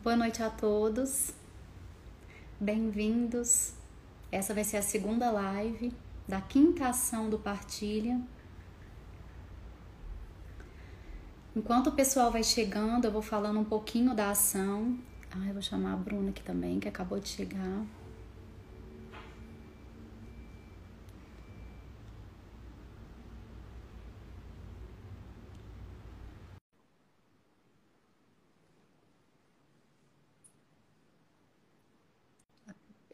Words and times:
Boa 0.00 0.14
noite 0.14 0.40
a 0.44 0.48
todos. 0.48 1.32
Bem-vindos. 2.60 3.74
Essa 4.30 4.54
vai 4.54 4.62
ser 4.62 4.76
a 4.76 4.82
segunda 4.82 5.28
live 5.28 5.92
da 6.26 6.40
quinta 6.40 6.86
ação 6.86 7.28
do 7.28 7.36
Partilha. 7.36 8.20
Enquanto 11.54 11.88
o 11.88 11.92
pessoal 11.92 12.30
vai 12.30 12.44
chegando, 12.44 13.06
eu 13.06 13.10
vou 13.10 13.20
falando 13.20 13.58
um 13.58 13.64
pouquinho 13.64 14.14
da 14.14 14.30
ação. 14.30 14.96
Ah, 15.32 15.44
eu 15.48 15.52
vou 15.52 15.62
chamar 15.62 15.94
a 15.94 15.96
Bruna 15.96 16.30
aqui 16.30 16.44
também, 16.44 16.78
que 16.78 16.88
acabou 16.88 17.18
de 17.18 17.28
chegar. 17.28 17.84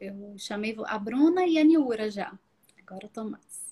Eu 0.05 0.35
chamei 0.37 0.75
a 0.85 0.99
Bruna 0.99 1.47
e 1.47 1.57
a 1.57 1.63
Niura 1.63 2.11
já. 2.11 2.31
Agora 2.79 3.07
o 3.07 3.09
Tomás. 3.09 3.65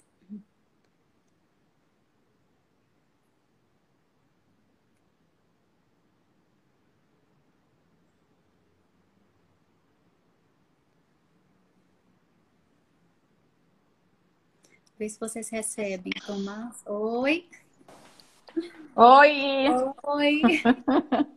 Vê 14.97 15.09
se 15.09 15.19
vocês 15.19 15.49
recebem. 15.49 16.13
Tomás. 16.25 16.83
Oi. 16.87 17.47
Oi. 18.95 19.67
Oi. 20.03 20.41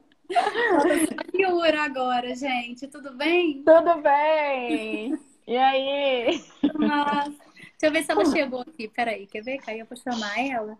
Yura 1.34 1.84
agora, 1.84 2.34
gente. 2.34 2.86
Tudo 2.88 3.12
bem? 3.12 3.62
Tudo 3.64 4.00
bem. 4.00 5.18
E 5.46 5.56
aí? 5.56 6.44
Nossa. 6.78 7.30
Deixa 7.30 7.86
eu 7.86 7.92
ver 7.92 8.02
se 8.02 8.12
ela 8.12 8.24
chegou 8.24 8.60
aqui. 8.60 8.88
Peraí, 8.88 9.26
quer 9.26 9.42
ver? 9.42 9.58
Caiu 9.58 9.86
pra 9.86 9.96
chamar 9.96 10.38
ela. 10.38 10.78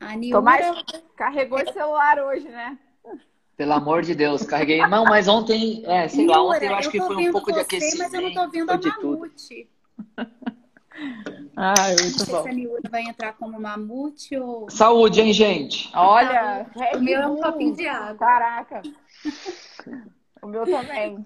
A 0.00 0.16
Niura... 0.16 0.38
Tomás 0.38 0.82
carregou 1.16 1.60
o 1.62 1.72
celular 1.72 2.18
hoje, 2.18 2.48
né? 2.48 2.78
Pelo 3.56 3.72
amor 3.74 4.02
de 4.02 4.14
Deus, 4.14 4.42
carreguei. 4.42 4.80
Não, 4.86 5.04
mas 5.04 5.28
ontem, 5.28 5.84
é, 5.86 6.08
sei 6.08 6.24
Niura, 6.24 6.40
lá, 6.40 6.56
ontem 6.56 6.68
eu 6.68 6.74
acho 6.74 6.88
eu 6.88 6.92
que 6.92 6.98
foi 6.98 7.28
um 7.28 7.32
pouco 7.32 7.50
você, 7.50 7.54
de 7.54 7.60
aquecimento. 7.60 7.98
Mas 7.98 8.14
eu 8.14 8.22
não 8.22 8.32
tô 8.32 8.50
vendo 8.50 8.70
a 8.70 8.78
Mamute. 8.78 9.70
Ah, 11.56 11.74
muito 11.88 12.18
não 12.18 12.26
sei 12.26 12.34
bom. 12.34 12.42
se 12.42 12.48
a 12.48 12.52
Niura 12.52 12.82
vai 12.90 13.02
entrar 13.02 13.32
como 13.34 13.60
mamute 13.60 14.36
ou. 14.36 14.68
Saúde, 14.70 15.20
hein, 15.20 15.32
gente? 15.32 15.90
Olha, 15.94 16.66
tá, 16.74 16.96
o 16.96 17.00
meu 17.00 17.20
é 17.20 17.26
um 17.26 17.36
copinho 17.36 17.74
de 17.74 17.86
água. 17.86 18.14
Caraca. 18.14 18.82
o 20.42 20.46
meu 20.46 20.64
também. 20.64 21.24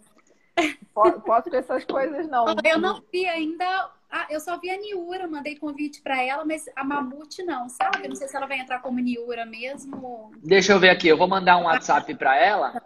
Posso 0.95 1.51
com 1.51 1.57
essas 1.57 1.85
coisas, 1.85 2.29
não. 2.29 2.47
Eu 2.65 2.79
não 2.79 3.03
vi 3.13 3.27
ainda. 3.27 3.91
Ah, 4.11 4.27
eu 4.31 4.39
só 4.39 4.57
vi 4.59 4.71
a 4.71 4.77
Niura, 4.77 5.27
mandei 5.27 5.57
convite 5.57 6.01
para 6.01 6.23
ela, 6.23 6.45
mas 6.45 6.67
a 6.77 6.85
Mamute 6.85 7.43
não, 7.43 7.69
sabe? 7.69 8.05
Eu 8.05 8.11
não 8.11 8.15
sei 8.15 8.29
se 8.29 8.37
ela 8.37 8.47
vai 8.47 8.61
entrar 8.61 8.79
como 8.79 9.01
Niura 9.01 9.45
mesmo. 9.45 10.31
Deixa 10.37 10.73
eu 10.73 10.79
ver 10.79 10.91
aqui, 10.91 11.09
eu 11.09 11.19
vou 11.19 11.27
mandar 11.27 11.59
um 11.59 11.65
WhatsApp 11.65 12.15
para 12.15 12.37
ela. 12.37 12.81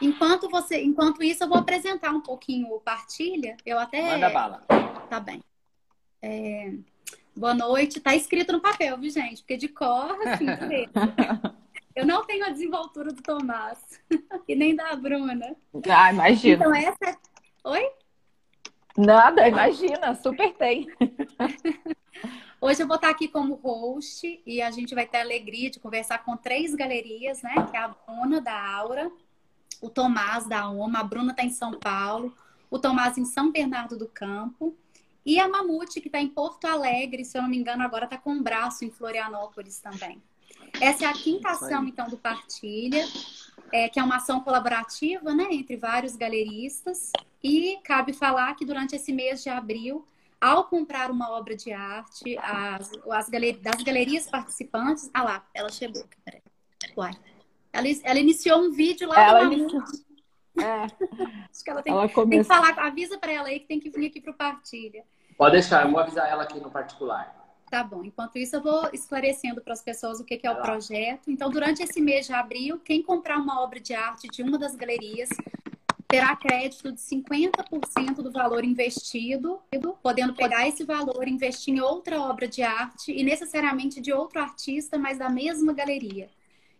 Enquanto 0.00 0.48
você, 0.48 0.80
enquanto 0.80 1.22
isso, 1.22 1.42
eu 1.42 1.48
vou 1.48 1.58
apresentar 1.58 2.10
um 2.10 2.20
pouquinho 2.20 2.72
o 2.72 2.80
partilha. 2.80 3.56
Eu 3.66 3.78
até. 3.78 4.02
Manda 4.02 4.30
bala. 4.30 4.62
Tá 5.10 5.18
bem. 5.18 5.42
É... 6.20 6.72
Boa 7.36 7.54
noite. 7.54 8.00
Tá 8.00 8.14
escrito 8.14 8.52
no 8.52 8.60
papel, 8.60 8.98
viu, 8.98 9.10
gente? 9.10 9.42
Porque 9.42 9.56
de 9.56 9.68
cor, 9.68 10.16
assim, 10.26 10.46
Eu 11.94 12.06
não 12.06 12.24
tenho 12.24 12.44
a 12.44 12.50
desenvoltura 12.50 13.12
do 13.12 13.22
Tomás 13.22 13.78
e 14.48 14.54
nem 14.54 14.74
da 14.74 14.94
Bruna. 14.96 15.56
Ah, 15.88 16.12
imagina. 16.12 16.64
Então 16.64 16.74
essa 16.74 17.10
é... 17.10 17.16
Oi? 17.64 17.90
Nada, 18.96 19.46
imagina, 19.46 20.14
super 20.16 20.52
tem. 20.54 20.88
Hoje 22.60 22.82
eu 22.82 22.88
vou 22.88 22.96
estar 22.96 23.10
aqui 23.10 23.28
como 23.28 23.54
host 23.54 24.42
e 24.44 24.60
a 24.60 24.72
gente 24.72 24.92
vai 24.92 25.06
ter 25.06 25.18
a 25.18 25.22
alegria 25.22 25.70
de 25.70 25.78
conversar 25.78 26.24
com 26.24 26.36
três 26.36 26.74
galerias, 26.74 27.40
né? 27.40 27.54
Que 27.70 27.76
é 27.76 27.80
a 27.80 27.88
Bruna 27.88 28.40
da 28.40 28.60
Aura, 28.74 29.08
o 29.80 29.88
Tomás 29.88 30.48
da 30.48 30.68
OMA, 30.68 30.98
a 30.98 31.04
Bruna 31.04 31.30
está 31.30 31.44
em 31.44 31.50
São 31.50 31.78
Paulo, 31.78 32.34
o 32.68 32.76
Tomás 32.80 33.16
em 33.16 33.24
São 33.24 33.52
Bernardo 33.52 33.96
do 33.96 34.08
Campo 34.08 34.76
e 35.28 35.38
a 35.38 35.46
Mamute, 35.46 36.00
que 36.00 36.08
está 36.08 36.18
em 36.18 36.26
Porto 36.26 36.64
Alegre, 36.64 37.22
se 37.22 37.36
eu 37.36 37.42
não 37.42 37.50
me 37.50 37.58
engano, 37.58 37.82
agora 37.82 38.06
está 38.06 38.16
com 38.16 38.30
um 38.30 38.42
braço 38.42 38.82
em 38.82 38.90
Florianópolis 38.90 39.78
também. 39.78 40.22
Essa 40.80 41.04
é 41.04 41.06
a 41.06 41.12
quinta 41.12 41.50
ação, 41.50 41.86
então, 41.86 42.08
do 42.08 42.16
Partilha, 42.16 43.04
é, 43.70 43.90
que 43.90 44.00
é 44.00 44.02
uma 44.02 44.16
ação 44.16 44.40
colaborativa, 44.40 45.34
né, 45.34 45.48
entre 45.50 45.76
vários 45.76 46.16
galeristas. 46.16 47.12
E 47.44 47.78
cabe 47.84 48.14
falar 48.14 48.54
que 48.54 48.64
durante 48.64 48.96
esse 48.96 49.12
mês 49.12 49.42
de 49.42 49.50
abril, 49.50 50.02
ao 50.40 50.64
comprar 50.64 51.10
uma 51.10 51.30
obra 51.32 51.54
de 51.54 51.72
arte, 51.72 52.38
as, 52.38 52.90
as 53.10 53.28
galer, 53.28 53.58
das 53.58 53.82
galerias 53.82 54.26
participantes. 54.30 55.10
Ah 55.12 55.22
lá, 55.22 55.46
ela 55.52 55.68
chegou. 55.68 56.06
Peraí. 56.24 56.40
Uai. 56.96 57.12
Ela, 57.70 57.86
ela 58.02 58.18
iniciou 58.18 58.60
um 58.60 58.70
vídeo 58.70 59.06
lá 59.06 59.20
ela 59.20 59.44
iniciou... 59.44 59.82
É. 60.56 60.84
Acho 61.52 61.62
que 61.62 61.70
ela 61.70 61.82
tem, 61.82 61.92
ela 61.92 62.08
tem 62.08 62.30
que 62.30 62.44
falar, 62.44 62.78
avisa 62.78 63.18
para 63.18 63.30
ela 63.30 63.48
aí 63.48 63.60
que 63.60 63.66
tem 63.66 63.78
que 63.78 63.90
vir 63.90 64.06
aqui 64.06 64.22
para 64.22 64.30
o 64.30 64.34
Partilha. 64.34 65.04
Pode 65.38 65.52
deixar, 65.52 65.84
eu 65.84 65.92
vou 65.92 66.00
avisar 66.00 66.28
ela 66.28 66.42
aqui 66.42 66.58
no 66.58 66.68
particular. 66.68 67.32
Tá 67.70 67.84
bom. 67.84 68.02
Enquanto 68.02 68.36
isso, 68.38 68.56
eu 68.56 68.60
vou 68.60 68.90
esclarecendo 68.92 69.60
para 69.60 69.72
as 69.72 69.80
pessoas 69.80 70.18
o 70.18 70.24
que, 70.24 70.40
é 70.42 70.50
o 70.50 70.60
projeto. 70.60 71.30
Então, 71.30 71.48
durante 71.48 71.80
esse 71.80 72.00
mês 72.00 72.26
de 72.26 72.32
abril, 72.32 72.80
quem 72.80 73.04
comprar 73.04 73.38
uma 73.38 73.62
obra 73.62 73.78
de 73.78 73.94
arte 73.94 74.26
de 74.26 74.42
uma 74.42 74.58
das 74.58 74.74
galerias 74.74 75.28
terá 76.08 76.34
crédito 76.34 76.90
de 76.90 76.98
50% 76.98 78.16
do 78.16 78.32
valor 78.32 78.64
investido, 78.64 79.60
podendo 80.02 80.34
pegar 80.34 80.66
esse 80.66 80.82
valor 80.82 81.28
e 81.28 81.30
investir 81.30 81.72
em 81.72 81.80
outra 81.80 82.20
obra 82.20 82.48
de 82.48 82.62
arte 82.62 83.12
e 83.12 83.22
necessariamente 83.22 84.00
de 84.00 84.12
outro 84.12 84.40
artista, 84.40 84.98
mas 84.98 85.18
da 85.18 85.28
mesma 85.28 85.72
galeria. 85.72 86.28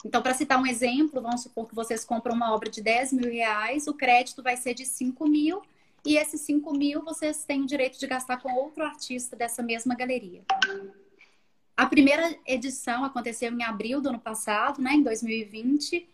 Então, 0.04 0.20
para 0.20 0.34
citar 0.34 0.60
um 0.60 0.66
exemplo, 0.66 1.20
vamos 1.20 1.42
supor 1.42 1.68
que 1.68 1.76
vocês 1.76 2.04
compram 2.04 2.34
uma 2.34 2.52
obra 2.52 2.68
de 2.68 2.80
10 2.80 3.12
mil 3.12 3.30
reais, 3.30 3.86
o 3.86 3.94
crédito 3.94 4.42
vai 4.42 4.56
ser 4.56 4.74
de 4.74 4.84
5 4.84 5.28
mil 5.28 5.62
e 6.08 6.16
esses 6.16 6.40
5 6.40 6.72
mil 6.72 7.02
vocês 7.02 7.44
têm 7.44 7.60
o 7.60 7.66
direito 7.66 8.00
de 8.00 8.06
gastar 8.06 8.38
com 8.38 8.50
outro 8.54 8.82
artista 8.82 9.36
dessa 9.36 9.62
mesma 9.62 9.94
galeria. 9.94 10.42
A 11.76 11.84
primeira 11.84 12.34
edição 12.46 13.04
aconteceu 13.04 13.52
em 13.52 13.62
abril 13.62 14.00
do 14.00 14.08
ano 14.08 14.18
passado, 14.18 14.80
né, 14.80 14.94
em 14.94 15.02
2020. 15.02 16.08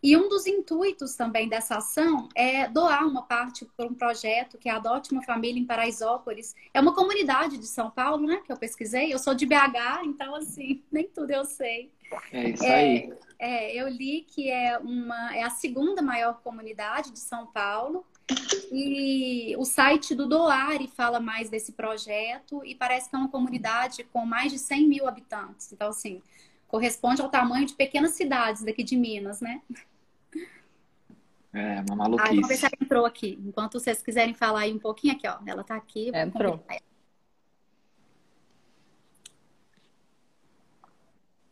E 0.00 0.16
um 0.16 0.28
dos 0.28 0.46
intuitos 0.46 1.16
também 1.16 1.48
dessa 1.48 1.78
ação 1.78 2.28
é 2.36 2.68
doar 2.68 3.04
uma 3.04 3.22
parte 3.22 3.64
para 3.76 3.86
um 3.86 3.94
projeto 3.94 4.58
que 4.58 4.68
é 4.68 4.72
Adote 4.72 5.10
uma 5.10 5.22
Família 5.22 5.60
em 5.60 5.66
Paraisópolis. 5.66 6.54
É 6.72 6.80
uma 6.80 6.94
comunidade 6.94 7.58
de 7.58 7.66
São 7.66 7.90
Paulo, 7.90 8.24
né? 8.24 8.42
Que 8.46 8.52
eu 8.52 8.56
pesquisei. 8.56 9.12
Eu 9.12 9.18
sou 9.18 9.34
de 9.34 9.44
BH, 9.44 10.04
então, 10.04 10.36
assim, 10.36 10.84
nem 10.90 11.08
tudo 11.08 11.32
eu 11.32 11.44
sei. 11.44 11.90
É 12.32 12.50
isso 12.50 12.64
aí. 12.64 13.12
É, 13.40 13.74
é, 13.74 13.74
eu 13.74 13.88
li 13.88 14.24
que 14.28 14.48
é, 14.48 14.78
uma, 14.78 15.36
é 15.36 15.42
a 15.42 15.50
segunda 15.50 16.00
maior 16.00 16.40
comunidade 16.42 17.10
de 17.10 17.18
São 17.18 17.46
Paulo. 17.46 18.06
E 18.70 19.54
o 19.56 19.64
site 19.64 20.14
do 20.14 20.26
Doare 20.26 20.88
fala 20.88 21.20
mais 21.20 21.50
desse 21.50 21.72
projeto 21.72 22.64
e 22.64 22.74
parece 22.74 23.10
que 23.10 23.16
é 23.16 23.18
uma 23.18 23.28
comunidade 23.28 24.04
com 24.04 24.24
mais 24.24 24.50
de 24.50 24.58
100 24.58 24.88
mil 24.88 25.06
habitantes. 25.06 25.72
Então, 25.72 25.88
assim, 25.88 26.22
corresponde 26.68 27.20
ao 27.20 27.28
tamanho 27.28 27.66
de 27.66 27.74
pequenas 27.74 28.12
cidades 28.12 28.62
daqui 28.62 28.82
de 28.82 28.96
Minas, 28.96 29.40
né? 29.40 29.60
É, 31.52 31.84
uma 31.86 31.96
maluquice. 31.96 32.28
Ah, 32.30 32.34
vamos 32.34 32.48
ver 32.48 32.56
se 32.56 32.64
ela 32.64 32.74
entrou 32.80 33.04
aqui. 33.04 33.38
Enquanto 33.44 33.78
vocês 33.78 34.02
quiserem 34.02 34.32
falar 34.32 34.60
aí 34.60 34.72
um 34.72 34.78
pouquinho 34.78 35.14
aqui, 35.14 35.28
ó. 35.28 35.38
Ela 35.46 35.62
tá 35.62 35.76
aqui. 35.76 36.10
Entrou. 36.14 36.64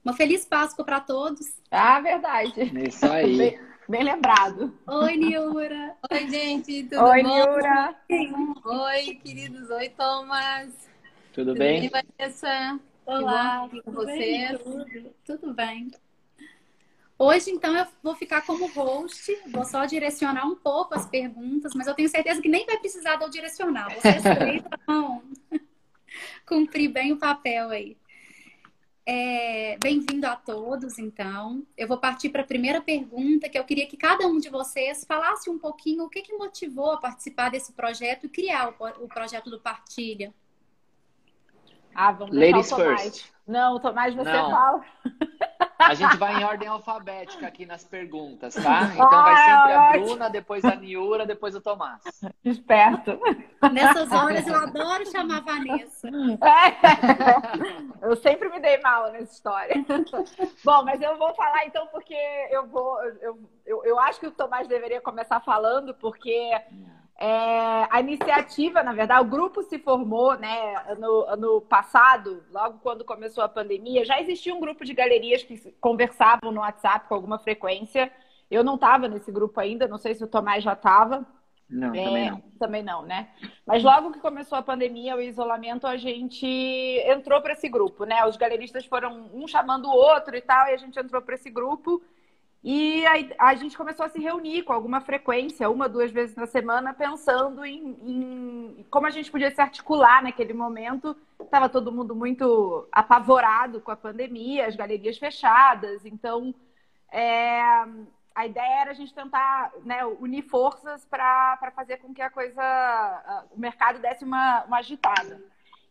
Uma 0.02 0.14
feliz 0.14 0.46
Páscoa 0.46 0.84
para 0.84 1.00
todos. 1.00 1.52
Ah, 1.70 2.00
verdade. 2.00 2.72
Isso 2.88 3.04
aí. 3.04 3.60
Bem 3.90 4.04
lembrado. 4.04 4.72
Oi, 4.86 5.16
Niura. 5.16 5.96
Oi, 6.12 6.30
gente. 6.30 6.84
Tudo 6.84 7.02
Oi, 7.06 7.22
bom? 7.24 7.28
Niura. 7.28 7.96
Oi, 8.64 9.14
queridos. 9.16 9.68
Oi, 9.68 9.88
Thomas. 9.88 10.68
Tudo, 11.32 11.46
tudo 11.46 11.58
bem? 11.58 11.80
bem, 11.80 11.90
Vanessa? 11.90 12.78
Olá, 13.04 13.68
tudo 13.68 13.82
com 13.82 13.90
você? 13.90 14.56
Tudo, 14.62 15.14
tudo 15.24 15.54
bem. 15.54 15.90
Hoje, 17.18 17.50
então, 17.50 17.76
eu 17.76 17.84
vou 18.00 18.14
ficar 18.14 18.46
como 18.46 18.68
host, 18.68 19.36
vou 19.48 19.64
só 19.64 19.84
direcionar 19.86 20.46
um 20.46 20.54
pouco 20.54 20.94
as 20.94 21.06
perguntas, 21.06 21.74
mas 21.74 21.88
eu 21.88 21.94
tenho 21.94 22.08
certeza 22.08 22.40
que 22.40 22.48
nem 22.48 22.64
vai 22.66 22.78
precisar 22.78 23.16
de 23.16 23.24
eu 23.24 23.28
direcionar. 23.28 23.92
Vocês 23.92 24.22
três 24.38 24.62
vão 24.86 25.20
cumprir 26.46 26.92
bem 26.92 27.10
o 27.12 27.18
papel 27.18 27.70
aí. 27.70 27.96
É, 29.06 29.76
Bem-vindo 29.78 30.26
a 30.26 30.36
todos, 30.36 30.98
então. 30.98 31.66
Eu 31.76 31.88
vou 31.88 31.98
partir 31.98 32.28
para 32.28 32.42
a 32.42 32.46
primeira 32.46 32.80
pergunta, 32.80 33.48
que 33.48 33.58
eu 33.58 33.64
queria 33.64 33.86
que 33.86 33.96
cada 33.96 34.26
um 34.26 34.38
de 34.38 34.48
vocês 34.48 35.04
falasse 35.04 35.48
um 35.48 35.58
pouquinho 35.58 36.04
o 36.04 36.08
que, 36.08 36.22
que 36.22 36.36
motivou 36.36 36.92
a 36.92 36.98
participar 36.98 37.50
desse 37.50 37.72
projeto 37.72 38.26
e 38.26 38.28
criar 38.28 38.68
o, 38.68 39.04
o 39.04 39.08
projeto 39.08 39.50
do 39.50 39.60
Partilha. 39.60 40.34
Ah, 41.94 42.12
vamos 42.12 42.34
Ladies 42.34 42.52
deixar 42.68 42.76
o 42.76 42.78
Tomás. 42.78 43.02
first. 43.02 43.30
Não, 43.46 43.80
Tomás, 43.80 44.14
você 44.14 44.32
Não. 44.32 44.50
fala. 44.50 44.84
A 45.78 45.94
gente 45.94 46.16
vai 46.18 46.40
em 46.40 46.44
ordem 46.44 46.68
alfabética 46.68 47.46
aqui 47.46 47.64
nas 47.66 47.82
perguntas, 47.84 48.54
tá? 48.54 48.82
Então 48.94 49.10
vai 49.10 49.36
sempre 49.36 49.72
a. 49.72 49.90
Bruna, 49.92 50.30
depois 50.30 50.64
a 50.64 50.76
Niura, 50.76 51.26
depois 51.26 51.54
o 51.56 51.60
Tomás. 51.60 52.00
Esperto. 52.44 53.18
Nessas 53.72 54.12
horas 54.12 54.46
eu 54.46 54.54
adoro 54.56 55.10
chamar 55.10 55.38
a 55.38 55.40
Vanessa. 55.40 56.08
É. 56.08 58.06
Eu 58.06 58.14
sempre 58.16 58.48
me 58.50 58.60
dei 58.60 58.78
mal 58.82 59.10
nessa 59.10 59.32
história. 59.32 59.74
Bom, 60.64 60.84
mas 60.84 61.00
eu 61.00 61.16
vou 61.16 61.34
falar 61.34 61.64
então 61.66 61.86
porque 61.88 62.14
eu 62.50 62.66
vou. 62.68 63.02
Eu, 63.02 63.38
eu, 63.66 63.84
eu 63.84 63.98
acho 63.98 64.20
que 64.20 64.26
o 64.26 64.32
Tomás 64.32 64.68
deveria 64.68 65.00
começar 65.00 65.40
falando, 65.40 65.94
porque 65.94 66.50
é, 67.20 67.86
a 67.90 68.00
iniciativa, 68.00 68.82
na 68.82 68.94
verdade, 68.94 69.20
o 69.20 69.28
grupo 69.28 69.62
se 69.62 69.78
formou 69.78 70.38
né, 70.38 70.74
ano, 70.88 71.26
ano 71.28 71.60
passado, 71.60 72.42
logo 72.50 72.78
quando 72.78 73.04
começou 73.04 73.44
a 73.44 73.48
pandemia. 73.48 74.06
Já 74.06 74.18
existia 74.18 74.54
um 74.54 74.60
grupo 74.60 74.86
de 74.86 74.94
galerias 74.94 75.42
que 75.42 75.70
conversavam 75.72 76.50
no 76.50 76.60
WhatsApp 76.60 77.06
com 77.06 77.14
alguma 77.14 77.38
frequência. 77.38 78.10
Eu 78.50 78.64
não 78.64 78.76
estava 78.76 79.06
nesse 79.06 79.30
grupo 79.30 79.60
ainda, 79.60 79.86
não 79.86 79.98
sei 79.98 80.14
se 80.14 80.24
o 80.24 80.26
Tomás 80.26 80.64
já 80.64 80.72
estava. 80.72 81.26
Não, 81.68 81.94
É, 81.94 82.04
também 82.04 82.30
não. 82.30 82.40
Também 82.58 82.82
não, 82.82 83.02
né? 83.02 83.28
Mas 83.66 83.84
logo 83.84 84.12
que 84.12 84.18
começou 84.18 84.56
a 84.56 84.62
pandemia, 84.62 85.14
o 85.14 85.20
isolamento, 85.20 85.86
a 85.86 85.98
gente 85.98 86.46
entrou 87.06 87.42
para 87.42 87.52
esse 87.52 87.68
grupo, 87.68 88.04
né? 88.04 88.24
Os 88.24 88.38
galeristas 88.38 88.86
foram 88.86 89.30
um 89.34 89.46
chamando 89.46 89.86
o 89.86 89.94
outro 89.94 90.34
e 90.34 90.40
tal, 90.40 90.68
e 90.68 90.72
a 90.72 90.76
gente 90.78 90.98
entrou 90.98 91.20
para 91.20 91.34
esse 91.34 91.50
grupo. 91.50 92.02
E 92.62 93.06
aí 93.06 93.32
a 93.38 93.54
gente 93.54 93.76
começou 93.76 94.04
a 94.04 94.08
se 94.10 94.20
reunir 94.20 94.62
com 94.64 94.72
alguma 94.74 95.00
frequência, 95.00 95.70
uma, 95.70 95.88
duas 95.88 96.10
vezes 96.10 96.36
na 96.36 96.46
semana, 96.46 96.92
pensando 96.92 97.64
em, 97.64 97.96
em 98.02 98.86
como 98.90 99.06
a 99.06 99.10
gente 99.10 99.30
podia 99.30 99.50
se 99.50 99.60
articular 99.60 100.22
naquele 100.22 100.52
momento. 100.52 101.16
Estava 101.40 101.70
todo 101.70 101.90
mundo 101.90 102.14
muito 102.14 102.86
apavorado 102.92 103.80
com 103.80 103.90
a 103.90 103.96
pandemia, 103.96 104.66
as 104.66 104.76
galerias 104.76 105.16
fechadas, 105.16 106.04
então 106.04 106.54
é, 107.10 107.62
a 108.34 108.46
ideia 108.46 108.80
era 108.82 108.90
a 108.90 108.94
gente 108.94 109.14
tentar 109.14 109.72
né, 109.82 110.04
unir 110.04 110.42
forças 110.42 111.04
para 111.06 111.72
fazer 111.74 111.96
com 111.98 112.12
que 112.14 112.22
a 112.22 112.30
coisa, 112.30 112.62
a- 112.62 113.44
o 113.50 113.58
mercado 113.58 113.98
desse 114.00 114.22
uma, 114.24 114.64
uma 114.64 114.78
agitada. 114.78 115.42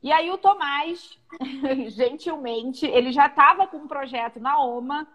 E 0.02 0.12
aí 0.12 0.30
o 0.32 0.38
Tomás, 0.38 1.20
gentilmente, 1.90 2.86
ele 2.86 3.12
já 3.12 3.28
estava 3.28 3.68
com 3.68 3.78
um 3.78 3.88
projeto 3.88 4.40
na 4.40 4.60
OMA, 4.64 5.08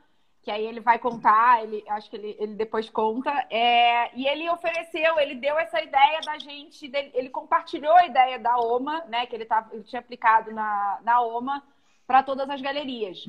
que 0.45 0.51
aí 0.51 0.67
ele 0.67 0.81
vai 0.81 0.99
contar, 0.99 1.63
ele, 1.65 1.83
acho 1.89 2.11
que 2.11 2.17
ele, 2.17 2.37
ele 2.39 2.55
depois 2.55 2.91
conta, 2.91 3.31
é, 3.51 4.15
e 4.15 4.27
ele 4.29 4.49
ofereceu, 4.51 5.19
ele 5.19 5.35
deu 5.37 5.59
essa 5.59 5.83
ideia 5.83 6.21
da 6.21 6.39
gente, 6.39 6.87
dele- 6.89 7.11
ele 7.15 7.31
compartilhou 7.31 7.95
a 7.97 8.07
ideia 8.07 8.39
da 8.39 8.57
OMA, 8.59 9.05
né, 9.09 9.27
que 9.27 9.35
ele, 9.35 9.47
tava, 9.47 9.75
ele 9.75 9.85
tinha 9.85 10.01
aplicado 10.01 10.53
na, 10.53 11.01
na 11.03 11.21
OMA 11.23 11.63
para 12.07 12.23
todas 12.23 12.49
as 12.51 12.61
galerias. 12.61 13.27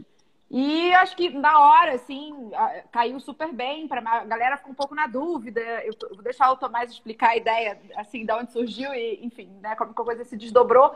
E 0.52 0.94
acho 0.96 1.16
que 1.16 1.30
na 1.30 1.60
hora, 1.60 1.94
assim, 1.96 2.52
caiu 2.92 3.20
super 3.20 3.52
bem, 3.52 3.88
pra, 3.88 4.00
a 4.00 4.26
galera 4.26 4.58
ficou 4.58 4.72
um 4.72 4.76
pouco 4.76 4.94
na 4.94 5.08
dúvida. 5.08 5.60
Eu, 5.84 5.94
eu 6.04 6.16
vou 6.16 6.24
deixar 6.24 6.52
o 6.52 6.56
Tomás 6.58 6.92
explicar 6.92 7.30
a 7.32 7.36
ideia, 7.38 7.80
assim, 7.96 8.26
de 8.26 8.32
onde 8.32 8.52
surgiu 8.52 8.94
e, 8.94 9.26
enfim, 9.26 9.48
né, 9.62 9.76
como 9.76 9.94
que 9.94 10.02
a 10.02 10.06
coisa 10.06 10.24
se 10.24 10.38
desdobrou. 10.38 10.96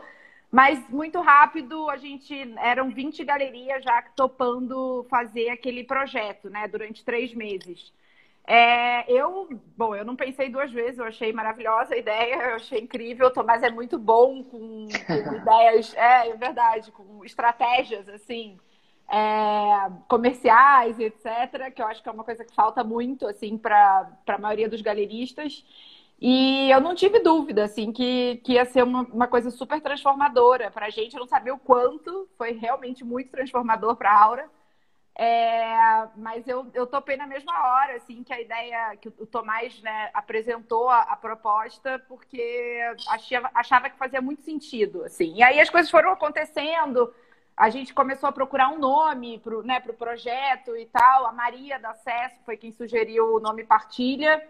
Mas 0.50 0.88
muito 0.88 1.20
rápido, 1.20 1.88
a 1.88 1.96
gente 1.96 2.34
eram 2.58 2.90
20 2.90 3.24
galerias 3.24 3.84
já 3.84 4.02
topando 4.16 5.06
fazer 5.08 5.48
aquele 5.50 5.84
projeto, 5.84 6.50
né, 6.50 6.66
durante 6.66 7.04
três 7.04 7.32
meses. 7.32 7.92
É, 8.44 9.08
eu, 9.08 9.48
bom, 9.76 9.94
eu 9.94 10.04
não 10.04 10.16
pensei 10.16 10.48
duas 10.48 10.72
vezes, 10.72 10.98
eu 10.98 11.04
achei 11.04 11.32
maravilhosa 11.32 11.94
a 11.94 11.98
ideia, 11.98 12.34
eu 12.34 12.54
achei 12.56 12.80
incrível. 12.80 13.28
O 13.28 13.30
Tomás 13.30 13.62
é 13.62 13.70
muito 13.70 13.96
bom 13.96 14.42
com, 14.42 14.88
com 14.88 15.36
ideias, 15.36 15.94
é, 15.94 16.30
é 16.30 16.36
verdade, 16.36 16.90
com 16.90 17.24
estratégias 17.24 18.08
assim, 18.08 18.58
é, 19.08 19.90
comerciais, 20.08 20.98
etc., 20.98 21.72
que 21.72 21.80
eu 21.80 21.86
acho 21.86 22.02
que 22.02 22.08
é 22.08 22.12
uma 22.12 22.24
coisa 22.24 22.44
que 22.44 22.52
falta 22.52 22.82
muito 22.82 23.24
assim 23.26 23.56
para 23.56 24.10
a 24.26 24.38
maioria 24.38 24.68
dos 24.68 24.82
galeristas. 24.82 25.64
E 26.20 26.70
eu 26.70 26.80
não 26.80 26.94
tive 26.94 27.20
dúvida, 27.20 27.64
assim, 27.64 27.90
que, 27.92 28.40
que 28.44 28.52
ia 28.52 28.64
ser 28.66 28.82
uma, 28.82 29.02
uma 29.04 29.26
coisa 29.26 29.50
super 29.50 29.80
transformadora 29.80 30.70
para 30.70 30.86
a 30.86 30.90
gente. 30.90 31.14
Eu 31.14 31.20
não 31.20 31.26
sabia 31.26 31.54
o 31.54 31.58
quanto, 31.58 32.28
foi 32.36 32.52
realmente 32.52 33.02
muito 33.02 33.30
transformador 33.30 33.96
para 33.96 34.10
a 34.10 34.22
Aura. 34.22 34.50
É, 35.18 36.08
mas 36.16 36.46
eu, 36.46 36.66
eu 36.74 36.86
topei 36.86 37.16
na 37.16 37.26
mesma 37.26 37.52
hora, 37.52 37.96
assim, 37.96 38.22
que 38.22 38.32
a 38.32 38.40
ideia 38.40 38.96
que 38.96 39.08
o 39.08 39.26
Tomás 39.26 39.80
né, 39.82 40.10
apresentou 40.14 40.88
a, 40.88 41.00
a 41.02 41.16
proposta, 41.16 41.98
porque 42.08 42.78
achava, 43.08 43.50
achava 43.54 43.90
que 43.90 43.98
fazia 43.98 44.20
muito 44.20 44.42
sentido, 44.42 45.04
assim. 45.04 45.34
E 45.36 45.42
aí 45.42 45.60
as 45.60 45.70
coisas 45.70 45.90
foram 45.90 46.10
acontecendo, 46.12 47.12
a 47.56 47.68
gente 47.68 47.92
começou 47.92 48.28
a 48.28 48.32
procurar 48.32 48.70
um 48.70 48.78
nome 48.78 49.38
para 49.38 49.58
o 49.58 49.62
né, 49.62 49.80
pro 49.80 49.94
projeto 49.94 50.76
e 50.76 50.86
tal. 50.86 51.26
A 51.26 51.32
Maria 51.32 51.78
da 51.78 51.90
Acesso 51.90 52.36
foi 52.44 52.56
quem 52.56 52.72
sugeriu 52.72 53.34
o 53.34 53.40
nome 53.40 53.64
Partilha. 53.64 54.42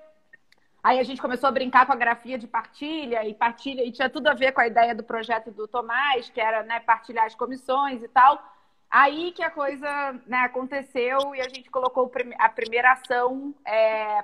Aí 0.83 0.99
a 0.99 1.03
gente 1.03 1.21
começou 1.21 1.49
a 1.49 1.53
brincar 1.53 1.87
com 1.87 1.93
a 1.93 1.97
grafia 1.97 2.39
de 2.39 2.47
partilha 2.47 3.25
e 3.27 3.35
partilha, 3.35 3.85
e 3.85 3.93
tinha 3.93 4.09
tudo 4.09 4.29
a 4.29 4.35
ver 4.35 4.53
com 4.53 4.61
a 4.61 4.67
ideia 4.67 4.95
do 4.95 5.03
projeto 5.03 5.51
do 5.51 5.69
Tomás, 5.69 6.31
que 6.31 6.41
era 6.41 6.63
né, 6.63 6.81
partilhar 6.81 7.27
as 7.27 7.35
comissões 7.35 8.03
e 8.03 8.09
tal. 8.09 8.43
Aí 8.91 9.31
que 9.33 9.43
a 9.43 9.51
coisa 9.51 9.87
né, 10.27 10.39
aconteceu 10.39 11.35
e 11.35 11.41
a 11.41 11.49
gente 11.49 11.71
colocou 11.71 12.07
o 12.07 12.13
a 12.39 12.49
primeira 12.49 12.93
ação 12.93 13.55
é, 13.65 14.21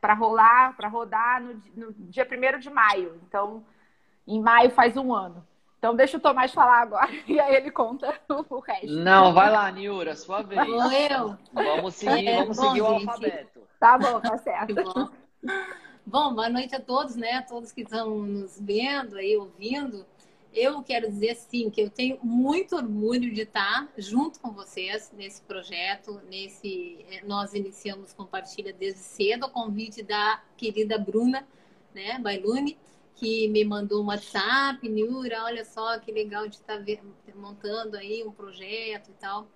para 0.00 0.14
rolar, 0.14 0.76
para 0.76 0.88
rodar 0.88 1.40
no, 1.40 1.62
no 1.76 1.92
dia 1.92 2.26
1 2.26 2.58
de 2.58 2.70
maio. 2.70 3.20
Então, 3.28 3.64
em 4.26 4.40
maio 4.40 4.70
faz 4.70 4.96
um 4.96 5.14
ano. 5.14 5.46
Então, 5.78 5.94
deixa 5.94 6.16
o 6.16 6.20
Tomás 6.20 6.52
falar 6.52 6.82
agora 6.82 7.08
e 7.28 7.38
aí 7.38 7.54
ele 7.54 7.70
conta 7.70 8.12
o 8.28 8.58
resto. 8.58 8.86
Não, 8.88 9.32
vai 9.32 9.48
lá, 9.48 9.70
Niura, 9.70 10.16
sua 10.16 10.42
vez. 10.42 10.66
Vou 10.66 10.92
eu. 10.92 11.38
Vamos 11.52 11.94
seguir, 11.94 12.26
É, 12.26 12.40
vamos 12.40 12.56
bom, 12.56 12.68
seguir 12.68 12.82
o 12.82 12.98
gente. 12.98 13.08
alfabeto. 13.08 13.60
Tá 13.78 13.96
bom, 13.96 14.20
tá 14.20 14.36
certo. 14.38 14.74
Bom. 16.04 16.34
Boa 16.34 16.48
noite 16.48 16.74
a 16.74 16.80
todos, 16.80 17.14
né? 17.14 17.42
Todos 17.42 17.70
que 17.70 17.82
estão 17.82 18.18
nos 18.18 18.60
vendo 18.60 19.16
aí, 19.16 19.36
ouvindo. 19.36 20.04
Eu 20.52 20.82
quero 20.82 21.08
dizer 21.08 21.36
sim 21.36 21.70
que 21.70 21.80
eu 21.80 21.90
tenho 21.90 22.18
muito 22.24 22.74
orgulho 22.74 23.32
de 23.32 23.42
estar 23.42 23.88
junto 23.96 24.40
com 24.40 24.50
vocês 24.50 25.12
nesse 25.16 25.40
projeto. 25.42 26.20
Nesse, 26.28 27.04
eh, 27.10 27.22
nós 27.24 27.54
iniciamos 27.54 28.12
compartilha 28.12 28.72
desde 28.72 29.00
cedo 29.00 29.46
a 29.46 29.50
convite 29.50 30.02
da 30.02 30.42
querida 30.56 30.98
Bruna, 30.98 31.46
né, 31.94 32.18
Bailune, 32.18 32.76
que 33.14 33.46
me 33.48 33.64
mandou 33.64 34.02
um 34.02 34.06
WhatsApp, 34.06 34.88
Niura, 34.88 35.44
olha 35.44 35.64
só 35.64 35.98
que 35.98 36.10
legal 36.10 36.48
de 36.48 36.56
estar 36.56 36.82
montando 37.36 37.96
aí 37.96 38.24
um 38.24 38.32
projeto 38.32 39.10
e 39.10 39.14
tal. 39.14 39.48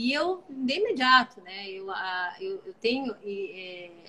E 0.00 0.12
eu, 0.12 0.44
de 0.50 0.74
imediato, 0.80 1.40
né? 1.40 1.70
Eu, 1.70 1.90
a- 1.90 2.36
eu, 2.40 2.62
eu 2.66 2.74
tenho 2.74 3.16
e, 3.24 3.34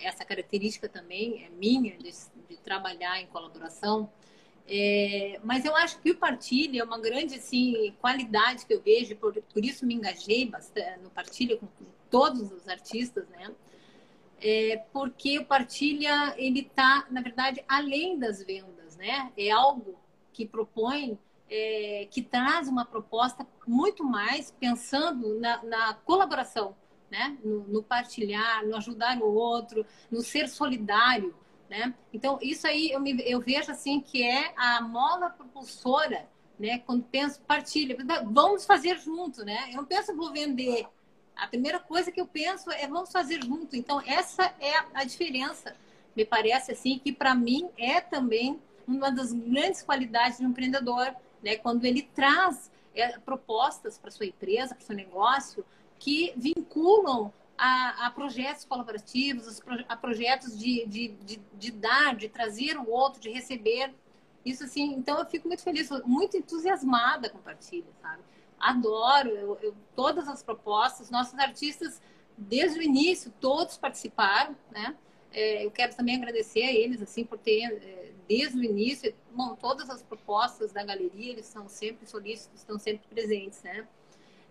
é, 0.02 0.08
essa 0.08 0.26
característica 0.26 0.90
também, 0.90 1.46
é 1.46 1.50
minha, 1.50 1.98
de, 1.98 2.12
de 2.50 2.58
trabalhar 2.58 3.22
em 3.22 3.28
colaboração. 3.28 4.10
É, 4.68 5.40
mas 5.44 5.64
eu 5.66 5.76
acho 5.78 6.00
que 6.02 6.12
o 6.12 6.18
Partilha 6.18 6.82
é 6.82 6.84
uma 6.84 7.00
grande 7.00 7.36
assim, 7.36 7.94
qualidade 8.02 8.66
que 8.66 8.74
eu 8.74 8.82
vejo, 8.82 9.16
por, 9.16 9.34
por 9.54 9.64
isso 9.64 9.86
me 9.86 9.94
engajei 9.96 10.46
bastante 10.46 11.00
no 11.02 11.10
Partilha 11.10 11.56
com, 11.58 11.68
com 11.68 11.86
todos 12.10 12.52
os 12.52 12.68
artistas, 12.68 13.28
né? 13.30 13.54
É, 14.40 14.78
porque 14.94 15.40
o 15.40 15.46
Partilha, 15.46 16.36
ele 16.38 16.62
está, 16.62 17.08
na 17.10 17.22
verdade, 17.22 17.64
além 17.68 18.20
das 18.20 18.44
vendas, 18.44 18.96
né? 18.96 19.32
É 19.38 19.50
algo 19.52 19.98
que 20.34 20.46
propõe 20.46 21.18
é, 21.50 22.08
que 22.12 22.22
traz 22.22 22.68
uma 22.68 22.86
proposta 22.86 23.48
muito 23.66 24.04
mais 24.04 24.52
pensando 24.52 25.40
na, 25.40 25.64
na 25.64 25.94
colaboração, 25.94 26.76
né? 27.10 27.38
No, 27.44 27.62
no, 27.68 27.84
partilhar, 27.84 28.66
no 28.66 28.76
ajudar 28.76 29.18
o 29.20 29.34
outro, 29.34 29.86
no 30.12 30.22
ser 30.22 30.50
solidário, 30.50 31.34
né? 31.70 31.94
Então 32.14 32.38
isso 32.42 32.68
aí 32.68 32.92
eu, 32.92 33.00
me, 33.00 33.22
eu 33.26 33.40
vejo 33.40 33.72
assim 33.72 34.02
que 34.02 34.24
é 34.24 34.54
a 34.58 34.82
mola 34.82 35.30
propulsora, 35.30 36.28
né? 36.60 36.80
Quando 36.80 37.04
penso 37.04 37.42
partilha, 37.42 37.96
vamos 38.26 38.66
fazer 38.66 38.98
junto, 39.00 39.46
né? 39.46 39.70
Eu 39.72 39.78
não 39.78 39.86
penso 39.86 40.16
vou 40.16 40.32
vender. 40.32 40.88
A 41.36 41.48
primeira 41.48 41.80
coisa 41.80 42.12
que 42.12 42.20
eu 42.20 42.28
penso 42.28 42.72
é 42.72 42.88
vamos 42.88 43.12
fazer 43.12 43.44
junto. 43.44 43.76
Então 43.76 44.02
essa 44.06 44.54
é 44.60 44.74
a 44.94 45.04
diferença. 45.04 45.76
Me 46.16 46.26
parece 46.26 46.72
assim 46.72 47.00
que 47.00 47.14
para 47.14 47.36
mim 47.36 47.70
é 47.78 48.02
também 48.02 48.60
uma 48.88 49.12
das 49.12 49.32
grandes 49.32 49.84
qualidades 49.84 50.40
de 50.40 50.46
um 50.46 50.50
empreendedor 50.50 51.16
né? 51.42 51.56
Quando 51.58 51.86
ele 51.86 52.02
traz 52.02 52.72
é, 52.94 53.18
propostas 53.20 53.98
para 53.98 54.12
sua 54.12 54.26
empresa, 54.26 54.76
para 54.76 54.86
seu 54.86 54.96
negócio, 54.96 55.66
que 56.00 56.34
vinculam 56.36 57.32
a, 57.58 58.08
a 58.08 58.12
projetos 58.12 58.66
colaborativos, 58.66 59.62
a 59.90 59.98
projetos 59.98 60.58
de, 60.58 60.86
de, 60.86 61.08
de, 61.10 61.42
de, 61.54 61.72
dar, 61.72 62.16
de 62.16 62.30
trazer 62.30 62.78
o 62.78 62.90
outro, 62.90 63.20
de 63.20 63.30
receber. 63.30 63.94
Isso 64.46 64.64
assim, 64.64 64.94
então 64.94 65.18
eu 65.20 65.26
fico 65.26 65.48
muito 65.48 65.64
feliz, 65.64 65.90
muito 66.06 66.38
entusiasmada 66.38 67.30
com 67.30 67.40
partilha, 67.40 67.88
sabe? 68.02 68.22
Adoro 68.60 69.30
eu, 69.30 69.58
eu, 69.62 69.76
todas 69.96 70.28
as 70.28 70.42
propostas, 70.42 71.10
nossos 71.10 71.38
artistas 71.38 72.02
desde 72.38 72.80
o 72.80 72.82
início 72.82 73.34
todos 73.40 73.78
participaram, 73.78 74.56
né? 74.72 74.96
É, 75.32 75.66
eu 75.66 75.72
quero 75.72 75.96
também 75.96 76.16
agradecer 76.16 76.64
a 76.64 76.72
eles 76.72 77.02
assim 77.02 77.24
por 77.24 77.38
ter 77.38 77.64
é, 77.64 78.12
desde 78.28 78.58
o 78.58 78.64
início, 78.64 79.14
bom, 79.32 79.56
todas 79.56 79.90
as 79.90 80.02
propostas 80.04 80.72
da 80.72 80.84
galeria, 80.84 81.32
eles 81.32 81.46
são 81.46 81.68
sempre 81.68 82.06
solícitos, 82.06 82.60
estão 82.60 82.78
sempre 82.78 83.08
presentes, 83.08 83.62
né? 83.64 83.88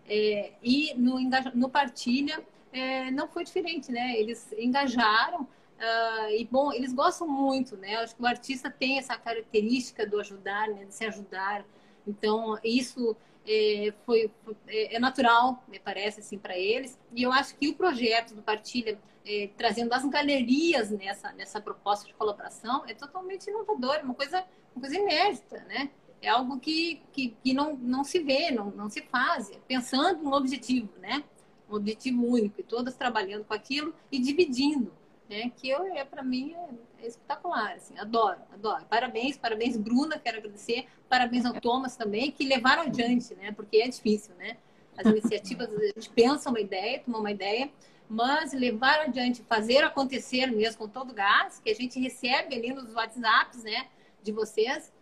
É, 0.08 0.52
e 0.62 0.94
no, 0.94 1.18
no 1.54 1.68
Partilha 1.68 2.42
é, 2.72 3.10
não 3.10 3.28
foi 3.28 3.44
diferente, 3.44 3.90
né? 3.90 4.18
Eles 4.18 4.52
engajaram 4.56 5.42
uh, 5.42 6.30
e, 6.30 6.46
bom, 6.50 6.72
eles 6.72 6.92
gostam 6.92 7.28
muito, 7.28 7.76
né? 7.76 7.96
acho 7.96 8.14
que 8.14 8.22
o 8.22 8.26
artista 8.26 8.70
tem 8.70 8.98
essa 8.98 9.16
característica 9.16 10.06
do 10.06 10.20
ajudar, 10.20 10.68
né? 10.68 10.84
De 10.84 10.94
se 10.94 11.04
ajudar. 11.04 11.64
Então, 12.06 12.58
isso 12.62 13.16
é, 13.46 13.92
foi, 14.04 14.30
é, 14.66 14.96
é, 14.96 14.98
natural, 14.98 15.62
me 15.68 15.78
parece, 15.78 16.20
assim, 16.20 16.38
para 16.38 16.58
eles. 16.58 16.98
E 17.12 17.22
eu 17.22 17.32
acho 17.32 17.56
que 17.56 17.68
o 17.68 17.74
projeto 17.74 18.34
do 18.34 18.42
Partilha, 18.42 18.98
é, 19.24 19.50
trazendo 19.56 19.92
as 19.92 20.04
galerias 20.04 20.90
nessa, 20.90 21.32
nessa 21.32 21.60
proposta 21.60 22.06
de 22.06 22.14
colaboração, 22.14 22.84
é 22.86 22.94
totalmente 22.94 23.48
inovador, 23.48 23.94
é 23.94 24.02
uma 24.02 24.14
coisa, 24.14 24.44
uma 24.74 24.80
coisa 24.80 24.96
inédita, 24.96 25.58
né? 25.68 25.90
É 26.20 26.28
algo 26.28 26.58
que, 26.58 27.02
que, 27.12 27.36
que 27.42 27.52
não, 27.52 27.76
não 27.76 28.02
se 28.02 28.18
vê, 28.20 28.50
não, 28.50 28.70
não 28.70 28.90
se 28.90 29.02
faz, 29.02 29.50
pensando 29.68 30.22
no 30.22 30.34
objetivo, 30.34 30.88
né? 30.98 31.22
Um 31.70 31.76
objetivo 31.76 32.24
único, 32.24 32.60
e 32.60 32.64
todas 32.64 32.94
trabalhando 32.94 33.44
com 33.44 33.54
aquilo 33.54 33.94
e 34.10 34.18
dividindo, 34.18 34.92
né? 35.28 35.50
Que 35.56 35.68
eu, 35.68 35.84
é, 35.96 36.04
para 36.04 36.22
mim 36.22 36.54
é, 36.54 37.04
é, 37.04 37.06
espetacular, 37.06 37.74
assim, 37.74 37.98
adoro, 37.98 38.38
adoro. 38.52 38.84
Parabéns, 38.86 39.36
parabéns, 39.36 39.76
Bruna, 39.76 40.18
quero 40.18 40.38
agradecer, 40.38 40.86
parabéns 41.08 41.44
ao 41.44 41.54
Thomas 41.60 41.96
também, 41.96 42.30
que 42.30 42.44
levaram 42.44 42.82
adiante, 42.82 43.34
né? 43.34 43.52
Porque 43.52 43.78
é 43.78 43.88
difícil, 43.88 44.34
né? 44.36 44.56
As 44.96 45.06
iniciativas, 45.06 45.68
a 45.68 45.86
gente 45.86 46.10
pensa 46.10 46.48
uma 46.48 46.60
ideia, 46.60 47.00
toma 47.00 47.18
uma 47.18 47.30
ideia, 47.30 47.70
mas 48.08 48.52
levar 48.52 49.00
adiante, 49.00 49.42
fazer 49.42 49.82
acontecer 49.84 50.46
mesmo 50.46 50.78
com 50.78 50.88
todo 50.88 51.10
o 51.10 51.14
gás, 51.14 51.60
que 51.62 51.70
a 51.70 51.74
gente 51.74 52.00
recebe 52.00 52.54
ali 52.54 52.72
nos 52.72 52.94
WhatsApps, 52.94 53.62
né, 53.64 53.88
de 54.22 54.32
vocês. 54.32 54.92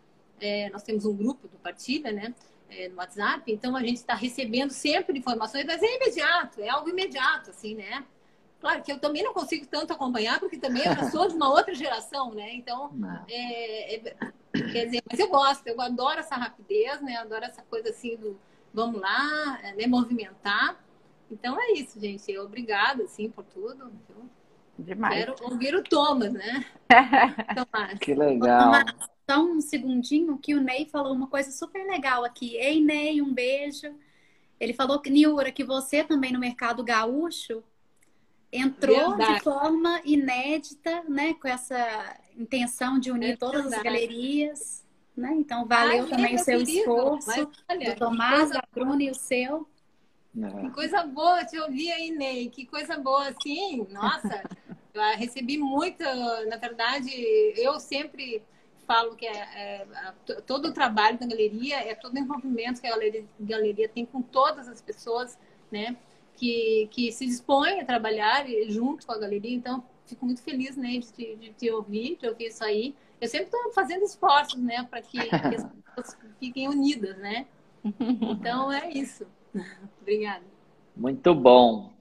É, 0.41 0.69
nós 0.71 0.83
temos 0.83 1.05
um 1.05 1.15
grupo 1.15 1.47
do 1.47 1.57
Partilha, 1.59 2.11
né, 2.11 2.35
é, 2.69 2.89
no 2.89 2.97
WhatsApp, 2.97 3.53
então 3.53 3.77
a 3.77 3.81
gente 3.81 3.99
está 3.99 4.15
recebendo 4.15 4.71
sempre 4.71 5.19
informações, 5.19 5.65
mas 5.65 5.83
é 5.83 5.97
imediato, 5.97 6.61
é 6.61 6.69
algo 6.69 6.89
imediato, 6.89 7.51
assim, 7.51 7.75
né? 7.75 8.05
Claro 8.65 8.83
que 8.83 8.91
eu 8.91 8.99
também 8.99 9.23
não 9.23 9.35
consigo 9.35 9.67
tanto 9.67 9.93
acompanhar, 9.93 10.41
porque 10.41 10.57
também 10.57 10.83
eu 10.87 11.11
sou 11.11 11.29
de 11.29 11.35
uma 11.35 11.51
outra 11.51 11.75
geração, 11.75 12.33
né? 12.33 12.55
Então, 12.55 12.91
é, 13.29 13.97
é, 13.97 13.99
quer 14.73 14.87
dizer, 14.87 15.03
mas 15.07 15.21
eu 15.21 15.29
gosto, 15.29 15.67
eu 15.67 15.79
adoro 15.83 16.21
essa 16.21 16.35
rapidez, 16.35 16.99
né? 17.03 17.17
Adoro 17.17 17.45
essa 17.45 17.61
coisa 17.61 17.91
assim 17.91 18.17
do 18.17 18.41
vamos 18.73 19.03
lá, 19.03 19.61
né? 19.77 19.87
movimentar. 19.87 20.83
Então 21.31 21.61
é 21.61 21.73
isso, 21.73 22.01
gente. 22.01 22.39
Obrigada, 22.39 23.05
assim, 23.05 23.29
por 23.29 23.45
tudo. 23.45 23.93
Viu? 24.09 24.31
Demais. 24.79 25.15
Quero 25.15 25.35
ouvir 25.43 25.75
o 25.75 25.85
Thomas, 25.85 26.33
né? 26.33 26.65
Tomás. 27.55 27.99
Que 27.99 28.15
legal. 28.15 28.73
só 29.31 29.45
um 29.45 29.61
segundinho 29.61 30.39
que 30.39 30.55
o 30.55 30.61
Ney 30.63 30.89
falou 30.91 31.13
uma 31.13 31.27
coisa 31.27 31.51
super 31.51 31.87
legal 31.87 32.25
aqui. 32.25 32.57
Ei, 32.57 32.83
Ney, 32.83 33.21
um 33.21 33.35
beijo. 33.35 33.95
Ele 34.59 34.73
falou 34.73 35.01
que, 35.01 35.11
Niura, 35.11 35.53
que 35.53 35.65
você 35.65 36.03
também 36.03 36.33
no 36.33 36.39
mercado 36.39 36.83
gaúcho 36.83 37.63
entrou 38.55 39.17
verdade. 39.17 39.35
de 39.35 39.41
forma 39.41 40.01
inédita, 40.05 41.03
né? 41.09 41.35
Com 41.35 41.49
essa 41.49 42.17
intenção 42.37 42.99
de 42.99 43.11
unir 43.11 43.33
é 43.33 43.37
todas 43.37 43.73
as 43.73 43.83
galerias. 43.83 44.85
Né? 45.17 45.33
Então, 45.35 45.65
valeu 45.67 46.05
Ai, 46.05 46.09
também 46.09 46.35
o 46.35 46.39
seu 46.39 46.61
esforço, 46.61 47.29
Mas, 47.29 47.49
olha, 47.69 47.93
do 47.93 47.99
Tomás, 47.99 48.51
da 48.51 48.63
Bruna 48.73 49.03
e 49.03 49.11
o 49.11 49.15
seu. 49.15 49.69
Que 50.61 50.71
coisa 50.71 51.05
boa 51.05 51.45
te 51.45 51.57
ouvir 51.59 51.93
aí, 51.93 52.11
Ney. 52.11 52.49
Que 52.49 52.67
coisa 52.67 52.97
boa, 52.97 53.29
assim. 53.29 53.87
Nossa, 53.91 54.43
eu 54.93 55.03
recebi 55.17 55.57
muito. 55.57 56.03
Na 56.49 56.57
verdade, 56.57 57.13
eu 57.57 57.79
sempre 57.79 58.43
falo 58.87 59.15
que 59.15 59.27
é, 59.27 59.87
é, 59.87 59.87
todo 60.47 60.69
o 60.69 60.73
trabalho 60.73 61.19
da 61.19 61.27
galeria 61.27 61.77
é 61.77 61.95
todo 61.95 62.15
o 62.15 62.19
envolvimento 62.19 62.81
que 62.81 62.87
a 62.87 62.91
galeria, 62.91 63.25
a 63.41 63.45
galeria 63.45 63.89
tem 63.89 64.05
com 64.05 64.21
todas 64.21 64.69
as 64.69 64.81
pessoas, 64.81 65.39
né? 65.71 65.97
Que, 66.37 66.89
que 66.91 67.13
se 67.13 67.27
dispõem 67.27 67.81
a 67.81 67.85
trabalhar 67.85 68.45
junto 68.69 69.07
com 69.07 69.13
a 69.13 69.19
galeria. 69.19 69.55
Então, 69.55 69.85
fico 70.07 70.27
muito 70.27 70.43
feliz, 70.43 70.77
né, 70.77 70.99
de 70.99 71.13
te, 71.13 71.37
de 71.37 71.53
te 71.53 71.71
ouvir, 71.71 72.17
de 72.21 72.29
ouvir 72.29 72.47
isso 72.47 72.65
aí. 72.65 72.95
Eu 73.21 73.29
sempre 73.29 73.47
estou 73.47 73.73
fazendo 73.73 74.03
esforços, 74.03 74.61
né, 74.61 74.85
para 74.91 75.01
que, 75.01 75.19
que 75.19 75.55
as 75.55 75.65
pessoas 75.95 76.19
fiquem 76.39 76.69
unidas, 76.69 77.17
né? 77.19 77.47
Então, 78.01 78.73
é 78.73 78.91
isso. 78.91 79.27
Obrigada. 80.01 80.45
Muito 80.97 81.35
bom. 81.35 81.93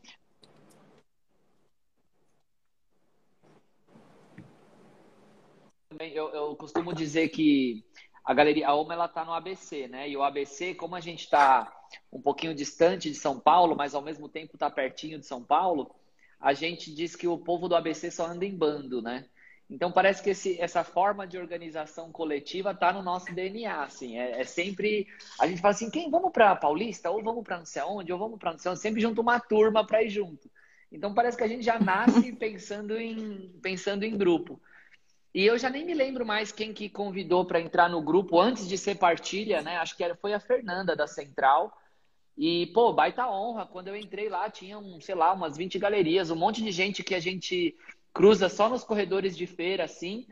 Eu, 5.99 6.29
eu 6.29 6.55
costumo 6.55 6.93
dizer 6.93 7.29
que 7.29 7.83
a 8.23 8.33
galeria, 8.33 8.67
a 8.67 8.75
OMA 8.75 8.93
ela 8.93 9.05
está 9.05 9.25
no 9.25 9.33
ABC, 9.33 9.87
né? 9.87 10.09
E 10.09 10.15
o 10.15 10.23
ABC, 10.23 10.73
como 10.75 10.95
a 10.95 10.99
gente 10.99 11.23
está 11.23 11.71
um 12.11 12.21
pouquinho 12.21 12.55
distante 12.55 13.09
de 13.09 13.15
São 13.15 13.39
Paulo, 13.39 13.75
mas 13.75 13.93
ao 13.93 14.01
mesmo 14.01 14.29
tempo 14.29 14.55
está 14.55 14.69
pertinho 14.69 15.19
de 15.19 15.25
São 15.25 15.43
Paulo, 15.43 15.93
a 16.39 16.53
gente 16.53 16.93
diz 16.93 17.15
que 17.15 17.27
o 17.27 17.37
povo 17.37 17.67
do 17.67 17.75
ABC 17.75 18.09
só 18.11 18.25
anda 18.25 18.45
em 18.45 18.55
bando, 18.55 19.01
né? 19.01 19.25
Então 19.69 19.91
parece 19.91 20.21
que 20.21 20.29
esse, 20.29 20.59
essa 20.61 20.83
forma 20.83 21.25
de 21.25 21.37
organização 21.37 22.11
coletiva 22.11 22.71
está 22.71 22.93
no 22.93 23.01
nosso 23.01 23.33
DNA, 23.33 23.83
assim. 23.83 24.17
É, 24.17 24.41
é, 24.41 24.43
sempre 24.43 25.07
a 25.39 25.47
gente 25.47 25.61
fala 25.61 25.73
assim, 25.73 25.89
quem 25.89 26.09
vamos 26.11 26.31
para 26.31 26.55
Paulista 26.55 27.09
ou 27.09 27.23
vamos 27.23 27.43
para 27.43 27.57
não 27.57 27.65
sei 27.65 27.81
aonde 27.81 28.11
ou 28.11 28.19
vamos 28.19 28.37
para 28.37 28.51
não 28.51 28.59
sei 28.59 28.71
onde, 28.71 28.81
sempre 28.81 29.01
junto 29.01 29.21
uma 29.21 29.39
turma 29.39 29.85
para 29.85 30.03
ir 30.03 30.09
junto. 30.09 30.49
Então 30.91 31.13
parece 31.13 31.37
que 31.37 31.43
a 31.43 31.47
gente 31.47 31.63
já 31.63 31.79
nasce 31.79 32.31
pensando 32.37 32.97
em 32.97 33.49
pensando 33.61 34.03
em 34.03 34.17
grupo. 34.17 34.61
E 35.33 35.45
eu 35.45 35.57
já 35.57 35.69
nem 35.69 35.83
me 35.83 35.93
lembro 35.93 36.25
mais 36.25 36.51
quem 36.51 36.73
que 36.73 36.87
convidou 36.87 37.43
para 37.43 37.59
entrar 37.59 37.89
no 37.89 38.01
grupo 38.01 38.39
antes 38.39 38.67
de 38.67 38.77
ser 38.77 38.95
partilha, 38.95 39.61
né? 39.61 39.77
Acho 39.77 39.97
que 39.97 40.15
foi 40.15 40.33
a 40.33 40.39
Fernanda 40.39 40.95
da 40.95 41.07
Central. 41.07 41.75
E, 42.37 42.67
pô, 42.67 42.93
baita 42.93 43.27
honra. 43.27 43.65
Quando 43.65 43.87
eu 43.87 43.95
entrei 43.95 44.29
lá, 44.29 44.49
tinha, 44.49 44.77
um, 44.77 45.01
sei 45.01 45.15
lá, 45.15 45.33
umas 45.33 45.57
20 45.57 45.79
galerias, 45.79 46.29
um 46.29 46.35
monte 46.35 46.63
de 46.63 46.71
gente 46.71 47.03
que 47.03 47.15
a 47.15 47.19
gente 47.19 47.75
cruza 48.13 48.47
só 48.47 48.69
nos 48.69 48.83
corredores 48.83 49.35
de 49.35 49.47
feira, 49.47 49.85
assim, 49.85 50.27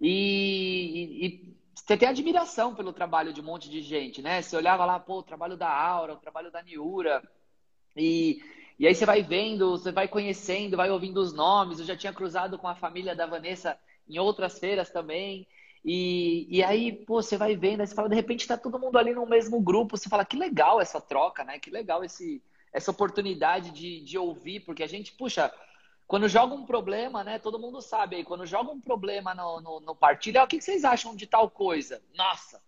e, 0.00 0.06
e, 1.20 1.26
e, 1.26 1.58
você 1.74 1.96
tem 1.96 2.08
admiração 2.08 2.74
pelo 2.74 2.92
trabalho 2.92 3.32
de 3.32 3.40
um 3.40 3.44
monte 3.44 3.68
de 3.68 3.80
gente, 3.82 4.22
né? 4.22 4.40
Você 4.40 4.56
olhava 4.56 4.84
lá, 4.84 5.00
pô, 5.00 5.18
o 5.18 5.22
trabalho 5.22 5.56
da 5.56 5.68
Aura, 5.68 6.14
o 6.14 6.18
trabalho 6.18 6.50
da 6.50 6.62
Niura, 6.62 7.22
e, 7.96 8.40
e 8.78 8.86
aí 8.86 8.94
você 8.94 9.04
vai 9.04 9.22
vendo, 9.22 9.70
você 9.70 9.90
vai 9.90 10.06
conhecendo, 10.06 10.76
vai 10.76 10.90
ouvindo 10.90 11.18
os 11.18 11.32
nomes. 11.32 11.80
Eu 11.80 11.86
já 11.86 11.96
tinha 11.96 12.12
cruzado 12.12 12.58
com 12.58 12.68
a 12.68 12.74
família 12.74 13.16
da 13.16 13.26
Vanessa 13.26 13.76
em 14.08 14.18
outras 14.18 14.58
feiras 14.58 14.90
também. 14.90 15.46
E, 15.84 16.46
e 16.50 16.62
aí, 16.62 16.92
pô, 16.92 17.22
você 17.22 17.36
vai 17.36 17.56
vendo, 17.56 17.80
aí 17.80 17.86
você 17.86 17.94
fala, 17.94 18.08
de 18.08 18.14
repente 18.14 18.46
tá 18.46 18.56
todo 18.56 18.78
mundo 18.78 18.98
ali 18.98 19.14
no 19.14 19.26
mesmo 19.26 19.60
grupo, 19.60 19.96
você 19.96 20.08
fala, 20.08 20.24
que 20.24 20.36
legal 20.36 20.80
essa 20.80 21.00
troca, 21.00 21.44
né? 21.44 21.58
Que 21.58 21.70
legal 21.70 22.04
esse, 22.04 22.42
essa 22.72 22.90
oportunidade 22.90 23.70
de, 23.70 24.00
de 24.00 24.18
ouvir, 24.18 24.60
porque 24.60 24.82
a 24.82 24.86
gente, 24.86 25.12
puxa, 25.12 25.52
quando 26.06 26.28
joga 26.28 26.54
um 26.54 26.64
problema, 26.64 27.22
né? 27.22 27.38
Todo 27.38 27.58
mundo 27.58 27.80
sabe 27.80 28.16
aí, 28.16 28.24
quando 28.24 28.46
joga 28.46 28.70
um 28.70 28.80
problema 28.80 29.34
no, 29.34 29.60
no, 29.60 29.80
no 29.80 29.94
partido, 29.94 30.38
é, 30.38 30.42
o 30.42 30.46
que 30.46 30.60
vocês 30.60 30.84
acham 30.84 31.14
de 31.14 31.26
tal 31.26 31.50
coisa? 31.50 32.02
Nossa, 32.14 32.62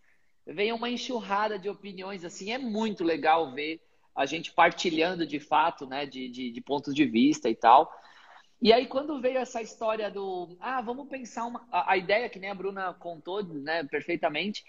vem 0.47 0.73
uma 0.73 0.91
enxurrada 0.91 1.59
de 1.59 1.69
opiniões, 1.69 2.25
assim, 2.25 2.53
é 2.53 2.59
muito 2.59 3.03
legal 3.03 3.53
ver 3.53 3.81
a 4.15 4.27
gente 4.27 4.53
partilhando 4.53 5.27
de 5.27 5.41
fato, 5.41 5.87
né? 5.87 6.05
De, 6.07 6.29
de, 6.29 6.51
de 6.51 6.61
pontos 6.61 6.95
de 6.95 7.05
vista 7.05 7.49
e 7.49 7.55
tal. 7.55 7.91
E 8.63 8.73
aí, 8.75 8.87
quando 8.87 9.21
veio 9.21 9.39
essa 9.39 9.63
história 9.63 10.11
do. 10.11 10.57
Ah, 10.61 10.83
vamos 10.83 11.09
pensar 11.09 11.47
uma. 11.47 11.67
A, 11.73 11.97
ideia 11.97 12.29
que 12.29 12.39
nem 12.39 12.51
a 12.51 12.55
Bruna 12.55 12.93
contou 12.93 13.43
né, 13.43 13.85
perfeitamente. 13.85 14.65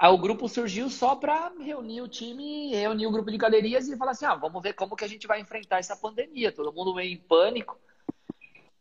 O 0.00 0.18
grupo 0.18 0.48
surgiu 0.48 0.88
só 0.88 1.16
para 1.16 1.52
reunir 1.60 2.02
o 2.02 2.08
time, 2.08 2.70
reunir 2.74 3.06
o 3.06 3.10
grupo 3.10 3.30
de 3.30 3.36
galerias 3.36 3.88
e 3.88 3.96
falar 3.96 4.12
assim: 4.12 4.26
ah, 4.26 4.36
vamos 4.36 4.62
ver 4.62 4.74
como 4.74 4.94
que 4.94 5.04
a 5.04 5.08
gente 5.08 5.26
vai 5.26 5.40
enfrentar 5.40 5.78
essa 5.78 5.96
pandemia. 5.96 6.52
Todo 6.52 6.72
mundo 6.72 6.94
meio 6.94 7.12
em 7.12 7.18
pânico. 7.18 7.80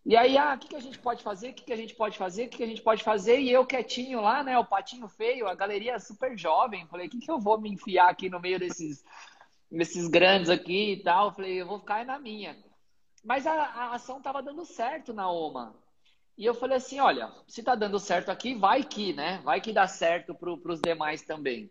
E 0.05 0.15
aí, 0.15 0.37
ah, 0.37 0.53
o 0.55 0.59
que, 0.59 0.67
que 0.67 0.75
a 0.75 0.79
gente 0.79 0.99
pode 0.99 1.23
fazer? 1.23 1.49
O 1.49 1.53
que, 1.53 1.63
que 1.63 1.73
a 1.73 1.77
gente 1.77 1.95
pode 1.95 2.17
fazer? 2.17 2.45
O 2.45 2.49
que, 2.49 2.57
que 2.57 2.63
a 2.63 2.67
gente 2.67 2.81
pode 2.83 3.03
fazer? 3.03 3.39
E 3.39 3.51
eu 3.51 3.65
quietinho 3.65 4.21
lá, 4.21 4.43
né? 4.43 4.57
O 4.59 4.65
patinho 4.65 5.07
feio, 5.07 5.47
a 5.47 5.55
galeria 5.55 5.99
super 5.99 6.37
jovem. 6.37 6.87
Falei, 6.87 7.07
o 7.07 7.09
que, 7.09 7.19
que 7.19 7.31
eu 7.31 7.39
vou 7.39 7.59
me 7.59 7.71
enfiar 7.71 8.09
aqui 8.09 8.29
no 8.29 8.39
meio 8.39 8.59
desses, 8.59 9.03
desses 9.71 10.07
grandes 10.07 10.49
aqui 10.49 10.93
e 10.93 11.03
tal? 11.03 11.33
Falei, 11.33 11.61
eu 11.61 11.67
vou 11.67 11.79
ficar 11.79 12.05
na 12.05 12.19
minha. 12.19 12.55
Mas 13.23 13.45
a, 13.45 13.53
a 13.53 13.95
ação 13.95 14.21
tava 14.21 14.41
dando 14.41 14.65
certo 14.65 15.13
na 15.13 15.29
OMA. 15.29 15.75
E 16.37 16.45
eu 16.45 16.53
falei 16.53 16.77
assim, 16.77 16.99
olha, 16.99 17.31
se 17.47 17.61
tá 17.61 17.75
dando 17.75 17.99
certo 17.99 18.29
aqui, 18.29 18.55
vai 18.55 18.83
que, 18.83 19.13
né? 19.13 19.41
Vai 19.43 19.61
que 19.61 19.71
dá 19.71 19.87
certo 19.87 20.33
para 20.33 20.51
os 20.51 20.81
demais 20.81 21.21
também. 21.21 21.69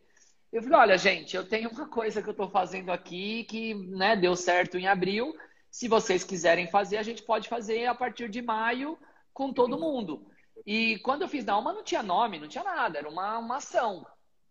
Eu 0.52 0.62
falei, 0.62 0.78
olha, 0.78 0.98
gente, 0.98 1.36
eu 1.36 1.48
tenho 1.48 1.70
uma 1.70 1.88
coisa 1.88 2.22
que 2.22 2.28
eu 2.28 2.32
estou 2.32 2.48
fazendo 2.48 2.90
aqui 2.90 3.44
que 3.44 3.74
né, 3.74 4.16
deu 4.16 4.36
certo 4.36 4.78
em 4.78 4.86
abril 4.86 5.34
se 5.70 5.86
vocês 5.86 6.24
quiserem 6.24 6.66
fazer, 6.66 6.96
a 6.96 7.02
gente 7.02 7.22
pode 7.22 7.48
fazer 7.48 7.86
a 7.86 7.94
partir 7.94 8.28
de 8.28 8.42
maio 8.42 8.98
com 9.32 9.52
todo 9.52 9.78
mundo. 9.78 10.26
E 10.66 10.98
quando 10.98 11.22
eu 11.22 11.28
fiz 11.28 11.44
na 11.44 11.52
Alma 11.54 11.72
não 11.72 11.84
tinha 11.84 12.02
nome, 12.02 12.38
não 12.38 12.48
tinha 12.48 12.64
nada, 12.64 12.98
era 12.98 13.08
uma, 13.08 13.38
uma 13.38 13.56
ação. 13.56 14.04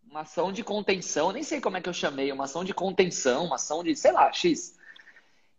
Uma 0.09 0.21
ação 0.21 0.51
de 0.51 0.63
contenção, 0.63 1.31
nem 1.31 1.43
sei 1.43 1.61
como 1.61 1.77
é 1.77 1.81
que 1.81 1.89
eu 1.89 1.93
chamei, 1.93 2.31
uma 2.31 2.45
ação 2.45 2.63
de 2.63 2.73
contenção, 2.73 3.45
uma 3.45 3.55
ação 3.55 3.83
de, 3.83 3.95
sei 3.95 4.11
lá, 4.11 4.31
X. 4.31 4.78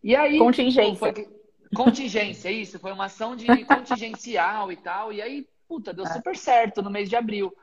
E 0.03 0.15
aí. 0.15 0.37
Contingência. 0.37 0.95
Foi, 0.95 1.29
contingência, 1.75 2.51
isso, 2.51 2.79
foi 2.79 2.91
uma 2.91 3.05
ação 3.05 3.35
de 3.35 3.45
contingencial 3.65 4.71
e 4.71 4.75
tal. 4.77 5.13
E 5.13 5.21
aí, 5.21 5.47
puta, 5.67 5.93
deu 5.93 6.05
é. 6.05 6.13
super 6.13 6.35
certo 6.35 6.81
no 6.81 6.89
mês 6.89 7.09
de 7.09 7.15
abril. 7.15 7.55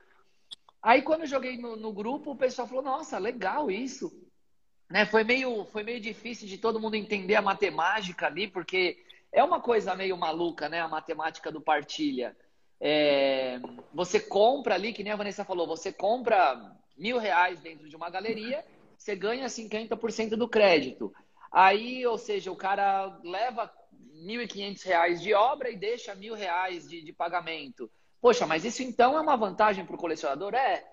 Aí 0.83 1.03
quando 1.03 1.23
eu 1.23 1.27
joguei 1.27 1.57
no, 1.59 1.77
no 1.77 1.93
grupo, 1.93 2.31
o 2.31 2.37
pessoal 2.37 2.69
falou, 2.69 2.83
nossa, 2.83 3.19
legal 3.19 3.71
isso. 3.71 4.13
Né? 4.89 5.05
Foi, 5.05 5.25
meio, 5.25 5.65
foi 5.67 5.83
meio 5.83 6.01
difícil 6.01 6.49
de 6.49 6.57
todo 6.57 6.81
mundo 6.81 6.95
entender 6.95 7.35
a 7.35 7.43
matemática 7.43 8.27
ali, 8.27 8.49
porque 8.49 8.97
é 9.33 9.43
uma 9.43 9.61
coisa 9.61 9.95
meio 9.95 10.17
maluca, 10.17 10.69
né? 10.69 10.81
A 10.81 10.89
matemática 10.89 11.53
do 11.53 11.61
partilha. 11.61 12.37
É, 12.81 13.61
você 13.93 14.21
compra 14.21 14.75
ali, 14.75 14.93
que 14.93 15.03
nem 15.03 15.13
a 15.13 15.17
Vanessa 15.17 15.45
falou, 15.45 15.67
você 15.67 15.93
compra 15.93 16.75
mil 16.97 17.19
reais 17.19 17.61
dentro 17.61 17.89
de 17.89 17.97
uma 17.97 18.09
galeria, 18.09 18.65
você 18.97 19.15
ganha 19.15 19.47
50% 19.47 20.31
do 20.31 20.49
crédito. 20.49 21.13
Aí, 21.51 22.07
ou 22.07 22.19
seja, 22.19 22.53
o 22.53 22.57
cara 22.57 23.19
leva 23.25 23.73
1.500 24.15 24.85
reais 24.85 25.21
de 25.21 25.33
obra 25.33 25.71
e 25.71 25.77
deixa 25.77 26.15
mil 26.15 26.35
reais 26.35 26.89
de, 26.89 27.03
de 27.03 27.13
pagamento. 27.13 27.91
Poxa, 28.21 28.47
mas 28.47 28.65
isso 28.65 28.83
então 28.83 29.17
é 29.17 29.21
uma 29.21 29.37
vantagem 29.37 29.85
para 29.85 29.95
o 29.95 29.99
colecionador? 29.99 30.55
É. 30.55 30.85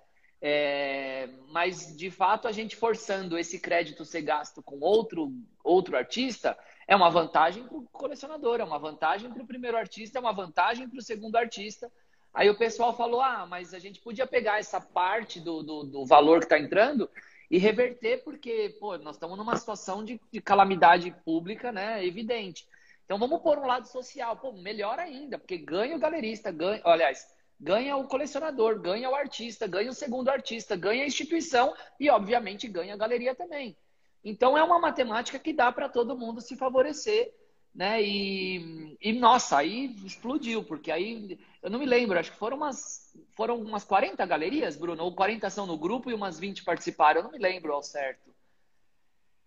é. 0.41 1.29
Mas, 1.49 1.95
de 1.95 2.11
fato, 2.11 2.47
a 2.47 2.51
gente 2.51 2.75
forçando 2.75 3.37
esse 3.37 3.59
crédito 3.59 4.05
ser 4.05 4.21
gasto 4.21 4.61
com 4.61 4.79
outro, 4.79 5.33
outro 5.63 5.97
artista 5.97 6.57
é 6.87 6.95
uma 6.95 7.09
vantagem 7.09 7.63
para 7.63 7.77
o 7.77 7.87
colecionador, 7.91 8.59
é 8.59 8.63
uma 8.63 8.77
vantagem 8.77 9.31
para 9.31 9.41
o 9.41 9.47
primeiro 9.47 9.75
artista, 9.75 10.19
é 10.19 10.21
uma 10.21 10.33
vantagem 10.33 10.87
para 10.87 10.99
o 10.99 11.03
segundo 11.03 11.35
artista. 11.35 11.91
Aí 12.33 12.49
o 12.49 12.57
pessoal 12.57 12.95
falou: 12.95 13.21
ah, 13.21 13.47
mas 13.47 13.73
a 13.73 13.79
gente 13.79 13.99
podia 13.99 14.27
pegar 14.27 14.59
essa 14.59 14.79
parte 14.79 15.39
do, 15.39 15.63
do, 15.63 15.83
do 15.83 16.05
valor 16.05 16.39
que 16.39 16.45
está 16.45 16.59
entrando 16.59 17.09
e 17.49 17.57
reverter, 17.57 18.23
porque 18.23 18.75
pô, 18.79 18.97
nós 18.97 19.15
estamos 19.15 19.37
numa 19.37 19.55
situação 19.55 20.03
de, 20.03 20.19
de 20.31 20.41
calamidade 20.41 21.11
pública, 21.23 21.71
né? 21.71 22.05
Evidente. 22.05 22.67
Então 23.05 23.19
vamos 23.19 23.41
pôr 23.41 23.59
um 23.59 23.67
lado 23.67 23.87
social, 23.87 24.35
pô, 24.37 24.51
melhor 24.51 24.99
ainda, 24.99 25.37
porque 25.37 25.57
ganha 25.57 25.95
o 25.95 25.99
galerista, 25.99 26.51
ganha, 26.51 26.81
aliás, 26.83 27.27
ganha 27.59 27.95
o 27.95 28.07
colecionador, 28.07 28.79
ganha 28.81 29.09
o 29.09 29.15
artista, 29.15 29.67
ganha 29.67 29.89
o 29.89 29.93
segundo 29.93 30.29
artista, 30.29 30.75
ganha 30.75 31.03
a 31.03 31.07
instituição 31.07 31.73
e, 31.99 32.09
obviamente, 32.09 32.67
ganha 32.67 32.93
a 32.93 32.97
galeria 32.97 33.35
também. 33.35 33.77
Então 34.23 34.57
é 34.57 34.63
uma 34.63 34.79
matemática 34.79 35.37
que 35.37 35.53
dá 35.53 35.71
para 35.71 35.87
todo 35.87 36.17
mundo 36.17 36.41
se 36.41 36.55
favorecer, 36.55 37.31
né? 37.73 38.01
E, 38.01 38.97
e, 38.99 39.13
nossa, 39.13 39.57
aí 39.59 39.95
explodiu, 40.03 40.63
porque 40.63 40.91
aí 40.91 41.39
eu 41.61 41.69
não 41.69 41.77
me 41.77 41.85
lembro, 41.85 42.17
acho 42.17 42.31
que 42.31 42.37
foram 42.37 42.57
umas 42.57 43.04
foram 43.35 43.61
umas 43.61 43.83
40 43.83 44.25
galerias, 44.25 44.75
Bruno, 44.75 45.03
ou 45.03 45.13
40 45.13 45.49
são 45.49 45.65
no 45.65 45.77
grupo 45.77 46.09
e 46.09 46.13
umas 46.13 46.39
20 46.39 46.63
participaram, 46.63 47.19
eu 47.19 47.23
não 47.25 47.31
me 47.31 47.37
lembro 47.37 47.73
ao 47.73 47.83
certo. 47.83 48.33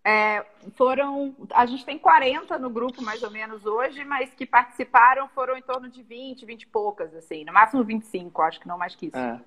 É, 0.03 0.45
foram. 0.75 1.35
A 1.53 1.65
gente 1.65 1.85
tem 1.85 1.99
40 1.99 2.57
no 2.57 2.69
grupo, 2.69 3.01
mais 3.01 3.21
ou 3.21 3.29
menos, 3.29 3.65
hoje, 3.65 4.03
mas 4.05 4.33
que 4.33 4.45
participaram 4.45 5.27
foram 5.29 5.57
em 5.57 5.61
torno 5.61 5.89
de 5.89 6.01
20, 6.01 6.45
20 6.45 6.61
e 6.61 6.67
poucas, 6.67 7.13
assim, 7.13 7.43
no 7.43 7.51
máximo 7.51 7.83
25, 7.83 8.41
acho 8.41 8.59
que 8.59 8.67
não 8.67 8.77
mais 8.77 8.95
que 8.95 9.07
isso. 9.07 9.17
É. 9.17 9.41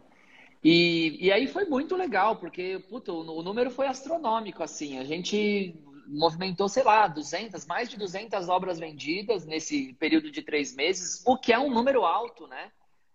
E, 0.62 1.26
e 1.26 1.32
aí 1.32 1.48
foi 1.48 1.64
muito 1.64 1.96
legal, 1.96 2.36
porque 2.36 2.84
puto, 2.88 3.12
o 3.12 3.42
número 3.42 3.70
foi 3.70 3.86
astronômico, 3.86 4.62
assim. 4.62 4.98
A 4.98 5.04
gente 5.04 5.74
movimentou, 6.06 6.68
sei 6.68 6.82
lá, 6.82 7.08
200, 7.08 7.66
mais 7.66 7.88
de 7.88 7.98
200 7.98 8.48
obras 8.48 8.78
vendidas 8.78 9.46
nesse 9.46 9.94
período 9.94 10.30
de 10.30 10.42
três 10.42 10.74
meses, 10.74 11.22
o 11.26 11.36
que 11.36 11.52
é 11.52 11.58
um 11.58 11.70
número 11.70 12.04
alto, 12.04 12.46
né? 12.46 12.70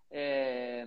É, 0.09 0.85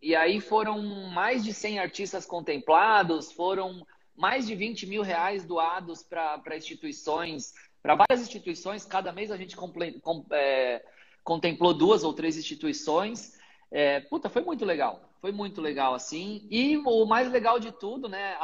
e 0.00 0.14
aí 0.14 0.40
foram 0.40 0.80
mais 1.10 1.44
de 1.44 1.52
100 1.52 1.78
artistas 1.78 2.24
contemplados, 2.24 3.32
foram 3.32 3.86
mais 4.16 4.46
de 4.46 4.54
20 4.54 4.86
mil 4.86 5.02
reais 5.02 5.44
doados 5.44 6.02
para 6.02 6.56
instituições, 6.56 7.54
para 7.82 7.94
várias 7.94 8.20
instituições. 8.20 8.84
Cada 8.84 9.12
mês 9.12 9.30
a 9.30 9.36
gente 9.36 9.56
comple, 9.56 10.00
com, 10.00 10.24
é, 10.30 10.84
contemplou 11.24 11.74
duas 11.74 12.04
ou 12.04 12.12
três 12.12 12.36
instituições. 12.36 13.38
É, 13.70 14.00
puta, 14.00 14.28
foi 14.28 14.42
muito 14.42 14.64
legal. 14.64 15.08
Foi 15.20 15.32
muito 15.32 15.60
legal, 15.60 15.94
assim. 15.94 16.46
E 16.50 16.78
o 16.78 17.04
mais 17.04 17.30
legal 17.30 17.60
de 17.60 17.72
tudo, 17.72 18.08
né, 18.08 18.36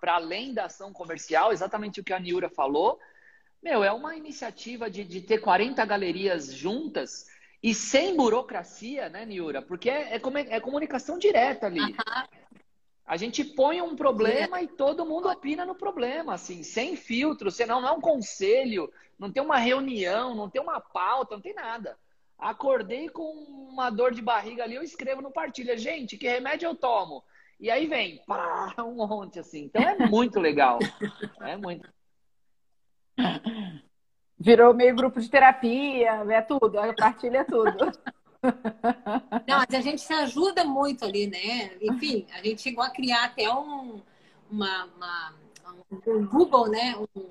para 0.00 0.14
além 0.14 0.54
da 0.54 0.64
ação 0.64 0.92
comercial, 0.92 1.52
exatamente 1.52 2.00
o 2.00 2.04
que 2.04 2.12
a 2.12 2.18
Niura 2.18 2.48
falou, 2.48 2.98
meu, 3.62 3.84
é 3.84 3.92
uma 3.92 4.16
iniciativa 4.16 4.90
de, 4.90 5.04
de 5.04 5.20
ter 5.20 5.38
40 5.38 5.84
galerias 5.84 6.54
juntas 6.54 7.26
e 7.62 7.74
sem 7.74 8.16
burocracia, 8.16 9.08
né, 9.08 9.24
Niura? 9.26 9.60
Porque 9.60 9.90
é, 9.90 10.16
é, 10.16 10.20
é 10.48 10.60
comunicação 10.60 11.18
direta 11.18 11.66
ali. 11.66 11.80
Uhum. 11.80 11.94
A 13.04 13.16
gente 13.16 13.44
põe 13.44 13.82
um 13.82 13.96
problema 13.96 14.62
e 14.62 14.68
todo 14.68 15.04
mundo 15.04 15.28
opina 15.28 15.66
no 15.66 15.74
problema, 15.74 16.34
assim, 16.34 16.62
sem 16.62 16.94
filtro, 16.94 17.50
senão 17.50 17.80
não 17.80 17.88
é 17.88 17.92
um 17.92 18.00
conselho, 18.00 18.90
não 19.18 19.32
tem 19.32 19.42
uma 19.42 19.58
reunião, 19.58 20.34
não 20.34 20.48
tem 20.48 20.62
uma 20.62 20.80
pauta, 20.80 21.34
não 21.34 21.42
tem 21.42 21.52
nada. 21.52 21.98
Acordei 22.38 23.08
com 23.08 23.22
uma 23.22 23.90
dor 23.90 24.14
de 24.14 24.22
barriga 24.22 24.62
ali, 24.62 24.76
eu 24.76 24.82
escrevo 24.82 25.20
no 25.20 25.32
partilha, 25.32 25.76
gente, 25.76 26.16
que 26.16 26.28
remédio 26.28 26.68
eu 26.68 26.74
tomo? 26.76 27.24
E 27.58 27.70
aí 27.70 27.86
vem, 27.86 28.22
pá, 28.26 28.74
um 28.78 28.94
monte 29.06 29.38
assim. 29.38 29.64
Então 29.64 29.82
é 29.82 30.06
muito 30.06 30.40
legal. 30.40 30.78
É 31.42 31.56
muito. 31.56 31.88
Virou 34.42 34.72
meio 34.72 34.96
grupo 34.96 35.20
de 35.20 35.28
terapia, 35.28 36.24
é 36.30 36.40
tudo, 36.40 36.80
a 36.80 36.94
partilha 36.94 37.38
é 37.40 37.44
tudo. 37.44 37.92
Não, 39.46 39.58
mas 39.58 39.74
a 39.74 39.82
gente 39.82 40.00
se 40.00 40.14
ajuda 40.14 40.64
muito 40.64 41.04
ali, 41.04 41.26
né? 41.26 41.76
Enfim, 41.78 42.26
a 42.32 42.42
gente 42.42 42.62
chegou 42.62 42.82
a 42.82 42.88
criar 42.88 43.24
até 43.24 43.52
um, 43.52 44.00
uma, 44.50 44.84
uma 44.96 45.34
um 46.06 46.26
Google, 46.26 46.70
né? 46.70 46.96
Um, 46.96 47.26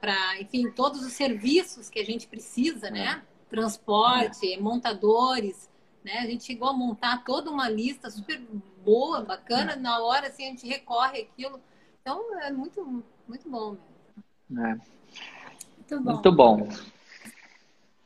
para, 0.00 0.40
enfim, 0.40 0.70
todos 0.70 1.04
os 1.04 1.12
serviços 1.12 1.90
que 1.90 1.98
a 1.98 2.04
gente 2.04 2.26
precisa, 2.26 2.90
né? 2.90 3.22
Transporte, 3.50 4.54
é. 4.54 4.58
montadores, 4.58 5.68
né? 6.02 6.20
A 6.20 6.26
gente 6.26 6.44
chegou 6.44 6.68
a 6.68 6.72
montar 6.72 7.22
toda 7.22 7.50
uma 7.50 7.68
lista 7.68 8.10
super 8.10 8.40
boa, 8.82 9.20
bacana. 9.20 9.76
Na 9.76 10.00
hora, 10.00 10.28
assim, 10.28 10.46
a 10.46 10.50
gente 10.50 10.66
recorre 10.66 11.20
aquilo. 11.20 11.60
Então, 12.00 12.38
é 12.40 12.50
muito, 12.50 13.04
muito 13.26 13.46
bom 13.50 13.76
mesmo. 14.50 14.66
É. 14.66 14.97
Muito 15.90 16.04
bom. 16.04 16.12
Muito 16.12 16.32
bom. 16.32 16.68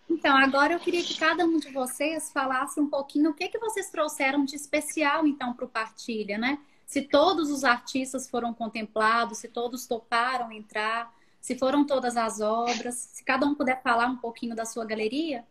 Então, 0.09 0.37
agora 0.37 0.75
eu 0.75 0.79
queria 0.79 1.03
que 1.03 1.19
cada 1.19 1.45
um 1.45 1.59
de 1.59 1.73
vocês 1.73 2.31
falasse 2.31 2.79
um 2.79 2.89
pouquinho 2.89 3.31
o 3.31 3.35
que, 3.35 3.49
que 3.49 3.59
vocês 3.59 3.91
trouxeram 3.91 4.45
de 4.45 4.55
especial, 4.55 5.27
então, 5.27 5.55
para 5.55 5.65
o 5.65 5.69
Partilha, 5.69 6.37
né? 6.37 6.59
Se 6.87 7.03
todos 7.03 7.51
os 7.51 7.65
artistas 7.65 8.29
foram 8.29 8.53
contemplados, 8.53 9.39
se 9.39 9.49
todos 9.49 9.87
toparam 9.87 10.53
entrar, 10.53 11.13
se 11.41 11.59
foram 11.59 11.87
todas 11.87 12.17
as 12.17 12.41
obras, 12.41 12.95
se 12.95 13.25
cada 13.25 13.47
um 13.47 13.55
puder 13.55 13.83
falar 13.83 14.07
um 14.07 14.17
pouquinho 14.17 14.55
da 14.55 14.67
sua 14.67 14.85
galeria. 14.85 15.45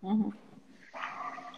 Uhum. 0.00 0.32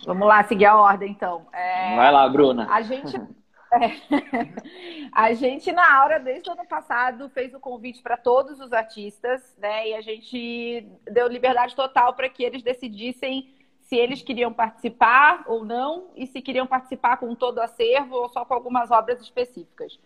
Vamos 0.07 0.27
lá, 0.27 0.43
seguir 0.45 0.67
a 0.67 0.77
ordem, 0.77 1.13
então. 1.13 1.47
É... 1.53 1.95
Vai 1.95 2.11
lá, 2.11 2.29
Bruna. 2.29 2.67
A 2.73 2.83
gente 2.83 3.21
é. 3.73 4.53
A 5.13 5.33
gente, 5.35 5.73
na 5.73 6.03
hora, 6.03 6.19
desde 6.19 6.49
o 6.49 6.53
ano 6.53 6.67
passado, 6.67 7.29
fez 7.31 7.55
o 7.55 7.61
convite 7.61 8.03
para 8.03 8.17
todos 8.17 8.61
os 8.61 8.73
artistas, 8.73 9.57
né? 9.59 9.89
E 9.89 9.95
a 9.95 10.01
gente 10.01 10.87
deu 11.05 11.29
liberdade 11.29 11.77
total 11.77 12.15
para 12.15 12.29
que 12.29 12.43
eles 12.43 12.63
decidissem 12.63 13.55
se 13.81 13.97
eles 13.97 14.23
queriam 14.23 14.53
participar 14.53 15.45
ou 15.47 15.65
não, 15.65 16.11
e 16.17 16.27
se 16.27 16.41
queriam 16.41 16.67
participar 16.67 17.19
com 17.19 17.35
todo 17.35 17.59
o 17.59 17.63
acervo 17.63 18.17
ou 18.17 18.29
só 18.31 18.45
com 18.45 18.55
algumas 18.55 18.91
obras 18.91 19.21
específicas. 19.21 19.99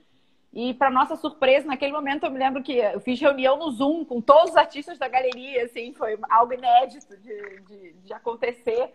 E, 0.52 0.74
para 0.74 0.90
nossa 0.90 1.16
surpresa, 1.16 1.66
naquele 1.66 1.92
momento, 1.92 2.24
eu 2.24 2.30
me 2.30 2.38
lembro 2.38 2.62
que 2.62 2.78
eu 2.78 2.98
fiz 3.00 3.20
reunião 3.20 3.56
no 3.58 3.70
Zoom 3.70 4.04
com 4.04 4.20
todos 4.20 4.50
os 4.50 4.56
artistas 4.56 4.98
da 4.98 5.06
galeria, 5.06 5.64
assim, 5.64 5.92
foi 5.92 6.18
algo 6.30 6.52
inédito 6.54 7.16
de, 7.18 7.60
de, 7.60 7.92
de 7.92 8.12
acontecer 8.12 8.92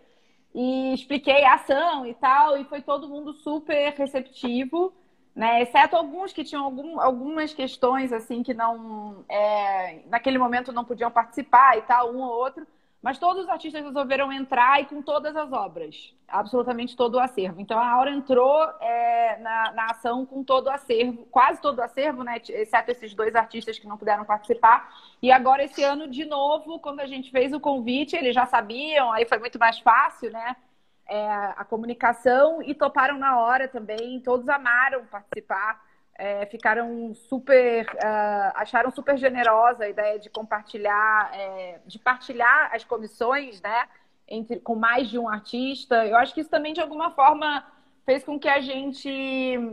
e 0.54 0.92
expliquei 0.94 1.44
a 1.44 1.54
ação 1.54 2.06
e 2.06 2.14
tal, 2.14 2.56
e 2.58 2.64
foi 2.64 2.82
todo 2.82 3.08
mundo 3.08 3.32
super 3.32 3.92
receptivo, 3.94 4.92
né? 5.34 5.62
Exceto 5.62 5.96
alguns 5.96 6.32
que 6.32 6.44
tinham 6.44 6.64
algum, 6.64 7.00
algumas 7.00 7.54
questões 7.54 8.12
assim 8.12 8.42
que 8.42 8.52
não 8.52 9.24
é, 9.28 10.00
naquele 10.08 10.38
momento 10.38 10.72
não 10.72 10.84
podiam 10.84 11.10
participar 11.10 11.78
e 11.78 11.82
tal, 11.82 12.12
um 12.12 12.20
ou 12.20 12.30
outro. 12.30 12.66
Mas 13.02 13.18
todos 13.18 13.42
os 13.42 13.48
artistas 13.50 13.84
resolveram 13.84 14.32
entrar 14.32 14.80
e 14.80 14.86
com 14.86 15.02
todas 15.02 15.34
as 15.34 15.50
obras, 15.50 16.14
absolutamente 16.28 16.96
todo 16.96 17.16
o 17.16 17.18
acervo. 17.18 17.60
Então 17.60 17.76
a 17.76 17.90
Aura 17.90 18.12
entrou 18.12 18.62
é, 18.80 19.38
na, 19.40 19.72
na, 19.72 19.86
ação 19.86 20.24
com 20.24 20.44
todo 20.44 20.68
o 20.68 20.70
acervo, 20.70 21.26
quase 21.26 21.60
todo 21.60 21.78
o 21.78 21.82
acervo, 21.82 22.22
né? 22.22 22.40
Exceto 22.48 22.92
esses 22.92 23.12
dois 23.12 23.34
artistas 23.34 23.76
que 23.76 23.88
não 23.88 23.98
puderam 23.98 24.24
participar. 24.24 24.88
E 25.20 25.32
agora, 25.32 25.64
esse 25.64 25.82
ano, 25.82 26.06
de 26.06 26.24
novo, 26.24 26.78
quando 26.78 27.00
a 27.00 27.06
gente 27.06 27.32
fez 27.32 27.52
o 27.52 27.58
convite, 27.58 28.14
eles 28.14 28.36
já 28.36 28.46
sabiam, 28.46 29.10
aí 29.10 29.26
foi 29.26 29.38
muito 29.38 29.58
mais 29.58 29.80
fácil, 29.80 30.30
né? 30.30 30.54
É, 31.08 31.26
a 31.56 31.64
comunicação 31.64 32.62
e 32.62 32.72
toparam 32.72 33.18
na 33.18 33.36
hora 33.40 33.66
também. 33.66 34.20
Todos 34.20 34.48
amaram 34.48 35.04
participar 35.06 35.91
é, 36.18 36.46
ficaram 36.46 37.14
super, 37.14 37.86
uh, 37.86 38.52
acharam 38.54 38.90
super 38.90 39.16
generosa 39.16 39.84
a 39.84 39.88
ideia 39.88 40.18
de 40.18 40.28
compartilhar, 40.28 41.30
é, 41.34 41.80
de 41.86 41.98
partilhar 41.98 42.70
as 42.74 42.84
comissões, 42.84 43.60
né, 43.60 43.88
entre, 44.28 44.60
com 44.60 44.74
mais 44.74 45.08
de 45.08 45.18
um 45.18 45.28
artista. 45.28 46.06
Eu 46.06 46.16
acho 46.16 46.34
que 46.34 46.40
isso 46.40 46.50
também 46.50 46.72
de 46.72 46.80
alguma 46.80 47.10
forma 47.10 47.64
fez 48.04 48.24
com 48.24 48.38
que 48.38 48.48
a 48.48 48.60
gente, 48.60 49.08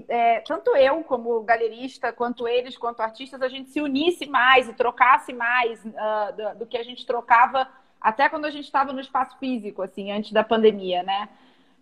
é, 0.08 0.42
tanto 0.42 0.76
eu 0.76 1.04
como 1.04 1.42
galerista, 1.42 2.14
quanto 2.14 2.48
eles, 2.48 2.78
quanto 2.78 3.02
artistas, 3.02 3.42
a 3.42 3.48
gente 3.48 3.70
se 3.70 3.82
unisse 3.82 4.28
mais 4.28 4.70
e 4.70 4.74
trocasse 4.74 5.34
mais 5.34 5.84
uh, 5.84 6.36
do, 6.36 6.60
do, 6.60 6.66
que 6.66 6.78
a 6.78 6.84
gente 6.84 7.06
trocava 7.06 7.68
até 8.00 8.30
quando 8.30 8.46
a 8.46 8.52
gente 8.52 8.66
estava 8.66 8.94
no 8.94 9.00
espaço 9.00 9.38
físico, 9.40 9.82
assim, 9.82 10.12
antes 10.12 10.32
da 10.32 10.44
pandemia, 10.44 11.04
né? 11.04 11.28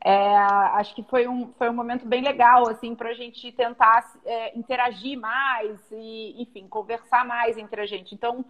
É, 0.04 0.36
acho 0.36 0.94
que 0.94 1.04
foi 1.04 1.28
um, 1.28 1.52
foi 1.58 1.70
um 1.70 1.74
momento 1.74 2.06
bem 2.06 2.22
legal, 2.22 2.70
assim, 2.70 2.96
para 2.96 3.10
a 3.10 3.14
gente 3.14 3.52
tentar 3.52 4.14
é, 4.26 4.58
interagir 4.58 5.20
mais 5.20 5.80
e, 5.92 6.42
enfim, 6.42 6.68
conversar 6.68 7.26
mais 7.26 7.58
entre 7.58 7.82
a 7.82 7.86
gente. 7.86 8.14
Então, 8.14 8.46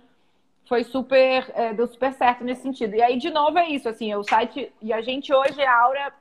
foi 0.67 0.83
super, 0.83 1.49
é, 1.55 1.73
deu 1.73 1.87
super 1.87 2.13
certo 2.13 2.43
nesse 2.43 2.61
sentido. 2.61 2.95
E 2.95 3.01
aí, 3.01 3.17
de 3.17 3.29
novo, 3.29 3.57
é 3.57 3.69
isso, 3.69 3.87
assim, 3.87 4.13
o 4.13 4.23
site, 4.23 4.71
e 4.81 4.91
a 4.91 5.01
gente 5.01 5.33
hoje, 5.33 5.61
a 5.63 5.81
Aura 5.83 6.13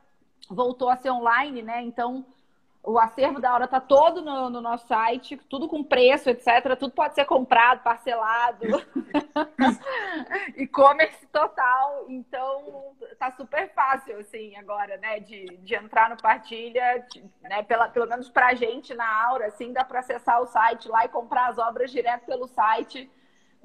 voltou 0.48 0.88
a 0.88 0.96
ser 0.96 1.10
online, 1.10 1.62
né? 1.62 1.82
Então, 1.82 2.24
o 2.86 3.00
acervo 3.00 3.40
da 3.40 3.50
Aura 3.50 3.64
está 3.64 3.80
todo 3.80 4.22
no, 4.22 4.48
no, 4.48 4.60
nosso 4.60 4.86
site, 4.86 5.36
tudo 5.48 5.66
com 5.66 5.82
preço, 5.82 6.30
etc. 6.30 6.76
Tudo 6.78 6.92
pode 6.92 7.16
ser 7.16 7.24
comprado, 7.24 7.82
parcelado. 7.82 8.64
E-commerce 10.56 11.26
total. 11.26 12.06
Então, 12.08 12.94
tá 13.18 13.32
super 13.32 13.72
fácil, 13.74 14.20
assim, 14.20 14.54
agora, 14.54 14.96
né? 14.98 15.18
De, 15.18 15.46
de 15.56 15.74
entrar 15.74 16.08
no 16.08 16.16
Partilha, 16.16 17.04
de, 17.10 17.24
né? 17.42 17.64
Pela, 17.64 17.88
pelo 17.88 18.06
menos 18.06 18.30
pra 18.30 18.54
gente 18.54 18.94
na 18.94 19.26
Aura, 19.26 19.46
assim, 19.46 19.72
dá 19.72 19.82
para 19.82 19.98
acessar 19.98 20.40
o 20.40 20.46
site 20.46 20.88
lá 20.88 21.04
e 21.04 21.08
comprar 21.08 21.48
as 21.48 21.58
obras 21.58 21.90
direto 21.90 22.24
pelo 22.24 22.46
site. 22.46 23.10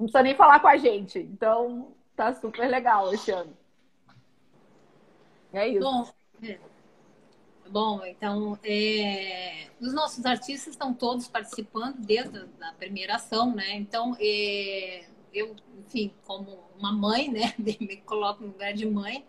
Não 0.00 0.06
precisa 0.06 0.24
nem 0.24 0.34
falar 0.34 0.58
com 0.58 0.66
a 0.66 0.76
gente. 0.76 1.20
Então, 1.20 1.94
tá 2.16 2.32
super 2.32 2.68
legal 2.68 3.14
esse 3.14 3.30
ano. 3.30 3.56
É 5.52 5.68
isso. 5.68 5.80
Bom, 5.80 6.08
é. 6.42 6.71
Bom, 7.72 8.04
então, 8.04 8.58
é, 8.62 9.68
os 9.80 9.94
nossos 9.94 10.26
artistas 10.26 10.74
estão 10.74 10.92
todos 10.92 11.26
participando 11.26 11.96
desde 12.00 12.46
a 12.60 12.72
primeira 12.74 13.14
ação, 13.14 13.54
né? 13.54 13.76
Então, 13.76 14.14
é, 14.20 15.06
eu, 15.32 15.56
enfim, 15.78 16.12
como 16.26 16.58
uma 16.78 16.92
mãe, 16.92 17.30
né, 17.30 17.54
me 17.80 17.96
coloco 18.02 18.42
no 18.42 18.48
lugar 18.48 18.74
de 18.74 18.84
mãe, 18.84 19.24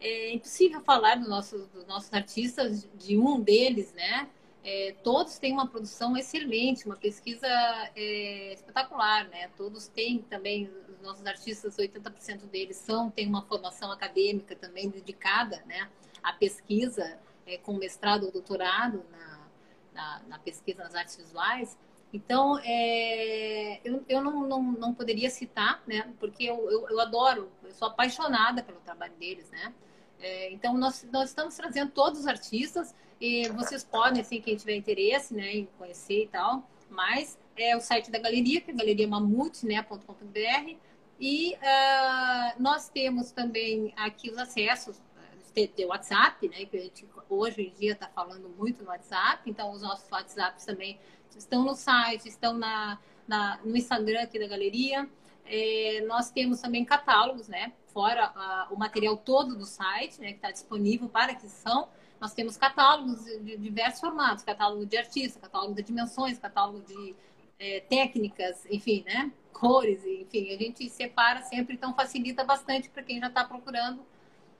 é 0.00 0.32
impossível 0.32 0.80
falar 0.80 1.16
do 1.16 1.28
nosso, 1.28 1.66
dos 1.74 1.84
nossos 1.88 2.12
artistas, 2.14 2.88
de 2.94 3.18
um 3.18 3.40
deles, 3.40 3.92
né? 3.94 4.28
É, 4.62 4.94
todos 5.02 5.36
têm 5.36 5.52
uma 5.52 5.66
produção 5.66 6.16
excelente, 6.16 6.86
uma 6.86 6.96
pesquisa 6.96 7.48
é, 7.96 8.52
espetacular, 8.52 9.28
né? 9.28 9.50
Todos 9.56 9.88
têm 9.88 10.18
também, 10.22 10.70
os 10.88 11.00
nossos 11.02 11.26
artistas, 11.26 11.76
80% 11.76 12.46
deles 12.46 12.76
são, 12.76 13.10
têm 13.10 13.26
uma 13.26 13.42
formação 13.42 13.90
acadêmica 13.90 14.54
também 14.54 14.88
dedicada, 14.88 15.64
né? 15.66 15.90
À 16.22 16.32
pesquisa, 16.32 17.18
é, 17.48 17.56
com 17.58 17.72
mestrado 17.72 18.26
ou 18.26 18.32
doutorado 18.32 19.04
na, 19.10 19.48
na, 19.94 20.22
na, 20.28 20.38
pesquisa 20.38 20.84
nas 20.84 20.94
artes 20.94 21.16
visuais. 21.16 21.78
Então, 22.12 22.58
é, 22.62 23.80
eu, 23.84 24.04
eu 24.08 24.22
não, 24.22 24.46
não, 24.46 24.62
não 24.62 24.94
poderia 24.94 25.30
citar, 25.30 25.82
né? 25.86 26.12
Porque 26.20 26.44
eu, 26.44 26.70
eu, 26.70 26.88
eu 26.88 27.00
adoro, 27.00 27.50
eu 27.64 27.70
sou 27.72 27.88
apaixonada 27.88 28.62
pelo 28.62 28.78
trabalho 28.80 29.14
deles, 29.14 29.50
né? 29.50 29.74
É, 30.20 30.52
então, 30.52 30.76
nós, 30.76 31.06
nós 31.12 31.30
estamos 31.30 31.54
trazendo 31.56 31.90
todos 31.90 32.20
os 32.20 32.26
artistas 32.26 32.94
e 33.20 33.48
vocês 33.50 33.82
podem, 33.82 34.20
assim, 34.20 34.40
quem 34.40 34.56
tiver 34.56 34.76
interesse, 34.76 35.34
né, 35.34 35.52
em 35.52 35.68
conhecer 35.78 36.24
e 36.24 36.28
tal, 36.28 36.68
mas 36.88 37.38
é 37.56 37.76
o 37.76 37.80
site 37.80 38.10
da 38.10 38.18
galeria, 38.18 38.60
que 38.60 38.70
é 38.70 38.74
galeriamamute.com.br, 38.74 40.32
né, 40.32 40.76
e 41.20 41.54
uh, 41.54 42.62
nós 42.62 42.88
temos 42.88 43.32
também 43.32 43.92
aqui 43.96 44.30
os 44.30 44.38
acessos 44.38 45.00
ter 45.66 45.86
WhatsApp, 45.86 46.48
né? 46.48 46.64
Que 46.66 46.76
a 46.76 46.80
gente 46.80 47.08
hoje 47.28 47.62
em 47.62 47.72
dia 47.72 47.92
está 47.92 48.08
falando 48.08 48.48
muito 48.56 48.82
no 48.82 48.90
WhatsApp, 48.90 49.48
então 49.50 49.72
os 49.72 49.82
nossos 49.82 50.10
WhatsApps 50.10 50.64
também 50.64 50.98
estão 51.36 51.64
no 51.64 51.74
site, 51.74 52.28
estão 52.28 52.54
na, 52.54 52.98
na 53.26 53.58
no 53.64 53.76
Instagram 53.76 54.22
aqui 54.22 54.38
da 54.38 54.46
galeria. 54.46 55.08
É, 55.44 56.04
nós 56.06 56.30
temos 56.30 56.60
também 56.60 56.84
catálogos, 56.84 57.48
né? 57.48 57.72
Fora 57.86 58.32
a, 58.34 58.68
o 58.70 58.76
material 58.76 59.16
todo 59.16 59.56
do 59.56 59.64
site, 59.64 60.20
né? 60.20 60.28
Que 60.28 60.36
está 60.36 60.50
disponível 60.50 61.08
para 61.08 61.32
aquisição. 61.32 61.88
Nós 62.20 62.34
temos 62.34 62.56
catálogos 62.56 63.24
de 63.24 63.56
diversos 63.56 64.00
formatos, 64.00 64.44
catálogo 64.44 64.84
de 64.84 64.96
artista, 64.96 65.40
catálogo 65.40 65.74
de 65.74 65.82
dimensões, 65.82 66.38
catálogo 66.38 66.80
de 66.80 67.14
é, 67.58 67.80
técnicas, 67.80 68.66
enfim, 68.70 69.04
né? 69.06 69.32
Cores, 69.52 70.04
enfim, 70.04 70.52
a 70.54 70.58
gente 70.58 70.88
separa 70.88 71.42
sempre, 71.42 71.74
então 71.74 71.94
facilita 71.94 72.44
bastante 72.44 72.88
para 72.88 73.02
quem 73.02 73.18
já 73.18 73.26
está 73.26 73.44
procurando 73.44 74.04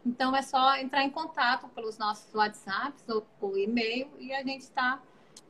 então 0.08 0.34
é 0.34 0.40
só 0.40 0.74
entrar 0.76 1.04
em 1.04 1.10
contato 1.10 1.68
pelos 1.68 1.98
nossos 1.98 2.34
WhatsApps 2.34 3.06
ou, 3.10 3.26
ou 3.40 3.58
e-mail 3.58 4.08
e 4.18 4.32
a 4.32 4.42
gente 4.42 4.62
está 4.62 5.02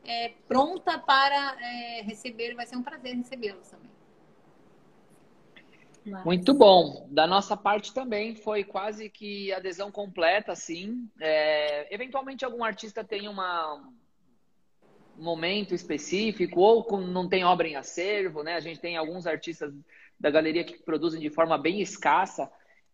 é, 0.05 0.33
pronta 0.49 0.99
para 0.99 1.57
é, 1.61 2.03
receber. 2.03 2.55
Vai 2.55 2.67
ser 2.67 2.77
um 2.77 2.83
prazer 2.83 3.15
recebê-los 3.15 3.69
também. 3.69 3.91
Mas... 6.05 6.25
Muito 6.25 6.53
bom. 6.55 7.07
Da 7.09 7.27
nossa 7.27 7.57
parte 7.57 7.95
também 7.95 8.35
foi 8.35 8.65
quase 8.65 9.09
que 9.09 9.53
adesão 9.53 9.93
completa, 9.93 10.57
sim. 10.57 11.09
É, 11.21 11.95
eventualmente 11.95 12.45
algum 12.45 12.65
artista 12.65 13.05
tem 13.05 13.29
uma, 13.29 13.77
um 15.17 15.23
momento 15.23 15.73
específico 15.73 16.61
ou 16.61 17.01
não 17.01 17.29
tem 17.29 17.45
obra 17.45 17.69
em 17.69 17.77
acervo, 17.77 18.43
né? 18.43 18.55
A 18.55 18.61
gente 18.61 18.81
tem 18.81 18.97
alguns 18.97 19.25
artistas 19.25 19.73
da 20.19 20.31
galeria 20.31 20.65
que 20.65 20.83
produzem 20.83 21.21
de 21.21 21.31
forma 21.31 21.57
bem 21.57 21.81
escassa 21.81 22.51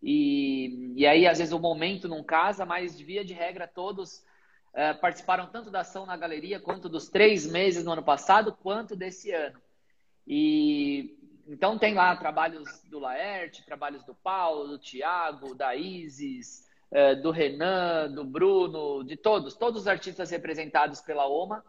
e, 0.07 0.93
e 0.97 1.07
aí, 1.07 1.27
às 1.27 1.39
vezes, 1.39 1.55
o 1.55 1.59
momento 1.59 2.07
não 2.07 2.23
casa, 2.23 2.67
mas 2.67 3.01
via 3.01 3.25
de 3.25 3.33
regra, 3.33 3.67
todos 3.67 4.19
uh, 4.75 5.01
participaram 5.01 5.47
tanto 5.47 5.71
da 5.71 5.81
ação 5.81 6.05
na 6.05 6.15
galeria, 6.15 6.61
quanto 6.61 6.91
dos 6.91 7.09
três 7.09 7.47
meses 7.47 7.83
no 7.83 7.93
ano 7.93 8.03
passado, 8.03 8.53
quanto 8.53 8.95
desse 8.95 9.31
ano. 9.33 9.59
E 10.27 11.17
então 11.49 11.79
tem 11.79 11.95
lá 11.95 12.15
trabalhos 12.17 12.83
do 12.85 12.99
Laerte, 12.99 13.65
trabalhos 13.65 14.05
do 14.05 14.15
Paulo, 14.15 14.69
do 14.69 14.79
Tiago, 14.79 15.55
da 15.55 15.75
Isis, 15.75 16.69
uh, 16.91 17.21
do 17.23 17.31
Renan, 17.31 18.13
do 18.13 18.25
Bruno, 18.25 19.03
de 19.05 19.17
todos, 19.17 19.55
todos 19.55 19.83
os 19.83 19.89
artistas 19.89 20.31
representados 20.31 21.01
pela 21.01 21.27
OMA. 21.27 21.65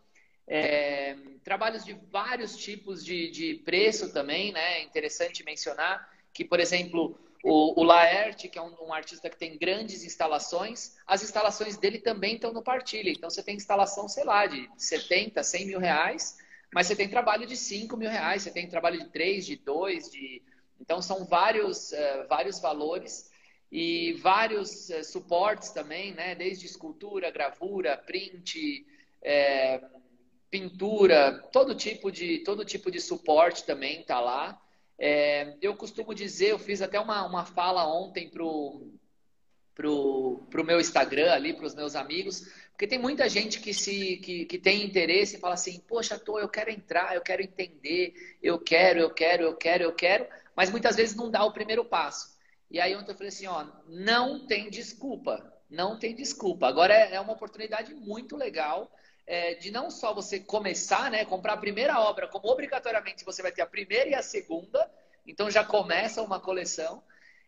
É, 0.46 1.16
trabalhos 1.42 1.86
de 1.86 1.94
vários 2.12 2.58
tipos 2.58 3.04
de, 3.04 3.32
de 3.32 3.56
preço 3.64 4.12
também, 4.12 4.52
né? 4.52 4.80
É 4.80 4.84
interessante 4.84 5.44
mencionar 5.44 6.08
que, 6.34 6.44
por 6.44 6.60
exemplo, 6.60 7.18
o, 7.48 7.80
o 7.80 7.84
Laerte, 7.84 8.50
que 8.50 8.58
é 8.58 8.62
um, 8.62 8.74
um, 8.82 8.92
artista 8.92 9.30
que 9.30 9.38
tem 9.38 9.56
grandes 9.56 10.04
instalações, 10.04 10.96
as 11.06 11.22
instalações 11.22 11.78
dele 11.78 12.00
também 12.00 12.34
estão 12.34 12.52
no 12.52 12.64
Partilha. 12.64 13.12
Então 13.12 13.30
você 13.30 13.44
tem 13.44 13.56
instalação, 13.56 14.08
sei 14.08 14.24
lá, 14.24 14.48
de 14.48 14.68
70, 14.76 15.44
100 15.44 15.68
mil 15.68 15.80
reais, 15.80 16.38
mas 16.74 16.88
você 16.88 16.96
tem 16.96 17.08
trabalho 17.08 17.46
de 17.46 17.56
5 17.56 17.96
mil 17.96 18.10
reais, 18.10 18.42
você 18.42 18.50
tem 18.50 18.68
trabalho 18.68 18.98
de 18.98 19.10
3, 19.12 19.46
de 19.46 19.58
2, 19.58 20.10
de... 20.10 20.42
Então 20.82 21.04
são 21.04 21.24
vários, 21.24 21.92
uh, 21.92 22.28
vários 22.28 22.60
valores 22.60 23.30
e 23.72 24.14
vários 24.14 24.90
uh, 24.90 25.04
suportes 25.04 25.70
também, 25.70 26.16
né? 26.16 26.34
Desde 26.34 26.66
escultura, 26.66 27.30
gravura, 27.30 27.96
print, 27.96 28.84
é, 29.22 29.84
pintura, 30.50 31.48
todo 31.52 31.76
tipo 31.76 32.12
de, 32.12 32.40
todo 32.40 32.66
tipo 32.66 32.90
de 32.90 33.00
suporte 33.00 33.64
também 33.66 34.02
está 34.02 34.20
lá. 34.20 34.60
É, 34.98 35.56
eu 35.62 35.76
costumo 35.76 36.14
dizer, 36.14 36.52
eu 36.52 36.60
fiz 36.60 36.82
até 36.82 37.00
uma, 37.00 37.26
uma 37.26 37.46
fala 37.46 37.86
ontem 37.86 38.30
pro, 38.30 38.92
pro, 39.74 40.40
pro 40.50 40.64
meu 40.64 40.80
Instagram 40.80 41.32
ali, 41.32 41.54
para 41.54 41.66
os 41.66 41.76
meus 41.76 41.96
amigos, 41.96 42.48
porque 42.72 42.88
tem 42.88 42.98
muita 42.98 43.28
gente 43.30 43.60
que 43.60 43.74
se 43.74 44.18
que, 44.18 44.46
que 44.46 44.58
tem 44.58 44.84
interesse 44.84 45.36
e 45.36 45.40
fala 45.40 45.54
assim, 45.54 45.80
poxa, 45.88 46.18
tô, 46.18 46.40
eu 46.40 46.50
quero 46.50 46.70
entrar, 46.70 47.16
eu 47.16 47.22
quero 47.22 47.42
entender, 47.42 48.14
eu 48.42 48.58
quero, 48.58 49.00
eu 49.00 49.10
quero, 49.10 49.44
eu 49.44 49.56
quero, 49.56 49.84
eu 49.84 49.94
quero, 49.94 50.28
mas 50.56 50.70
muitas 50.70 50.96
vezes 50.96 51.16
não 51.16 51.30
dá 51.30 51.44
o 51.44 51.54
primeiro 51.54 51.84
passo. 51.84 52.36
E 52.72 52.80
aí 52.80 52.96
ontem 52.96 53.12
eu 53.12 53.16
falei 53.16 53.30
assim, 53.30 53.48
ó, 53.48 53.66
não 53.88 54.48
tem 54.48 54.70
desculpa, 54.70 55.54
não 55.70 56.00
tem 56.00 56.16
desculpa. 56.16 56.68
Agora 56.68 56.94
é, 56.94 57.16
é 57.16 57.20
uma 57.20 57.34
oportunidade 57.34 57.94
muito 57.94 58.36
legal 58.36 58.92
é, 59.28 59.56
de 59.56 59.72
não 59.72 59.90
só 59.90 60.14
você 60.14 60.40
começar, 60.40 61.10
né, 61.10 61.26
comprar 61.26 61.54
a 61.54 61.58
primeira 61.58 62.00
obra, 62.00 62.28
como 62.28 62.48
obrigatoriamente 62.48 63.26
você 63.26 63.42
vai 63.42 63.52
ter 63.52 63.62
a 63.62 63.68
primeira 63.68 64.10
e 64.10 64.16
a 64.16 64.22
segunda, 64.22 64.90
então 65.26 65.50
já 65.50 65.64
começa 65.64 66.22
uma 66.22 66.40
coleção. 66.40 67.04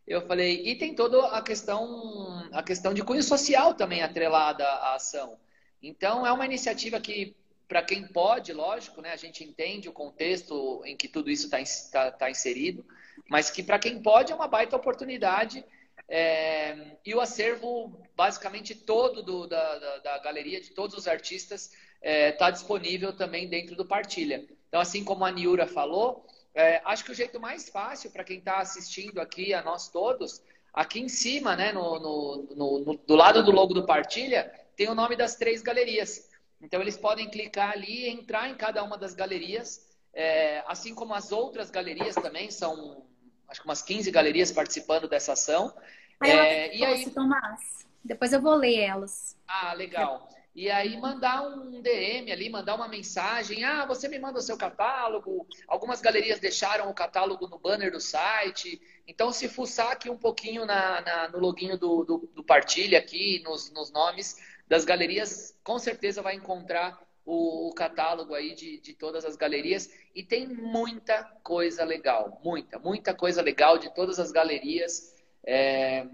Eu 0.05 0.21
falei, 0.25 0.63
e 0.65 0.75
tem 0.75 0.95
toda 0.95 1.27
a 1.27 1.41
questão, 1.41 2.49
a 2.53 2.63
questão 2.63 2.93
de 2.93 3.03
cunho 3.03 3.21
social 3.21 3.73
também 3.73 4.01
atrelada 4.01 4.65
à 4.65 4.95
ação. 4.95 5.37
Então 5.81 6.25
é 6.25 6.31
uma 6.31 6.45
iniciativa 6.45 6.99
que 6.99 7.35
para 7.67 7.83
quem 7.83 8.07
pode, 8.07 8.53
lógico, 8.53 9.01
né, 9.01 9.11
a 9.11 9.17
gente 9.17 9.43
entende 9.43 9.89
o 9.89 9.93
contexto 9.93 10.81
em 10.85 10.95
que 10.95 11.07
tudo 11.07 11.29
isso 11.29 11.53
está 11.53 11.59
tá, 11.91 12.11
tá 12.11 12.31
inserido, 12.31 12.85
mas 13.29 13.51
que 13.51 13.61
para 13.61 13.77
quem 13.77 14.01
pode 14.01 14.31
é 14.31 14.35
uma 14.35 14.47
baita 14.47 14.75
oportunidade 14.75 15.63
é, 16.09 16.97
e 17.05 17.13
o 17.13 17.19
acervo, 17.19 18.01
basicamente 18.15 18.73
todo 18.73 19.21
do, 19.21 19.45
da, 19.45 19.77
da, 19.77 19.97
da, 19.97 20.17
galeria, 20.19 20.61
de 20.61 20.71
todos 20.71 20.95
os 20.95 21.07
artistas, 21.07 21.65
está 21.65 21.77
é, 22.01 22.31
tá 22.31 22.49
disponível 22.49 23.11
também 23.11 23.47
dentro 23.47 23.75
do 23.75 23.85
Partilha. 23.85 24.47
Então, 24.67 24.79
assim 24.79 25.03
como 25.03 25.25
a 25.25 25.31
Niura 25.31 25.67
falou, 25.67 26.25
é, 26.53 26.81
acho 26.85 27.03
que 27.03 27.11
o 27.11 27.15
jeito 27.15 27.39
mais 27.39 27.69
fácil 27.69 28.09
para 28.11 28.23
quem 28.23 28.39
está 28.39 28.59
assistindo 28.59 29.19
aqui, 29.19 29.53
a 29.53 29.61
nós 29.61 29.89
todos, 29.89 30.41
aqui 30.73 30.99
em 30.99 31.09
cima, 31.09 31.55
né, 31.55 31.73
no, 31.73 31.99
no, 31.99 32.47
no, 32.55 32.79
no, 32.79 32.97
do 32.97 33.15
lado 33.15 33.43
do 33.43 33.51
logo 33.51 33.73
do 33.73 33.85
Partilha, 33.85 34.51
tem 34.75 34.89
o 34.89 34.95
nome 34.95 35.15
das 35.15 35.35
três 35.35 35.61
galerias. 35.61 36.29
Então, 36.61 36.81
eles 36.81 36.97
podem 36.97 37.29
clicar 37.29 37.71
ali 37.71 38.05
e 38.05 38.09
entrar 38.09 38.49
em 38.49 38.55
cada 38.55 38.81
uma 38.81 38.97
das 38.97 39.13
galerias, 39.13 39.85
é, 40.13 40.63
assim 40.67 40.95
como 40.95 41.13
as 41.13 41.31
outras 41.31 41.69
galerias 41.69 42.15
também 42.15 42.49
são 42.49 43.05
acho 43.47 43.62
que 43.62 43.67
umas 43.67 43.81
15 43.81 44.10
galerias 44.12 44.51
participando 44.51 45.07
dessa 45.07 45.33
ação. 45.33 45.73
Aí 46.19 46.31
é, 46.31 46.75
e 46.75 46.86
aí, 46.86 47.10
Tomás. 47.10 47.86
Depois 48.03 48.31
eu 48.33 48.41
vou 48.41 48.55
ler 48.55 48.79
elas. 48.79 49.38
Ah, 49.47 49.73
legal. 49.73 50.29
E 50.55 50.71
aí 50.71 50.99
mandar 50.99 51.43
um 51.43 51.81
DM 51.81 52.31
ali, 52.31 52.49
mandar 52.49 52.73
uma 52.73 52.88
mensagem. 52.88 53.63
Ah, 53.63 53.86
você 53.86 54.07
me 54.07 54.17
manda 54.17 54.39
o 54.39 54.41
seu 54.41 54.57
catálogo. 54.57 55.47
Algumas 55.67 56.01
galerias 56.01 56.39
deixaram 56.39 56.89
o 56.89 56.93
catálogo 56.95 57.47
no 57.47 57.60
banner 57.60 57.91
do 57.91 57.99
site. 57.99 58.81
Então, 59.07 59.31
se 59.31 59.47
fuçar 59.47 59.91
aqui 59.91 60.10
um 60.10 60.17
pouquinho 60.17 60.65
na, 60.65 61.01
na 61.01 61.29
no 61.29 61.38
loginho 61.38 61.77
do, 61.77 62.03
do, 62.03 62.29
do 62.33 62.43
Partilha 62.43 62.97
aqui, 62.97 63.39
nos, 63.43 63.71
nos 63.71 63.91
nomes 63.91 64.36
das 64.67 64.83
galerias, 64.83 65.55
com 65.63 65.77
certeza 65.77 66.23
vai 66.23 66.36
encontrar 66.36 67.06
o, 67.27 67.67
o, 67.67 67.73
catálogo 67.73 68.33
aí 68.33 68.55
de, 68.55 68.79
de 68.79 68.93
todas 68.93 69.25
as 69.25 69.35
galerias 69.35 69.91
e 70.15 70.23
tem 70.23 70.47
muita 70.47 71.25
coisa 71.43 71.83
legal, 71.83 72.41
muita, 72.43 72.79
muita 72.79 73.13
coisa 73.13 73.41
legal 73.41 73.77
de 73.77 73.93
todas 73.93 74.17
as 74.17 74.31
galerias. 74.31 75.13
É... 75.45 76.07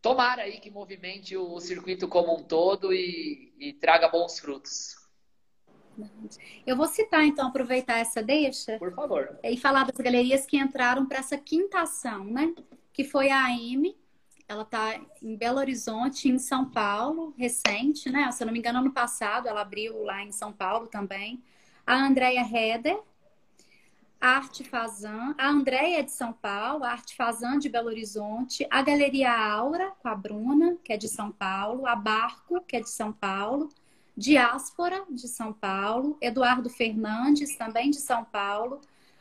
Tomara 0.00 0.42
aí 0.42 0.58
que 0.60 0.70
movimente 0.70 1.36
o 1.36 1.60
circuito 1.60 2.08
como 2.08 2.34
um 2.34 2.42
todo 2.42 2.92
e, 2.92 3.52
e 3.58 3.74
traga 3.74 4.08
bons 4.08 4.38
frutos. 4.38 4.96
Eu 6.66 6.76
vou 6.76 6.86
citar, 6.86 7.24
então, 7.24 7.48
aproveitar 7.48 7.98
essa 7.98 8.22
deixa. 8.22 8.78
Por 8.78 8.94
favor. 8.94 9.38
E 9.42 9.56
falar 9.56 9.84
das 9.84 9.96
galerias 9.96 10.46
que 10.46 10.56
entraram 10.56 11.04
para 11.06 11.18
essa 11.18 11.36
quinta 11.36 11.80
ação, 11.80 12.24
né? 12.24 12.54
Que 12.92 13.04
foi 13.04 13.30
a 13.30 13.46
AM, 13.46 13.96
ela 14.48 14.62
está 14.62 14.98
em 15.22 15.36
Belo 15.36 15.58
Horizonte, 15.58 16.28
em 16.28 16.38
São 16.38 16.64
Paulo, 16.64 17.34
recente, 17.36 18.10
né? 18.10 18.32
Se 18.32 18.42
eu 18.42 18.46
não 18.46 18.52
me 18.52 18.58
engano, 18.58 18.78
ano 18.78 18.90
passado 18.90 19.46
ela 19.46 19.60
abriu 19.60 20.02
lá 20.02 20.24
em 20.24 20.32
São 20.32 20.50
Paulo 20.52 20.86
também. 20.86 21.42
A 21.86 21.94
Andrea 21.94 22.42
Heder, 22.42 22.98
a 24.18 24.30
Arte 24.30 24.64
Fazan, 24.64 25.34
a 25.36 25.48
Andrea 25.48 26.02
de 26.02 26.10
São 26.10 26.32
Paulo, 26.32 26.82
a 26.82 26.90
Arte 26.90 27.14
Fazan 27.14 27.58
de 27.58 27.68
Belo 27.68 27.88
Horizonte, 27.88 28.66
a 28.70 28.80
Galeria 28.80 29.30
Aura, 29.30 29.92
com 30.02 30.08
a 30.08 30.14
Bruna, 30.14 30.76
que 30.82 30.94
é 30.94 30.96
de 30.96 31.08
São 31.08 31.30
Paulo, 31.30 31.86
a 31.86 31.94
Barco, 31.94 32.60
que 32.62 32.76
é 32.76 32.80
de 32.80 32.90
São 32.90 33.12
Paulo, 33.12 33.68
Diáspora, 34.16 35.04
de 35.10 35.28
São 35.28 35.52
Paulo, 35.52 36.16
Eduardo 36.22 36.70
Fernandes, 36.70 37.54
também 37.54 37.90
de 37.90 37.98
São 37.98 38.24
Paulo, 38.24 38.80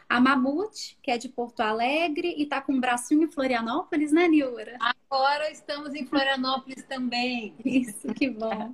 a 0.09 0.21
Mamute, 0.21 0.97
que 1.01 1.11
é 1.11 1.17
de 1.17 1.27
Porto 1.27 1.59
Alegre 1.59 2.33
e 2.37 2.43
está 2.43 2.61
com 2.61 2.73
um 2.73 2.79
bracinho 2.79 3.23
em 3.23 3.31
Florianópolis, 3.31 4.11
né, 4.11 4.27
Niura? 4.27 4.77
Agora 4.79 5.51
estamos 5.51 5.93
em 5.93 6.05
Florianópolis 6.05 6.83
também. 6.83 7.53
Isso, 7.65 8.13
que 8.13 8.29
bom. 8.29 8.73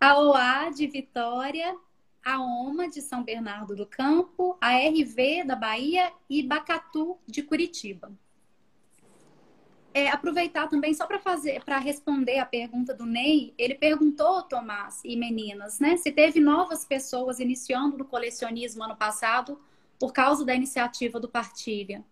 A 0.00 0.18
OA 0.18 0.70
de 0.70 0.86
Vitória, 0.86 1.76
a 2.24 2.40
OMA 2.40 2.88
de 2.88 3.02
São 3.02 3.22
Bernardo 3.22 3.76
do 3.76 3.84
Campo, 3.84 4.56
a 4.60 4.76
RV 4.76 5.44
da 5.44 5.56
Bahia 5.56 6.12
e 6.30 6.42
Bacatu 6.42 7.18
de 7.26 7.42
Curitiba. 7.42 8.10
É, 9.92 10.08
aproveitar 10.10 10.68
também 10.68 10.94
só 10.94 11.06
para 11.06 11.18
fazer, 11.18 11.62
para 11.64 11.78
responder 11.78 12.38
a 12.38 12.46
pergunta 12.46 12.94
do 12.94 13.04
Ney, 13.04 13.52
ele 13.58 13.74
perguntou, 13.74 14.42
Tomás 14.42 15.00
e 15.04 15.16
meninas, 15.16 15.80
né, 15.80 15.96
se 15.96 16.12
teve 16.12 16.38
novas 16.38 16.84
pessoas 16.84 17.40
iniciando 17.40 17.98
no 17.98 18.04
colecionismo 18.04 18.84
ano 18.84 18.96
passado 18.96 19.58
por 19.98 20.12
causa 20.12 20.44
da 20.44 20.54
iniciativa 20.54 21.18
do 21.18 21.28
Partilha? 21.28 22.04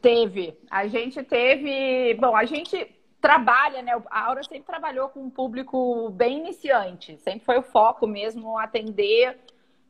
Teve. 0.00 0.58
A 0.70 0.86
gente 0.86 1.22
teve. 1.22 2.14
Bom, 2.14 2.36
a 2.36 2.44
gente 2.44 2.94
trabalha, 3.20 3.82
né? 3.82 3.92
A 4.10 4.26
Aura 4.26 4.42
sempre 4.42 4.66
trabalhou 4.66 5.08
com 5.08 5.20
um 5.20 5.30
público 5.30 6.10
bem 6.10 6.40
iniciante, 6.40 7.16
sempre 7.18 7.44
foi 7.44 7.58
o 7.58 7.62
foco 7.62 8.04
mesmo 8.04 8.58
atender 8.58 9.38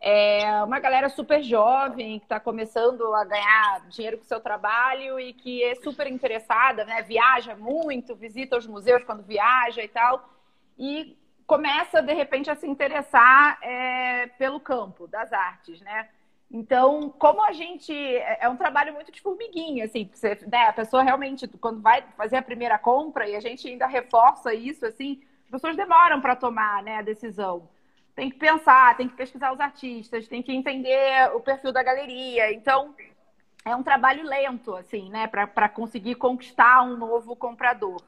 é, 0.05 0.63
uma 0.65 0.81
galera 0.81 1.09
super 1.09 1.43
jovem 1.43 2.19
que 2.19 2.25
está 2.25 2.41
começando 2.41 3.15
a 3.15 3.25
ganhar 3.25 3.89
dinheiro 3.89 4.19
com 4.19 4.25
o 4.25 4.27
seu 4.27 4.41
trabalho 4.41 5.19
e 5.19 5.33
que 5.33 5.63
é 5.63 5.77
super 5.77 6.09
interessada, 6.09 6.85
né? 6.85 7.03
Viaja 7.03 7.55
muito, 7.55 8.17
visita 8.17 8.59
os 8.59 8.67
museus 8.67 9.05
quando 9.05 9.23
viaja 9.23 9.83
e 9.83 9.89
tal. 9.89 10.29
E 10.77 11.17
começa, 11.53 12.01
de 12.01 12.15
repente, 12.15 12.51
a 12.51 12.57
se 12.57 12.67
interessar 12.67 13.59
é, 13.61 14.27
pelo 14.39 14.59
campo 14.59 15.07
das 15.07 15.31
artes, 15.35 15.83
né? 15.83 16.09
Então, 16.51 17.11
como 17.11 17.45
a 17.45 17.53
gente. 17.53 17.93
É, 17.93 18.39
é 18.45 18.49
um 18.49 18.57
trabalho 18.57 18.95
muito 18.95 19.13
de 19.13 19.21
formiguinha, 19.21 19.85
assim, 19.85 20.09
você, 20.11 20.39
né, 20.51 20.69
a 20.69 20.73
pessoa 20.73 21.03
realmente, 21.03 21.47
quando 21.47 21.83
vai 21.83 22.03
fazer 22.17 22.37
a 22.37 22.43
primeira 22.43 22.79
compra, 22.79 23.29
e 23.29 23.37
a 23.37 23.41
gente 23.41 23.69
ainda 23.69 23.87
reforça 23.87 24.55
isso, 24.55 24.87
assim, 24.87 25.21
as 25.45 25.51
pessoas 25.51 25.77
demoram 25.77 26.23
para 26.23 26.35
tomar 26.35 26.83
né, 26.83 26.97
a 26.97 27.03
decisão. 27.03 27.69
Tem 28.17 28.31
que 28.31 28.39
pensar, 28.39 28.97
tem 28.97 29.07
que 29.07 29.15
pesquisar 29.15 29.53
os 29.53 29.61
artistas, 29.61 30.27
tem 30.27 30.43
que 30.43 30.55
entender 30.55 31.35
o 31.35 31.41
perfil 31.41 31.71
da 31.71 31.83
galeria. 31.83 32.51
Então, 32.51 32.95
é 33.63 33.77
um 33.77 33.83
trabalho 33.83 34.25
lento, 34.25 34.75
assim, 34.75 35.11
né, 35.11 35.27
para 35.27 35.69
conseguir 35.69 36.15
conquistar 36.15 36.83
um 36.83 36.97
novo 36.97 37.37
comprador. 37.37 38.03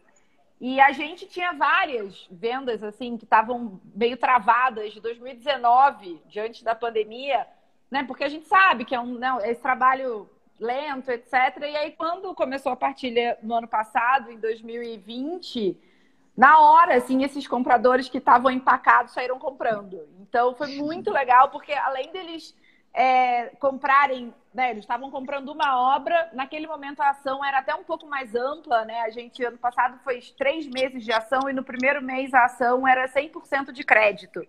E 0.66 0.80
a 0.80 0.92
gente 0.92 1.26
tinha 1.26 1.52
várias 1.52 2.26
vendas 2.30 2.82
assim 2.82 3.18
que 3.18 3.24
estavam 3.24 3.78
meio 3.94 4.16
travadas 4.16 4.94
de 4.94 4.98
2019, 4.98 6.22
diante 6.26 6.64
da 6.64 6.74
pandemia, 6.74 7.46
né? 7.90 8.02
Porque 8.02 8.24
a 8.24 8.30
gente 8.30 8.48
sabe 8.48 8.86
que 8.86 8.94
é 8.94 8.98
um 8.98 9.18
não, 9.18 9.44
esse 9.44 9.60
trabalho 9.60 10.26
lento, 10.58 11.10
etc. 11.10 11.34
E 11.60 11.76
aí 11.76 11.90
quando 11.90 12.34
começou 12.34 12.72
a 12.72 12.76
partilha 12.76 13.36
no 13.42 13.52
ano 13.52 13.68
passado, 13.68 14.30
em 14.30 14.38
2020, 14.38 15.78
na 16.34 16.58
hora, 16.58 16.96
assim, 16.96 17.22
esses 17.22 17.46
compradores 17.46 18.08
que 18.08 18.16
estavam 18.16 18.50
empacados 18.50 19.12
saíram 19.12 19.38
comprando. 19.38 20.08
Então 20.18 20.54
foi 20.54 20.78
muito 20.78 21.10
legal, 21.10 21.50
porque 21.50 21.74
além 21.74 22.10
deles 22.10 22.56
é, 22.94 23.46
comprarem, 23.58 24.32
né, 24.54 24.70
eles 24.70 24.84
estavam 24.84 25.10
comprando 25.10 25.48
uma 25.48 25.96
obra, 25.96 26.30
naquele 26.32 26.68
momento 26.68 27.00
a 27.00 27.10
ação 27.10 27.44
era 27.44 27.58
até 27.58 27.74
um 27.74 27.82
pouco 27.82 28.06
mais 28.06 28.36
ampla, 28.36 28.84
né? 28.84 29.00
A 29.00 29.10
gente, 29.10 29.44
ano 29.44 29.58
passado, 29.58 29.98
foi 30.04 30.20
três 30.38 30.64
meses 30.68 31.02
de 31.02 31.12
ação 31.12 31.50
e 31.50 31.52
no 31.52 31.64
primeiro 31.64 32.00
mês 32.00 32.32
a 32.32 32.44
ação 32.44 32.86
era 32.86 33.08
100% 33.08 33.72
de 33.72 33.82
crédito 33.82 34.46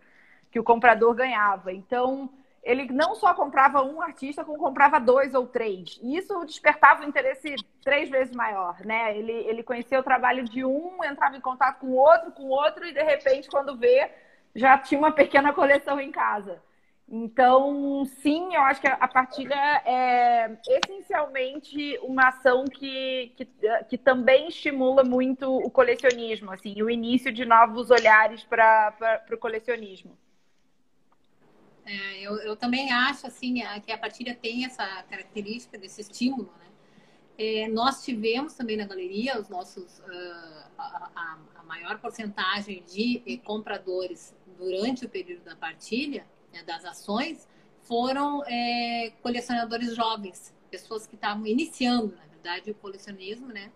que 0.51 0.60
o 0.60 0.63
comprador 0.63 1.15
ganhava. 1.15 1.73
Então, 1.73 2.29
ele 2.62 2.86
não 2.91 3.15
só 3.15 3.34
comprava 3.34 3.81
um 3.81 3.99
artista, 3.99 4.45
como 4.45 4.60
comprava 4.60 4.99
dois 4.99 5.34
ou 5.34 5.47
três. 5.47 5.99
E 6.03 6.15
isso 6.15 6.45
despertava 6.45 7.03
um 7.03 7.08
interesse 7.08 7.55
três 7.84 8.10
vezes 8.10 8.36
maior, 8.36 8.79
né? 8.86 9.17
Ele, 9.17 9.31
ele 9.31 9.63
conhecia 9.63 9.99
o 9.99 10.03
trabalho 10.03 10.43
de 10.43 10.63
um, 10.63 11.03
entrava 11.03 11.36
em 11.36 11.41
contato 11.41 11.79
com 11.79 11.88
o 11.88 11.95
outro, 11.95 12.31
com 12.31 12.43
outro, 12.43 12.86
e 12.86 12.93
de 12.93 13.01
repente, 13.01 13.49
quando 13.49 13.75
vê, 13.75 14.12
já 14.55 14.77
tinha 14.77 14.99
uma 14.99 15.12
pequena 15.12 15.51
coleção 15.51 15.99
em 15.99 16.12
casa. 16.12 16.62
Então, 17.08 18.04
sim, 18.06 18.56
eu 18.56 18.62
acho 18.63 18.82
que 18.82 18.88
a 18.88 19.08
partilha 19.08 19.56
é 19.86 20.58
essencialmente 20.68 22.00
uma 22.00 22.30
ação 22.30 22.65
que, 22.65 23.32
que, 23.38 23.48
que 23.89 23.98
também 23.98 24.48
estimula 24.48 25.04
muito 25.04 25.56
o 25.56 25.70
colecionismo, 25.70 26.52
assim, 26.52 26.82
o 26.82 26.89
início 26.89 27.32
de 27.32 27.46
novos 27.46 27.91
olhares 27.91 28.44
para 28.44 29.24
o 29.32 29.38
colecionismo. 29.38 30.18
É, 31.86 32.22
eu, 32.22 32.38
eu 32.38 32.56
também 32.56 32.91
acho 32.91 33.28
assim 33.28 33.62
que 33.84 33.91
a 33.91 33.98
partilha 33.98 34.34
tem 34.34 34.65
essa 34.65 35.04
característica 35.04 35.78
desse 35.78 36.02
estímulo, 36.02 36.52
né? 36.58 36.65
É, 37.38 37.68
nós 37.68 38.04
tivemos 38.04 38.56
também 38.56 38.78
na 38.78 38.88
galeria 38.88 39.39
os 39.39 39.50
nossos 39.50 40.00
uh, 40.00 40.72
a, 40.78 41.38
a, 41.56 41.63
maior 41.63 42.00
porcentagem 42.00 42.82
de 42.88 43.41
compradores 43.44 44.34
durante 44.58 45.06
o 45.06 45.10
período 45.10 45.44
da 45.44 45.56
partilha 45.56 46.26
né, 46.56 46.63
das 46.63 46.86
ações 46.86 47.48
foram 47.84 48.44
é, 48.48 49.12
colecionadores 49.22 49.96
jovens, 49.96 50.54
pessoas 50.72 51.06
que 51.06 51.15
estavam 51.15 51.46
iniciando, 51.46 52.15
na 52.15 52.26
verdade, 52.26 52.72
o 52.72 52.76
colecionismo, 52.76 53.48
né? 53.48 53.72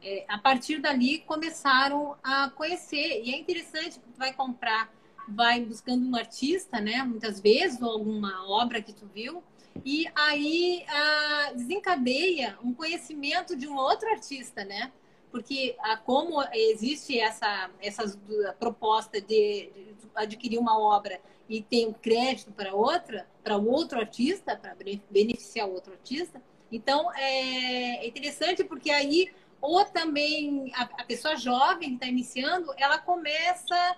É, 0.00 0.24
a 0.28 0.38
partir 0.38 0.80
dali 0.80 1.18
começaram 1.20 2.16
a 2.22 2.50
conhecer 2.50 3.22
e 3.24 3.34
é 3.34 3.38
interessante 3.38 3.98
tu 3.98 4.08
vai 4.16 4.32
comprar, 4.32 4.92
vai 5.28 5.60
buscando 5.60 6.06
um 6.06 6.14
artista, 6.14 6.80
né? 6.80 7.02
Muitas 7.02 7.40
vezes 7.40 7.82
ou 7.82 7.90
alguma 7.90 8.48
obra 8.48 8.80
que 8.80 8.92
tu 8.92 9.06
viu 9.06 9.42
e 9.84 10.06
aí 10.14 10.84
a, 10.88 11.52
desencadeia 11.52 12.56
um 12.62 12.72
conhecimento 12.72 13.56
de 13.56 13.66
um 13.66 13.76
outro 13.76 14.08
artista, 14.08 14.64
né? 14.64 14.92
Porque 15.30 15.76
a, 15.80 15.96
como 15.96 16.42
existe 16.52 17.18
essa, 17.18 17.70
essa 17.80 18.18
proposta 18.58 19.20
de, 19.20 19.70
de 19.70 19.94
adquirir 20.14 20.58
uma 20.58 20.78
obra 20.78 21.20
e 21.48 21.62
tem 21.62 21.86
um 21.86 21.92
crédito 21.92 22.52
para 22.52 22.74
outra, 22.74 23.26
para 23.42 23.56
o 23.56 23.68
outro 23.68 23.98
artista, 23.98 24.56
para 24.56 24.76
beneficiar 25.10 25.68
outro 25.68 25.92
artista. 25.92 26.42
Então, 26.70 27.10
é 27.14 28.06
interessante 28.06 28.62
porque 28.62 28.90
aí, 28.90 29.32
ou 29.60 29.84
também 29.84 30.70
a, 30.74 30.82
a 30.82 31.04
pessoa 31.04 31.36
jovem 31.36 31.90
que 31.90 31.94
está 31.94 32.06
iniciando, 32.06 32.72
ela 32.76 32.98
começa 32.98 33.96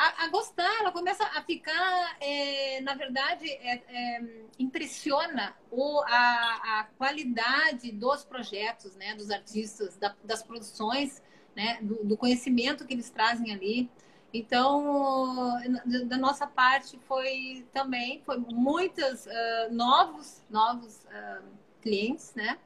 a, 0.00 0.24
a, 0.24 0.28
gostar, 0.28 0.80
ela 0.80 0.90
começa 0.90 1.22
a 1.24 1.42
ficar, 1.42 2.16
é, 2.20 2.80
na 2.80 2.94
verdade, 2.94 3.46
é, 3.50 3.82
é, 3.86 4.24
impressiona 4.58 5.54
o, 5.70 6.00
a, 6.06 6.80
a, 6.80 6.84
qualidade 6.96 7.92
dos 7.92 8.24
projetos, 8.24 8.96
né, 8.96 9.14
dos 9.14 9.30
artistas, 9.30 9.98
da, 9.98 10.16
das 10.24 10.42
produções, 10.42 11.22
né, 11.54 11.78
do, 11.82 12.02
do 12.02 12.16
conhecimento 12.16 12.86
que 12.86 12.94
eles 12.94 13.10
trazem 13.10 13.52
ali. 13.52 13.90
Então, 14.32 15.58
da 16.06 16.16
nossa 16.16 16.46
parte 16.46 16.98
foi 17.06 17.66
também, 17.70 18.22
foi 18.24 18.38
muitos 18.38 19.26
uh, 19.26 19.72
novos, 19.72 20.42
novos 20.48 21.04
uh, 21.04 21.42
clientes, 21.82 22.32
né? 22.34 22.56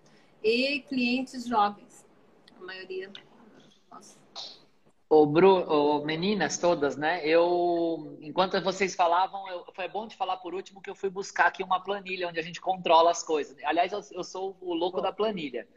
E 0.42 0.81
clientes 0.81 1.47
jovens, 1.47 2.07
a 2.61 2.62
maioria. 2.62 3.11
Ô, 5.09 5.27
Bru, 5.27 5.64
ô, 5.69 6.05
meninas 6.05 6.59
todas, 6.59 6.97
né? 6.97 7.25
Eu, 7.27 8.19
enquanto 8.21 8.61
vocês 8.62 8.95
falavam, 8.95 9.49
eu, 9.49 9.64
foi 9.75 9.87
bom 9.88 10.07
de 10.07 10.17
falar 10.17 10.38
por 10.38 10.55
último 10.55 10.81
que 10.81 10.90
eu 10.90 10.95
fui 10.95 11.11
buscar 11.11 11.47
aqui 11.47 11.62
uma 11.62 11.81
planilha 11.81 12.29
onde 12.29 12.40
a 12.40 12.43
gente 12.43 12.61
controla 12.61 13.11
as 13.11 13.23
coisas. 13.23 13.57
Aliás, 13.64 13.93
eu, 13.93 14.01
eu 14.12 14.25
sou 14.25 14.57
o 14.61 14.75
louco 14.75 15.01
da 15.01 15.12
planilha. 15.12 15.69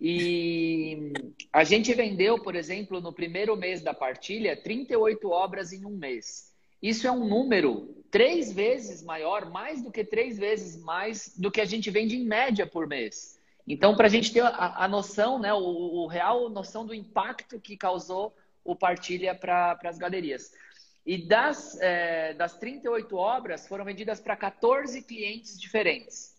E 0.00 1.12
a 1.52 1.64
gente 1.64 1.92
vendeu, 1.94 2.42
por 2.42 2.54
exemplo, 2.54 3.00
no 3.00 3.12
primeiro 3.12 3.56
mês 3.56 3.82
da 3.82 3.94
partilha, 3.94 4.56
38 4.56 5.30
obras 5.30 5.72
em 5.72 5.84
um 5.84 5.96
mês. 5.96 6.52
Isso 6.82 7.06
é 7.06 7.10
um 7.10 7.26
número 7.26 8.04
três 8.10 8.52
vezes 8.52 9.02
maior, 9.02 9.50
mais 9.50 9.82
do 9.82 9.90
que 9.90 10.04
três 10.04 10.38
vezes 10.38 10.80
mais 10.82 11.34
do 11.36 11.50
que 11.50 11.60
a 11.60 11.64
gente 11.64 11.90
vende 11.90 12.16
em 12.16 12.24
média 12.24 12.66
por 12.66 12.86
mês. 12.86 13.40
Então, 13.66 13.96
para 13.96 14.06
a 14.06 14.10
gente 14.10 14.32
ter 14.32 14.42
a, 14.42 14.84
a 14.84 14.88
noção, 14.88 15.38
né, 15.38 15.52
o, 15.54 15.58
o, 15.58 16.06
real 16.06 16.50
noção 16.50 16.84
do 16.84 16.94
impacto 16.94 17.58
que 17.58 17.76
causou 17.76 18.34
o 18.64 18.74
partilha 18.74 19.34
para 19.34 19.78
as 19.84 19.98
galerias. 19.98 20.50
E 21.04 21.28
das, 21.28 21.78
é, 21.80 22.32
das 22.34 22.56
38 22.58 23.14
obras, 23.14 23.68
foram 23.68 23.84
vendidas 23.84 24.20
para 24.20 24.36
14 24.36 25.02
clientes 25.02 25.60
diferentes. 25.60 26.34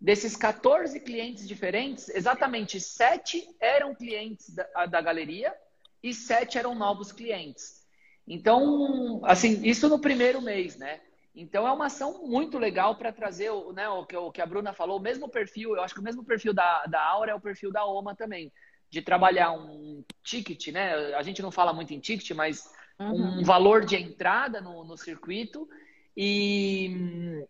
Desses 0.00 0.36
14 0.36 0.98
clientes 1.00 1.46
diferentes, 1.46 2.08
exatamente 2.08 2.80
7 2.80 3.46
eram 3.60 3.94
clientes 3.94 4.54
da, 4.54 4.86
da 4.86 5.00
galeria 5.00 5.54
e 6.02 6.14
7 6.14 6.56
eram 6.56 6.74
novos 6.74 7.12
clientes. 7.12 7.84
Então, 8.26 9.20
assim, 9.24 9.60
isso 9.64 9.88
no 9.88 9.98
primeiro 9.98 10.40
mês, 10.40 10.76
né? 10.76 11.00
Então 11.34 11.66
é 11.66 11.72
uma 11.72 11.86
ação 11.86 12.26
muito 12.26 12.58
legal 12.58 12.96
para 12.96 13.12
trazer 13.12 13.50
né, 13.72 13.88
o, 13.88 14.04
que, 14.32 14.40
a 14.40 14.46
Bruna 14.46 14.72
falou, 14.72 14.98
o 14.98 15.02
mesmo 15.02 15.28
perfil, 15.28 15.76
eu 15.76 15.82
acho 15.82 15.94
que 15.94 16.00
o 16.00 16.02
mesmo 16.02 16.24
perfil 16.24 16.52
da, 16.52 16.84
da 16.86 17.02
Aura 17.02 17.32
é 17.32 17.34
o 17.34 17.40
perfil 17.40 17.70
da 17.70 17.84
OMA 17.84 18.16
também, 18.16 18.52
de 18.90 19.00
trabalhar 19.00 19.52
um 19.52 20.04
ticket, 20.22 20.68
né? 20.68 21.14
A 21.14 21.22
gente 21.22 21.40
não 21.40 21.50
fala 21.50 21.72
muito 21.72 21.94
em 21.94 22.00
ticket, 22.00 22.32
mas 22.32 22.68
uhum. 22.98 23.40
um 23.40 23.44
valor 23.44 23.84
de 23.84 23.96
entrada 23.96 24.60
no, 24.60 24.84
no 24.84 24.96
circuito 24.96 25.68
e 26.16 27.44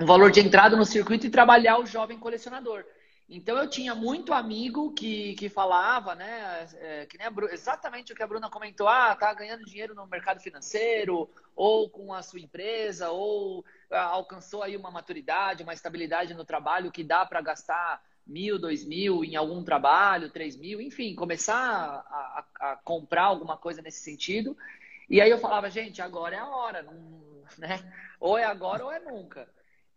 um 0.00 0.06
valor 0.06 0.30
de 0.30 0.40
entrada 0.40 0.76
no 0.76 0.84
circuito 0.84 1.26
e 1.26 1.30
trabalhar 1.30 1.78
o 1.78 1.86
jovem 1.86 2.18
colecionador. 2.18 2.84
Então 3.30 3.58
eu 3.58 3.68
tinha 3.68 3.94
muito 3.94 4.32
amigo 4.32 4.94
que, 4.94 5.34
que 5.34 5.50
falava, 5.50 6.14
né? 6.14 6.66
É, 6.76 7.06
que 7.06 7.18
nem 7.18 7.30
Bruna, 7.30 7.52
exatamente 7.52 8.10
o 8.10 8.16
que 8.16 8.22
a 8.22 8.26
Bruna 8.26 8.48
comentou, 8.48 8.88
ah, 8.88 9.14
tá 9.14 9.34
ganhando 9.34 9.66
dinheiro 9.66 9.94
no 9.94 10.06
mercado 10.06 10.40
financeiro, 10.40 11.28
ou 11.54 11.90
com 11.90 12.14
a 12.14 12.22
sua 12.22 12.40
empresa, 12.40 13.10
ou 13.10 13.62
ah, 13.90 14.04
alcançou 14.04 14.62
aí 14.62 14.76
uma 14.78 14.90
maturidade, 14.90 15.62
uma 15.62 15.74
estabilidade 15.74 16.32
no 16.32 16.44
trabalho 16.44 16.90
que 16.90 17.04
dá 17.04 17.26
para 17.26 17.42
gastar 17.42 18.02
mil, 18.28 18.58
dois 18.58 18.84
mil 18.84 19.24
em 19.24 19.34
algum 19.36 19.64
trabalho, 19.64 20.30
três 20.30 20.56
mil, 20.56 20.80
enfim, 20.80 21.14
começar 21.14 21.56
a, 21.56 22.44
a, 22.60 22.72
a, 22.72 22.76
comprar 22.76 23.24
alguma 23.24 23.56
coisa 23.56 23.80
nesse 23.80 24.00
sentido. 24.00 24.56
E 25.08 25.20
aí 25.20 25.30
eu 25.30 25.38
falava, 25.38 25.70
gente, 25.70 26.02
agora 26.02 26.36
é 26.36 26.38
a 26.38 26.48
hora, 26.48 26.82
não, 26.82 26.94
né? 27.56 27.80
Ou 28.20 28.36
é 28.36 28.44
agora 28.44 28.84
ou 28.84 28.92
é 28.92 28.98
nunca. 29.00 29.48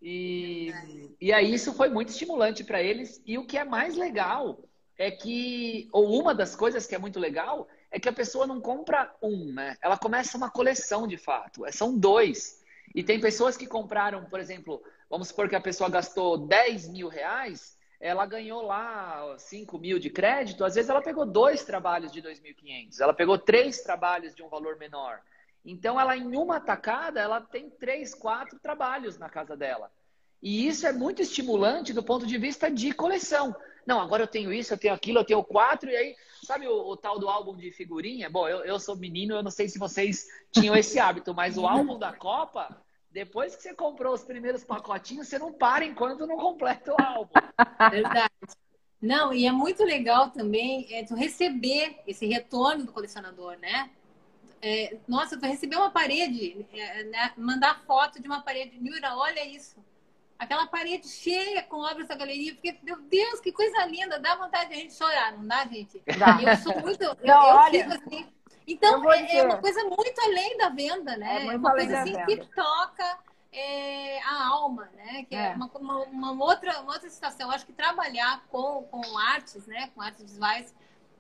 E, 0.01 0.73
e 1.19 1.31
aí 1.31 1.53
isso 1.53 1.73
foi 1.73 1.89
muito 1.89 2.09
estimulante 2.09 2.63
para 2.63 2.81
eles. 2.81 3.21
E 3.25 3.37
o 3.37 3.45
que 3.45 3.57
é 3.57 3.63
mais 3.63 3.95
legal 3.95 4.63
é 4.97 5.11
que, 5.11 5.89
ou 5.91 6.19
uma 6.19 6.33
das 6.33 6.55
coisas 6.55 6.87
que 6.87 6.95
é 6.95 6.97
muito 6.97 7.19
legal, 7.19 7.67
é 7.91 7.99
que 7.99 8.07
a 8.07 8.13
pessoa 8.13 8.47
não 8.47 8.61
compra 8.61 9.13
um, 9.21 9.51
né? 9.51 9.77
Ela 9.81 9.97
começa 9.97 10.37
uma 10.37 10.49
coleção 10.49 11.07
de 11.07 11.17
fato. 11.17 11.65
É, 11.65 11.71
são 11.71 11.97
dois. 11.97 12.61
E 12.95 13.03
tem 13.03 13.19
pessoas 13.19 13.57
que 13.57 13.67
compraram, 13.67 14.25
por 14.25 14.39
exemplo, 14.39 14.81
vamos 15.09 15.27
supor 15.27 15.49
que 15.49 15.55
a 15.55 15.61
pessoa 15.61 15.89
gastou 15.89 16.37
10 16.37 16.89
mil 16.89 17.07
reais, 17.07 17.77
ela 18.01 18.25
ganhou 18.25 18.63
lá 18.63 19.35
5 19.37 19.77
mil 19.77 19.99
de 19.99 20.09
crédito, 20.09 20.65
às 20.65 20.73
vezes 20.73 20.89
ela 20.89 21.03
pegou 21.03 21.23
dois 21.23 21.63
trabalhos 21.63 22.11
de 22.11 22.19
2.500, 22.21 22.99
ela 22.99 23.13
pegou 23.13 23.37
três 23.37 23.81
trabalhos 23.81 24.33
de 24.33 24.41
um 24.41 24.49
valor 24.49 24.75
menor. 24.77 25.21
Então, 25.63 25.99
ela 25.99 26.17
em 26.17 26.35
uma 26.35 26.59
tacada, 26.59 27.21
ela 27.21 27.39
tem 27.39 27.69
três, 27.69 28.15
quatro 28.15 28.59
trabalhos 28.59 29.19
na 29.19 29.29
casa 29.29 29.55
dela. 29.55 29.91
E 30.41 30.67
isso 30.67 30.87
é 30.87 30.91
muito 30.91 31.21
estimulante 31.21 31.93
do 31.93 32.01
ponto 32.01 32.25
de 32.25 32.35
vista 32.39 32.71
de 32.71 32.91
coleção. 32.91 33.55
Não, 33.85 34.01
agora 34.01 34.23
eu 34.23 34.27
tenho 34.27 34.51
isso, 34.51 34.73
eu 34.73 34.77
tenho 34.79 34.95
aquilo, 34.95 35.19
eu 35.19 35.23
tenho 35.23 35.43
quatro, 35.43 35.87
e 35.87 35.95
aí, 35.95 36.15
sabe 36.43 36.67
o, 36.67 36.73
o 36.73 36.97
tal 36.97 37.19
do 37.19 37.29
álbum 37.29 37.55
de 37.55 37.71
figurinha? 37.71 38.27
Bom, 38.27 38.47
eu, 38.47 38.63
eu 38.65 38.79
sou 38.79 38.95
menino, 38.95 39.35
eu 39.35 39.43
não 39.43 39.51
sei 39.51 39.69
se 39.69 39.77
vocês 39.77 40.25
tinham 40.51 40.75
esse 40.75 40.97
hábito, 40.99 41.35
mas 41.35 41.55
o 41.55 41.67
álbum 41.67 41.99
da 41.99 42.11
Copa, 42.11 42.75
depois 43.11 43.55
que 43.55 43.61
você 43.61 43.73
comprou 43.73 44.13
os 44.13 44.23
primeiros 44.23 44.63
pacotinhos, 44.63 45.27
você 45.27 45.37
não 45.37 45.51
para 45.51 45.83
enquanto 45.85 46.25
não 46.25 46.37
completa 46.37 46.93
o 46.93 47.01
álbum. 47.01 47.31
Verdade. 47.91 48.31
Não, 49.01 49.33
e 49.33 49.45
é 49.45 49.51
muito 49.51 49.83
legal 49.83 50.29
também 50.29 50.87
é, 50.93 51.03
tu 51.03 51.15
receber 51.15 51.99
esse 52.05 52.25
retorno 52.25 52.85
do 52.85 52.91
colecionador, 52.91 53.57
né? 53.57 53.89
É, 54.61 54.97
nossa, 55.07 55.37
tu 55.37 55.45
recebeu 55.45 55.79
uma 55.79 55.89
parede, 55.89 56.65
é, 56.71 57.03
né? 57.05 57.33
mandar 57.35 57.81
foto 57.85 58.21
de 58.21 58.27
uma 58.27 58.41
parede. 58.41 58.79
Nura, 58.79 59.15
olha 59.15 59.43
isso. 59.43 59.83
Aquela 60.37 60.67
parede 60.67 61.07
cheia 61.07 61.63
com 61.63 61.77
obras 61.77 62.07
da 62.07 62.15
galeria. 62.15 62.53
Porque, 62.53 62.77
meu 62.83 62.99
Deus, 63.01 63.39
que 63.39 63.51
coisa 63.51 63.85
linda. 63.85 64.19
Dá 64.19 64.35
vontade 64.35 64.69
de 64.69 64.75
a 64.75 64.77
gente 64.77 64.93
chorar, 64.93 65.33
não 65.33 65.45
dá, 65.45 65.65
gente? 65.65 66.01
Dá. 66.17 66.39
Eu 66.41 66.57
sou 66.57 66.79
muito. 66.79 67.03
Eu, 67.03 67.15
não, 67.23 67.47
eu 67.47 67.55
olha, 67.55 67.89
fico 67.89 67.93
assim. 67.93 68.27
Então, 68.67 69.11
é, 69.11 69.37
é, 69.37 69.43
uma 69.43 69.57
coisa 69.57 69.83
muito 69.83 70.21
além 70.21 70.57
da 70.57 70.69
venda, 70.69 71.17
né? 71.17 71.45
É, 71.45 71.47
é 71.47 71.57
uma 71.57 71.71
coisa 71.71 72.01
assim 72.01 72.13
que 72.25 72.37
toca 72.55 73.19
é, 73.51 74.21
a 74.21 74.47
alma, 74.47 74.89
né? 74.95 75.25
Que 75.27 75.35
é, 75.35 75.47
é 75.47 75.55
uma, 75.55 75.69
uma, 75.75 75.97
uma, 76.05 76.45
outra, 76.45 76.79
uma 76.81 76.93
outra 76.93 77.09
situação. 77.09 77.47
Eu 77.47 77.55
acho 77.55 77.65
que 77.65 77.73
trabalhar 77.73 78.43
com, 78.49 78.83
com 78.83 79.17
artes, 79.17 79.65
né? 79.67 79.89
Com 79.93 80.01
artes 80.01 80.23
visuais 80.23 80.73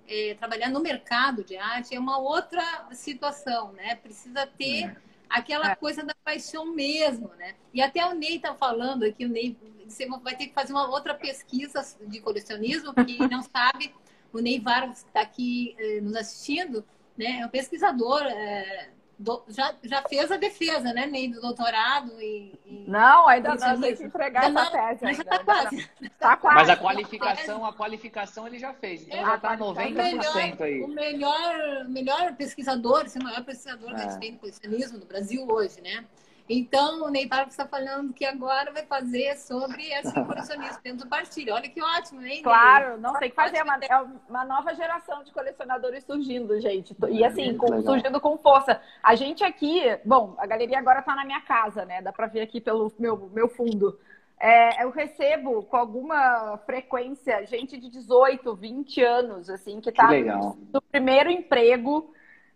é, 0.07 0.35
trabalhar 0.35 0.69
no 0.69 0.81
mercado 0.81 1.43
de 1.43 1.55
arte 1.57 1.95
é 1.95 1.99
uma 1.99 2.17
outra 2.17 2.63
situação, 2.91 3.71
né? 3.71 3.95
Precisa 3.95 4.45
ter 4.45 4.95
aquela 5.29 5.75
coisa 5.75 6.03
da 6.03 6.13
paixão 6.23 6.65
mesmo, 6.73 7.31
né? 7.37 7.55
E 7.73 7.81
até 7.81 8.05
o 8.05 8.13
Ney 8.13 8.39
tá 8.39 8.53
falando 8.53 9.03
aqui, 9.03 9.25
o 9.25 9.29
Ney, 9.29 9.57
você 9.87 10.05
vai 10.05 10.35
ter 10.35 10.47
que 10.47 10.53
fazer 10.53 10.73
uma 10.73 10.89
outra 10.89 11.13
pesquisa 11.13 11.81
de 12.07 12.19
colecionismo, 12.19 12.93
porque 12.93 13.17
não 13.27 13.41
sabe, 13.41 13.93
o 14.33 14.39
Ney 14.39 14.59
Vargas 14.59 15.03
que 15.03 15.09
está 15.09 15.21
aqui 15.21 15.75
eh, 15.77 16.01
nos 16.01 16.15
assistindo, 16.15 16.85
né? 17.17 17.39
É 17.41 17.45
um 17.45 17.49
pesquisador 17.49 18.23
eh, 18.23 18.89
do, 19.21 19.43
já, 19.47 19.73
já 19.83 20.01
fez 20.01 20.31
a 20.31 20.37
defesa, 20.37 20.93
né, 20.93 21.05
Ney, 21.05 21.29
do 21.29 21.39
doutorado 21.39 22.19
e, 22.19 22.59
e... 22.65 22.85
Não, 22.87 23.27
ainda 23.27 23.55
não, 23.55 23.79
tem 23.79 23.95
que 23.95 24.03
entregar 24.03 24.49
essa 24.49 24.71
tese. 24.71 24.99
Mas, 25.03 25.17
tá 25.23 25.39
quase. 25.39 25.89
Tá 26.19 26.37
quase. 26.37 26.55
mas 26.55 26.69
a 26.69 26.75
qualificação, 26.75 27.65
a 27.65 27.73
qualificação 27.73 28.47
ele 28.47 28.57
já 28.57 28.73
fez, 28.73 29.03
então 29.03 29.19
é, 29.19 29.25
já 29.25 29.35
está 29.35 29.57
90% 29.57 29.93
melhor, 29.93 30.61
aí. 30.61 30.81
O 30.81 30.87
melhor, 30.87 31.85
melhor 31.87 32.35
pesquisador, 32.35 33.05
esse 33.05 33.17
é 33.17 33.21
o 33.21 33.23
maior 33.23 33.43
pesquisador 33.43 33.91
é. 33.91 33.93
que 33.93 33.99
a 33.99 34.03
gente 34.03 34.15
é. 34.15 34.19
tem 34.19 34.31
no 34.31 34.39
colecionismo 34.39 34.97
no 34.97 35.05
Brasil 35.05 35.47
hoje, 35.47 35.81
né? 35.81 36.03
Então, 36.49 37.03
o 37.05 37.09
Ney 37.09 37.23
está 37.23 37.67
falando 37.67 38.13
que 38.13 38.25
agora 38.25 38.71
vai 38.71 38.85
fazer 38.85 39.37
sobre 39.37 39.83
esse 39.91 40.13
colecionismo 40.13 40.79
dentro 40.83 41.05
do 41.05 41.09
partilho. 41.09 41.53
Olha 41.53 41.69
que 41.69 41.81
ótimo, 41.81 42.21
hein? 42.25 42.41
Claro, 42.43 42.99
não 42.99 43.13
tem 43.13 43.29
que 43.29 43.35
fazer 43.35 43.63
uma, 43.63 43.75
é 43.75 43.97
uma 44.29 44.45
nova 44.45 44.73
geração 44.73 45.23
de 45.23 45.31
colecionadores 45.31 46.03
surgindo, 46.03 46.59
gente. 46.59 46.95
E 47.09 47.23
assim, 47.23 47.55
com, 47.57 47.81
surgindo 47.81 48.19
com 48.19 48.37
força. 48.37 48.81
A 49.01 49.15
gente 49.15 49.43
aqui, 49.43 49.81
bom, 50.03 50.35
a 50.37 50.45
galeria 50.45 50.79
agora 50.79 50.99
está 50.99 51.15
na 51.15 51.25
minha 51.25 51.41
casa, 51.41 51.85
né? 51.85 52.01
Dá 52.01 52.11
para 52.11 52.27
ver 52.27 52.41
aqui 52.41 52.59
pelo 52.59 52.91
meu, 52.99 53.29
meu 53.33 53.47
fundo. 53.47 53.97
É, 54.39 54.83
eu 54.83 54.89
recebo 54.89 55.61
com 55.63 55.77
alguma 55.77 56.57
frequência 56.65 57.45
gente 57.45 57.77
de 57.77 57.89
18, 57.89 58.55
20 58.55 59.03
anos, 59.03 59.49
assim, 59.49 59.79
que 59.79 59.89
está 59.89 60.09
no 60.11 60.81
primeiro 60.91 61.29
emprego 61.29 62.11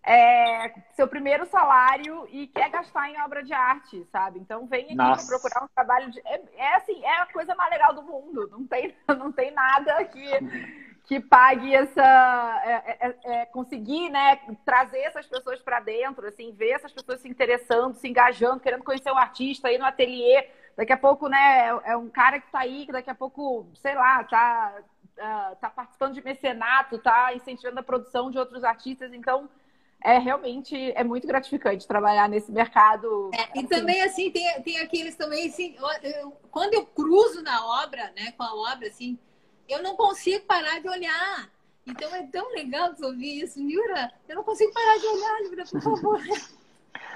é, 0.05 0.71
seu 0.93 1.07
primeiro 1.07 1.47
salário 1.47 2.27
e 2.29 2.45
quer 2.45 2.69
gastar 2.69 3.09
em 3.09 3.19
obra 3.23 3.43
de 3.43 3.53
arte, 3.53 4.05
sabe? 4.11 4.39
Então 4.39 4.67
vem 4.67 4.85
aqui 4.85 4.95
para 4.95 5.25
procurar 5.25 5.63
um 5.63 5.67
trabalho 5.73 6.11
de. 6.11 6.21
É, 6.23 6.41
é, 6.57 6.75
assim, 6.75 7.03
é 7.03 7.21
a 7.21 7.25
coisa 7.25 7.55
mais 7.55 7.71
legal 7.71 7.91
do 7.91 8.03
mundo. 8.03 8.47
Não 8.51 8.67
tem, 8.67 8.95
não 9.17 9.31
tem 9.31 9.49
nada 9.49 10.05
que, 10.05 10.29
que 11.05 11.19
pague 11.19 11.73
essa. 11.73 12.61
É, 12.63 12.71
é, 12.71 12.97
é, 12.99 13.41
é 13.41 13.45
conseguir 13.47 14.11
né, 14.11 14.39
trazer 14.63 14.99
essas 14.99 15.25
pessoas 15.25 15.59
para 15.59 15.79
dentro, 15.79 16.27
assim, 16.27 16.51
ver 16.51 16.73
essas 16.73 16.91
pessoas 16.91 17.19
se 17.21 17.27
interessando, 17.27 17.95
se 17.95 18.07
engajando, 18.07 18.59
querendo 18.59 18.83
conhecer 18.83 19.11
um 19.11 19.17
artista, 19.17 19.71
ir 19.71 19.79
no 19.79 19.85
ateliê. 19.85 20.47
Daqui 20.77 20.93
a 20.93 20.97
pouco, 20.97 21.27
né, 21.27 21.69
é 21.83 21.97
um 21.97 22.09
cara 22.09 22.39
que 22.39 22.45
está 22.45 22.59
aí, 22.59 22.85
que 22.85 22.91
daqui 22.91 23.09
a 23.09 23.15
pouco, 23.15 23.65
sei 23.81 23.95
lá, 23.95 24.23
tá, 24.25 24.73
uh, 25.17 25.55
tá 25.55 25.69
participando 25.69 26.13
de 26.13 26.23
mecenato, 26.23 26.99
tá 26.99 27.33
incentivando 27.33 27.79
a 27.79 27.83
produção 27.83 28.29
de 28.29 28.37
outros 28.37 28.63
artistas. 28.63 29.11
Então, 29.13 29.49
é 30.05 30.19
realmente 30.19 30.75
é 30.91 31.03
muito 31.03 31.25
gratificante 31.25 31.87
trabalhar 31.87 32.29
nesse 32.29 32.51
mercado. 32.51 33.31
É, 33.33 33.57
e 33.57 33.59
assim. 33.59 33.67
também 33.67 34.01
assim 34.03 34.29
tem, 34.29 34.61
tem 34.61 34.77
aqueles 34.77 35.15
também 35.15 35.47
assim, 35.49 35.75
eu, 35.75 36.11
eu, 36.11 36.37
quando 36.51 36.75
eu 36.75 36.85
cruzo 36.85 37.41
na 37.41 37.65
obra, 37.83 38.13
né, 38.15 38.31
com 38.37 38.43
a 38.43 38.53
obra 38.71 38.87
assim, 38.87 39.17
eu 39.67 39.81
não 39.81 39.95
consigo 39.95 40.45
parar 40.45 40.79
de 40.79 40.87
olhar. 40.87 41.49
Então 41.87 42.13
é 42.15 42.23
tão 42.27 42.51
legal 42.51 42.93
ouvir 43.01 43.43
isso, 43.43 43.59
Nilra. 43.59 44.11
Eu 44.29 44.35
não 44.35 44.43
consigo 44.43 44.71
parar 44.73 44.97
de 44.97 45.07
olhar, 45.07 45.41
Nilra, 45.41 45.63
por 45.65 45.81
favor. 45.81 46.21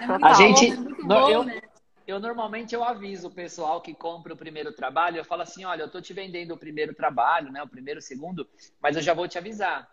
É 0.02 0.06
a 0.26 0.34
gente, 0.34 0.72
é 0.72 0.76
bom, 1.04 1.30
eu, 1.30 1.44
né? 1.44 1.62
eu 2.08 2.20
normalmente 2.20 2.74
eu 2.74 2.84
aviso 2.84 3.28
o 3.28 3.32
pessoal 3.32 3.82
que 3.82 3.94
compra 3.94 4.34
o 4.34 4.38
primeiro 4.38 4.72
trabalho, 4.72 5.18
eu 5.18 5.26
falo 5.26 5.42
assim, 5.42 5.66
olha, 5.66 5.84
eu 5.84 5.92
tô 5.92 6.00
te 6.00 6.14
vendendo 6.14 6.54
o 6.54 6.58
primeiro 6.58 6.94
trabalho, 6.94 7.52
né, 7.52 7.62
o 7.62 7.68
primeiro, 7.68 8.00
o 8.00 8.04
segundo, 8.04 8.48
mas 8.82 8.96
eu 8.96 9.02
já 9.02 9.14
vou 9.14 9.28
te 9.28 9.38
avisar. 9.38 9.90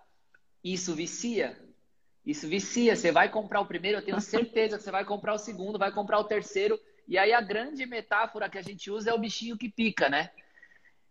Isso 0.63 0.95
vicia. 0.95 1.59
Isso 2.27 2.49
vicia. 2.49 2.97
Você 2.97 3.13
vai 3.13 3.31
comprar 3.31 3.61
o 3.61 3.67
primeiro, 3.67 3.99
eu 3.99 4.05
tenho 4.05 4.21
certeza 4.21 4.77
que 4.77 4.83
você 4.83 4.91
vai 4.91 5.05
comprar 5.05 5.35
o 5.35 5.39
segundo, 5.39 5.79
vai 5.79 5.93
comprar 5.93 6.19
o 6.19 6.25
terceiro. 6.25 6.79
E 7.07 7.17
aí 7.17 7.33
a 7.33 7.41
grande 7.41 7.87
metáfora 7.87 8.51
que 8.51 8.59
a 8.59 8.63
gente 8.63 8.91
usa 8.91 9.11
é 9.11 9.15
o 9.15 9.19
bichinho 9.19 9.57
que 9.57 9.69
pica, 9.69 10.09
né? 10.09 10.31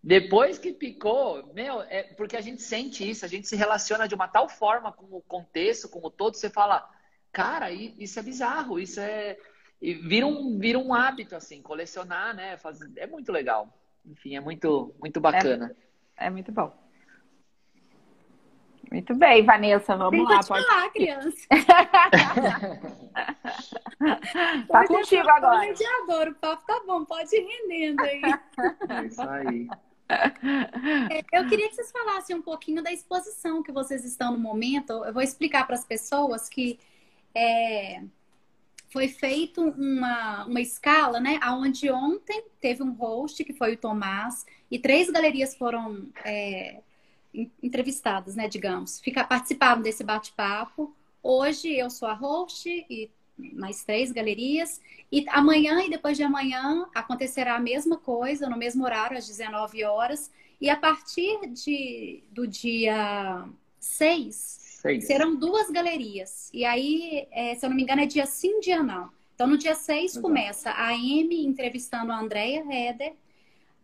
Depois 0.04 0.60
que 0.60 0.72
picou, 0.74 1.52
meu, 1.54 1.82
é 1.82 2.04
porque 2.04 2.36
a 2.36 2.42
gente 2.42 2.62
sente 2.62 3.10
isso, 3.10 3.26
a 3.26 3.28
gente 3.28 3.48
se 3.48 3.56
relaciona 3.56 4.08
de 4.08 4.14
uma 4.14 4.28
tal 4.28 4.48
forma 4.48 4.92
com 4.92 5.06
o 5.06 5.22
contexto, 5.22 5.90
com 5.90 6.06
o 6.06 6.12
todo, 6.12 6.36
você 6.36 6.50
fala, 6.50 6.88
cara, 7.32 7.72
isso 7.72 8.20
é 8.20 8.22
bizarro, 8.22 8.78
isso 8.78 9.00
é 9.00 9.38
e 9.82 9.94
vira 9.94 10.26
um, 10.26 10.58
vira 10.58 10.80
um 10.80 10.94
hábito, 10.94 11.36
assim, 11.36 11.62
colecionar, 11.62 12.36
né? 12.36 12.58
Faz... 12.58 12.80
É 12.98 13.06
muito 13.06 13.32
legal. 13.32 13.72
Enfim, 14.06 14.36
é 14.36 14.40
muito, 14.40 14.96
muito 15.00 15.20
bacana. 15.20 15.76
É, 16.18 16.28
é 16.28 16.30
muito 16.30 16.52
bom. 16.52 16.85
Muito 18.92 19.16
bem, 19.16 19.46
Vanessa, 19.46 19.96
vamos 19.96 20.20
Tenta 20.20 20.34
lá. 20.34 20.40
Te 20.40 20.48
pode 20.48 20.66
falar, 20.66 20.90
criança. 20.92 21.48
tá 24.68 24.88
contigo 24.88 25.30
agora. 25.30 25.60
Mediador, 25.60 26.30
o 26.30 26.36
papo 26.36 26.66
tá 26.66 26.82
bom, 26.86 27.06
pode 27.06 27.36
ir 27.36 27.46
rendendo 27.46 28.02
aí. 28.02 28.22
É 28.90 29.06
isso 29.06 29.22
aí. 29.22 29.68
É, 30.10 31.40
eu 31.40 31.48
queria 31.48 31.68
que 31.68 31.76
vocês 31.76 31.92
falassem 31.92 32.36
um 32.36 32.42
pouquinho 32.42 32.84
da 32.84 32.92
exposição 32.92 33.64
que 33.64 33.72
vocês 33.72 34.06
estão 34.06 34.34
no 34.34 34.40
momento. 34.40 35.04
Eu 35.04 35.14
vou 35.14 35.22
explicar 35.22 35.66
para 35.66 35.76
as 35.76 35.84
pessoas 35.84 36.48
que 36.48 36.80
é, 37.34 38.04
foi 38.90 39.08
feito 39.08 39.62
uma, 39.62 40.46
uma 40.46 40.62
escala, 40.62 41.20
né? 41.20 41.40
Onde 41.50 41.92
ontem 41.92 42.46
teve 42.62 42.84
um 42.84 42.94
host, 42.94 43.44
que 43.44 43.54
foi 43.54 43.74
o 43.74 43.78
Tomás, 43.78 44.46
e 44.70 44.80
três 44.80 45.10
galerias 45.10 45.56
foram 45.56 46.08
é, 46.24 46.82
entrevistadas, 47.62 48.36
né? 48.36 48.48
Digamos, 48.48 49.00
fica, 49.00 49.24
participaram 49.24 49.82
desse 49.82 50.04
bate-papo. 50.04 50.96
Hoje 51.22 51.74
eu 51.74 51.90
sou 51.90 52.08
a 52.08 52.14
host 52.14 52.70
e 52.90 53.10
mais 53.38 53.84
três 53.84 54.12
galerias. 54.12 54.82
E 55.12 55.26
amanhã 55.30 55.84
e 55.84 55.90
depois 55.90 56.18
de 56.18 56.24
amanhã 56.24 56.88
acontecerá 56.94 57.56
a 57.56 57.60
mesma 57.60 57.98
coisa, 57.98 58.50
no 58.50 58.58
mesmo 58.58 58.84
horário, 58.84 59.18
às 59.18 59.28
19 59.28 59.84
horas. 59.84 60.32
E 60.60 60.70
a 60.70 60.76
partir 60.76 61.48
de, 61.48 62.24
do 62.32 62.48
dia 62.48 63.46
6, 63.80 64.66
Seis. 64.86 65.08
Serão 65.08 65.36
duas 65.36 65.72
galerias. 65.72 66.52
E 66.54 66.64
aí, 66.64 67.28
é, 67.32 67.56
se 67.56 67.66
eu 67.66 67.70
não 67.70 67.76
me 67.76 67.82
engano, 67.82 68.02
é 68.02 68.06
dia 68.06 68.28
sim, 68.28 68.60
dia 68.60 68.84
não. 68.84 69.10
Então, 69.34 69.48
no 69.48 69.58
dia 69.58 69.74
6 69.74 70.18
começa 70.18 70.70
a 70.70 70.90
Amy 70.90 71.44
entrevistando 71.44 72.12
a 72.12 72.20
Andrea 72.20 72.64
Heder. 72.64 73.14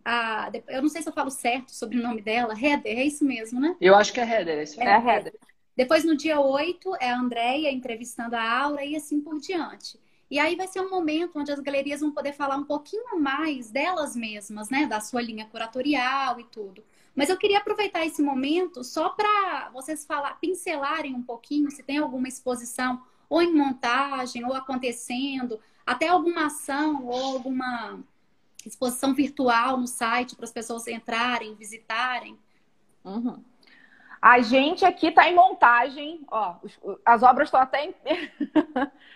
A, 0.04 0.52
eu 0.68 0.82
não 0.82 0.90
sei 0.90 1.02
se 1.02 1.10
eu 1.10 1.14
falo 1.14 1.30
certo 1.30 1.72
sobre 1.74 2.00
o 2.00 2.04
nome 2.04 2.22
dela. 2.22 2.54
Heder, 2.54 2.98
é 2.98 3.04
isso 3.04 3.24
mesmo, 3.24 3.60
né? 3.60 3.76
Eu 3.80 3.96
acho 3.96 4.14
que 4.14 4.20
é 4.20 4.24
Heder. 4.24 4.58
É, 4.58 4.64
isso 4.64 4.82
é, 4.82 4.86
é 4.86 4.96
a 4.96 5.00
Heder. 5.00 5.34
Depois, 5.76 6.04
no 6.04 6.16
dia 6.16 6.40
8, 6.40 6.96
é 7.00 7.10
a 7.10 7.18
Andrea 7.18 7.72
entrevistando 7.72 8.36
a 8.36 8.60
Aura 8.60 8.84
e 8.84 8.96
assim 8.96 9.22
por 9.22 9.40
diante. 9.40 10.00
E 10.30 10.40
aí 10.40 10.56
vai 10.56 10.68
ser 10.68 10.80
um 10.80 10.90
momento 10.90 11.40
onde 11.40 11.52
as 11.52 11.60
galerias 11.60 12.00
vão 12.00 12.12
poder 12.12 12.34
falar 12.34 12.56
um 12.56 12.64
pouquinho 12.64 13.20
mais 13.20 13.70
delas 13.70 14.16
mesmas, 14.16 14.70
né? 14.70 14.86
Da 14.86 15.02
sua 15.02 15.22
linha 15.22 15.46
curatorial 15.46 16.40
e 16.40 16.44
tudo. 16.46 16.84
Mas 17.14 17.30
eu 17.30 17.38
queria 17.38 17.58
aproveitar 17.58 18.06
esse 18.06 18.22
momento 18.22 18.84
só 18.84 19.10
para 19.10 19.70
vocês 19.74 20.06
falar, 20.06 20.40
pincelarem 20.40 21.14
um 21.14 21.22
pouquinho 21.22 21.70
se 21.70 21.84
tem 21.84 21.98
alguma 21.98 22.28
exposição 22.28 23.02
ou 23.30 23.42
em 23.42 23.54
montagem 23.54 24.46
ou 24.46 24.54
acontecendo, 24.54 25.60
até 25.86 26.08
alguma 26.08 26.46
ação 26.46 27.06
ou 27.06 27.36
alguma 27.36 28.00
exposição 28.68 29.14
virtual 29.14 29.78
no 29.78 29.88
site 29.88 30.36
para 30.36 30.46
as 30.46 30.52
pessoas 30.52 30.88
entrarem, 30.88 31.56
visitarem. 31.56 32.38
Uhum. 33.04 33.44
A 34.22 34.40
gente 34.42 34.86
aqui 34.86 35.08
está 35.08 35.28
em 35.28 35.34
montagem, 35.34 36.24
ó, 36.30 36.58
as 37.04 37.24
obras 37.24 37.48
estão 37.48 37.60
até 37.60 37.92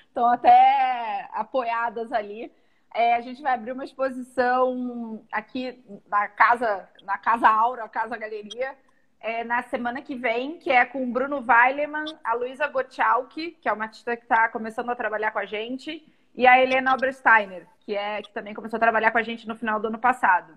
estão 0.07 0.25
até 0.33 1.29
apoiadas 1.31 2.11
ali. 2.11 2.51
É, 2.91 3.15
a 3.15 3.21
gente 3.21 3.41
vai 3.41 3.53
abrir 3.53 3.73
uma 3.73 3.83
exposição 3.83 5.21
aqui 5.31 5.83
na 6.07 6.27
casa, 6.29 6.89
na 7.03 7.17
Casa 7.17 7.47
Aura, 7.47 7.87
Casa 7.89 8.17
Galeria, 8.17 8.75
é, 9.19 9.43
na 9.43 9.61
semana 9.63 10.01
que 10.01 10.15
vem, 10.15 10.57
que 10.57 10.71
é 10.71 10.85
com 10.85 11.03
o 11.03 11.11
Bruno 11.11 11.43
Weilemann, 11.45 12.17
a 12.23 12.33
Luísa 12.33 12.67
Gottschalk, 12.67 13.51
que 13.51 13.67
é 13.67 13.73
uma 13.73 13.85
artista 13.85 14.15
que 14.15 14.23
está 14.23 14.47
começando 14.49 14.89
a 14.89 14.95
trabalhar 14.95 15.31
com 15.31 15.39
a 15.39 15.45
gente, 15.45 16.07
e 16.35 16.45
a 16.45 16.61
Helena 16.61 16.93
Obersteiner, 16.93 17.67
que, 17.79 17.95
é, 17.95 18.21
que 18.21 18.33
também 18.33 18.53
começou 18.53 18.77
a 18.77 18.79
trabalhar 18.79 19.11
com 19.11 19.17
a 19.17 19.23
gente 19.23 19.47
no 19.47 19.55
final 19.55 19.79
do 19.79 19.87
ano 19.87 19.99
passado. 19.99 20.53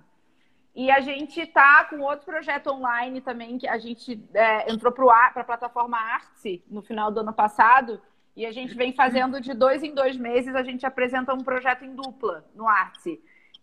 E 0.75 0.91
a 0.91 1.01
gente 1.01 1.41
está 1.41 1.85
com 1.85 2.01
outro 2.01 2.27
projeto 2.27 2.71
online 2.71 3.21
também, 3.21 3.59
que 3.59 3.67
a 3.67 3.79
gente 3.79 4.23
é, 4.35 4.71
entrou 4.71 4.93
para 4.93 5.33
a 5.35 5.45
plataforma 5.45 5.99
Artsy 5.99 6.63
no 6.69 6.83
final 6.83 7.11
do 7.11 7.21
ano 7.21 7.33
passado, 7.33 8.01
e 8.37 8.47
a 8.47 8.53
gente 8.53 8.75
vem 8.75 8.93
fazendo 8.93 9.41
de 9.41 9.53
dois 9.53 9.83
em 9.83 9.93
dois 9.93 10.17
meses, 10.17 10.55
a 10.55 10.63
gente 10.63 10.87
apresenta 10.87 11.35
um 11.35 11.43
projeto 11.43 11.85
em 11.85 11.95
dupla 11.95 12.45
no 12.55 12.69
Artsy, 12.69 13.21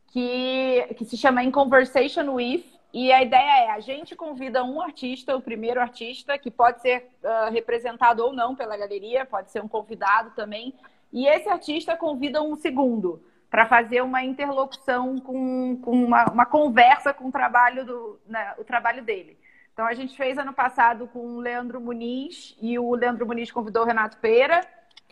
que, 0.08 0.94
que 0.98 1.06
se 1.06 1.16
chama 1.16 1.44
In 1.44 1.52
Conversation 1.52 2.34
With. 2.34 2.66
E 2.94 3.12
a 3.12 3.22
ideia 3.22 3.66
é, 3.66 3.72
a 3.72 3.80
gente 3.80 4.16
convida 4.16 4.64
um 4.64 4.82
artista, 4.82 5.36
o 5.36 5.42
primeiro 5.42 5.82
artista, 5.82 6.38
que 6.38 6.50
pode 6.50 6.82
ser 6.82 7.10
uh, 7.24 7.52
representado 7.52 8.24
ou 8.24 8.34
não 8.34 8.56
pela 8.56 8.78
galeria, 8.78 9.26
pode 9.26 9.52
ser 9.52 9.62
um 9.62 9.68
convidado 9.68 10.32
também. 10.32 10.74
E 11.16 11.26
esse 11.30 11.48
artista 11.48 11.96
convida 11.96 12.44
um 12.44 12.58
segundo 12.58 13.24
para 13.50 13.66
fazer 13.66 14.02
uma 14.02 14.22
interlocução 14.22 15.18
com, 15.18 15.78
com 15.78 15.92
uma, 15.92 16.26
uma, 16.26 16.46
conversa 16.46 17.14
com 17.14 17.30
o 17.30 17.32
trabalho, 17.32 17.86
do, 17.86 18.20
né, 18.28 18.54
o 18.58 18.66
trabalho 18.66 19.02
dele. 19.02 19.40
Então, 19.72 19.86
a 19.86 19.94
gente 19.94 20.18
fez 20.18 20.38
ano 20.38 20.52
passado 20.52 21.08
com 21.08 21.20
o 21.20 21.40
Leandro 21.40 21.80
Muniz 21.80 22.58
e 22.62 22.78
o 22.78 22.94
Leandro 22.94 23.26
Muniz 23.26 23.50
convidou 23.50 23.84
o 23.84 23.86
Renato 23.86 24.18
Pereira. 24.18 24.60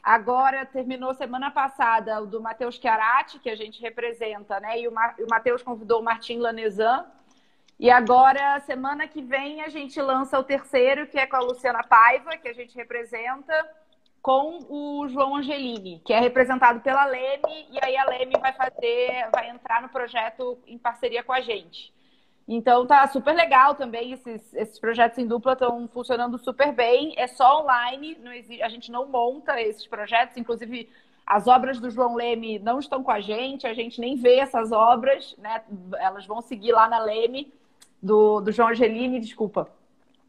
Agora, 0.04 0.66
terminou 0.66 1.14
semana 1.14 1.50
passada 1.50 2.22
o 2.22 2.26
do 2.26 2.42
Matheus 2.42 2.76
Chiarati, 2.76 3.40
que 3.40 3.50
a 3.50 3.56
gente 3.56 3.82
representa, 3.82 4.60
né? 4.60 4.82
E 4.82 4.90
o, 4.90 4.92
o 4.92 5.30
Matheus 5.30 5.64
convidou 5.64 6.02
o 6.02 6.04
Martim 6.04 6.38
Lanezan. 6.38 7.06
E 7.80 7.90
agora, 7.90 8.60
semana 8.66 9.08
que 9.08 9.22
vem, 9.22 9.62
a 9.62 9.70
gente 9.70 10.02
lança 10.02 10.38
o 10.38 10.44
terceiro, 10.44 11.08
que 11.08 11.18
é 11.18 11.26
com 11.26 11.38
a 11.38 11.40
Luciana 11.40 11.82
Paiva, 11.82 12.36
que 12.36 12.50
a 12.50 12.54
gente 12.54 12.76
representa, 12.76 13.54
com 14.24 14.60
o 14.70 15.06
João 15.10 15.36
Angelini, 15.36 16.02
que 16.06 16.14
é 16.14 16.20
representado 16.22 16.80
pela 16.80 17.04
Leme, 17.04 17.68
e 17.70 17.78
aí 17.84 17.98
a 17.98 18.06
Leme 18.06 18.36
vai 18.40 18.54
fazer, 18.54 19.30
vai 19.30 19.50
entrar 19.50 19.82
no 19.82 19.90
projeto 19.90 20.58
em 20.66 20.78
parceria 20.78 21.22
com 21.22 21.34
a 21.34 21.42
gente. 21.42 21.94
Então 22.48 22.88
tá 22.88 23.06
super 23.08 23.36
legal 23.36 23.76
também, 23.76 24.14
esses, 24.14 24.54
esses 24.54 24.80
projetos 24.80 25.18
em 25.18 25.28
dupla 25.28 25.52
estão 25.54 25.90
funcionando 25.90 26.38
super 26.38 26.72
bem. 26.72 27.14
É 27.18 27.28
só 27.28 27.62
online, 27.62 28.18
não 28.24 28.32
a 28.32 28.70
gente 28.70 28.90
não 28.90 29.10
monta 29.10 29.62
esses 29.62 29.86
projetos, 29.86 30.38
inclusive 30.38 30.90
as 31.28 31.46
obras 31.46 31.82
do 31.82 31.90
João 31.90 32.16
Leme 32.16 32.60
não 32.60 32.80
estão 32.80 33.04
com 33.04 33.12
a 33.12 33.20
gente, 33.20 33.68
a 33.68 33.74
gente 33.74 34.00
nem 34.00 34.16
vê 34.16 34.36
essas 34.36 34.72
obras, 34.72 35.36
né? 35.38 35.64
Elas 36.00 36.26
vão 36.26 36.42
seguir 36.42 36.72
lá 36.72 36.88
na 36.88 37.00
Leme, 37.00 37.54
do, 38.02 38.40
do 38.40 38.54
João 38.54 38.70
Angelini, 38.70 39.20
desculpa. 39.20 39.70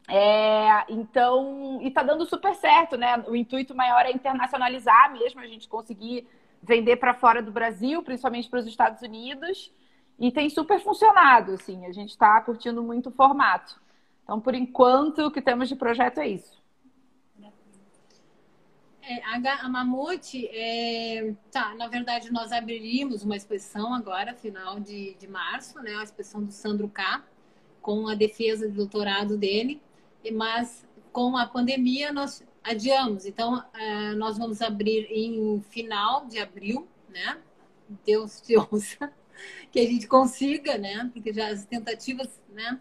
É, 0.07 0.85
então, 0.89 1.79
e 1.81 1.89
tá 1.89 2.03
dando 2.03 2.25
super 2.25 2.53
certo, 2.55 2.95
né? 2.95 3.23
O 3.27 3.35
intuito 3.35 3.75
maior 3.75 4.05
é 4.05 4.11
internacionalizar 4.11 5.11
mesmo, 5.13 5.39
a 5.39 5.47
gente 5.47 5.67
conseguir 5.67 6.27
vender 6.61 6.97
para 6.97 7.13
fora 7.13 7.41
do 7.41 7.51
Brasil, 7.51 8.03
principalmente 8.03 8.49
para 8.49 8.59
os 8.59 8.67
Estados 8.67 9.01
Unidos. 9.01 9.73
E 10.19 10.31
tem 10.31 10.49
super 10.49 10.79
funcionado, 10.79 11.53
assim, 11.53 11.85
a 11.85 11.91
gente 11.91 12.09
está 12.09 12.39
curtindo 12.41 12.81
muito 12.81 13.09
o 13.09 13.11
formato. 13.11 13.79
Então, 14.23 14.39
por 14.39 14.55
enquanto, 14.55 15.19
o 15.19 15.31
que 15.31 15.41
temos 15.41 15.67
de 15.67 15.75
projeto 15.75 16.19
é 16.19 16.27
isso. 16.27 16.63
É, 19.07 19.23
a, 19.23 19.65
a 19.65 19.69
Mamute, 19.69 20.47
é, 20.47 21.35
tá, 21.51 21.75
na 21.75 21.87
verdade, 21.87 22.31
nós 22.31 22.51
abriríamos 22.51 23.23
uma 23.23 23.35
exposição 23.35 23.93
agora, 23.93 24.33
final 24.33 24.79
de, 24.79 25.13
de 25.15 25.27
março, 25.27 25.79
né? 25.79 25.95
A 25.95 26.03
exposição 26.03 26.43
do 26.43 26.51
Sandro 26.51 26.89
K, 26.89 27.23
com 27.81 28.07
a 28.07 28.15
defesa 28.15 28.67
do 28.67 28.73
doutorado 28.73 29.37
dele, 29.37 29.79
mas 30.31 30.87
com 31.11 31.37
a 31.37 31.47
pandemia 31.47 32.11
nós 32.11 32.43
adiamos. 32.63 33.25
Então, 33.25 33.63
é, 33.73 34.13
nós 34.15 34.37
vamos 34.37 34.61
abrir 34.61 35.07
em 35.11 35.61
final 35.61 36.25
de 36.25 36.39
abril, 36.39 36.87
né? 37.09 37.39
Deus 38.05 38.41
te 38.41 38.57
ouça 38.71 39.11
que 39.71 39.79
a 39.79 39.85
gente 39.85 40.07
consiga, 40.07 40.77
né? 40.77 41.09
Porque 41.13 41.31
já 41.33 41.49
as 41.49 41.65
tentativas, 41.65 42.41
né? 42.49 42.79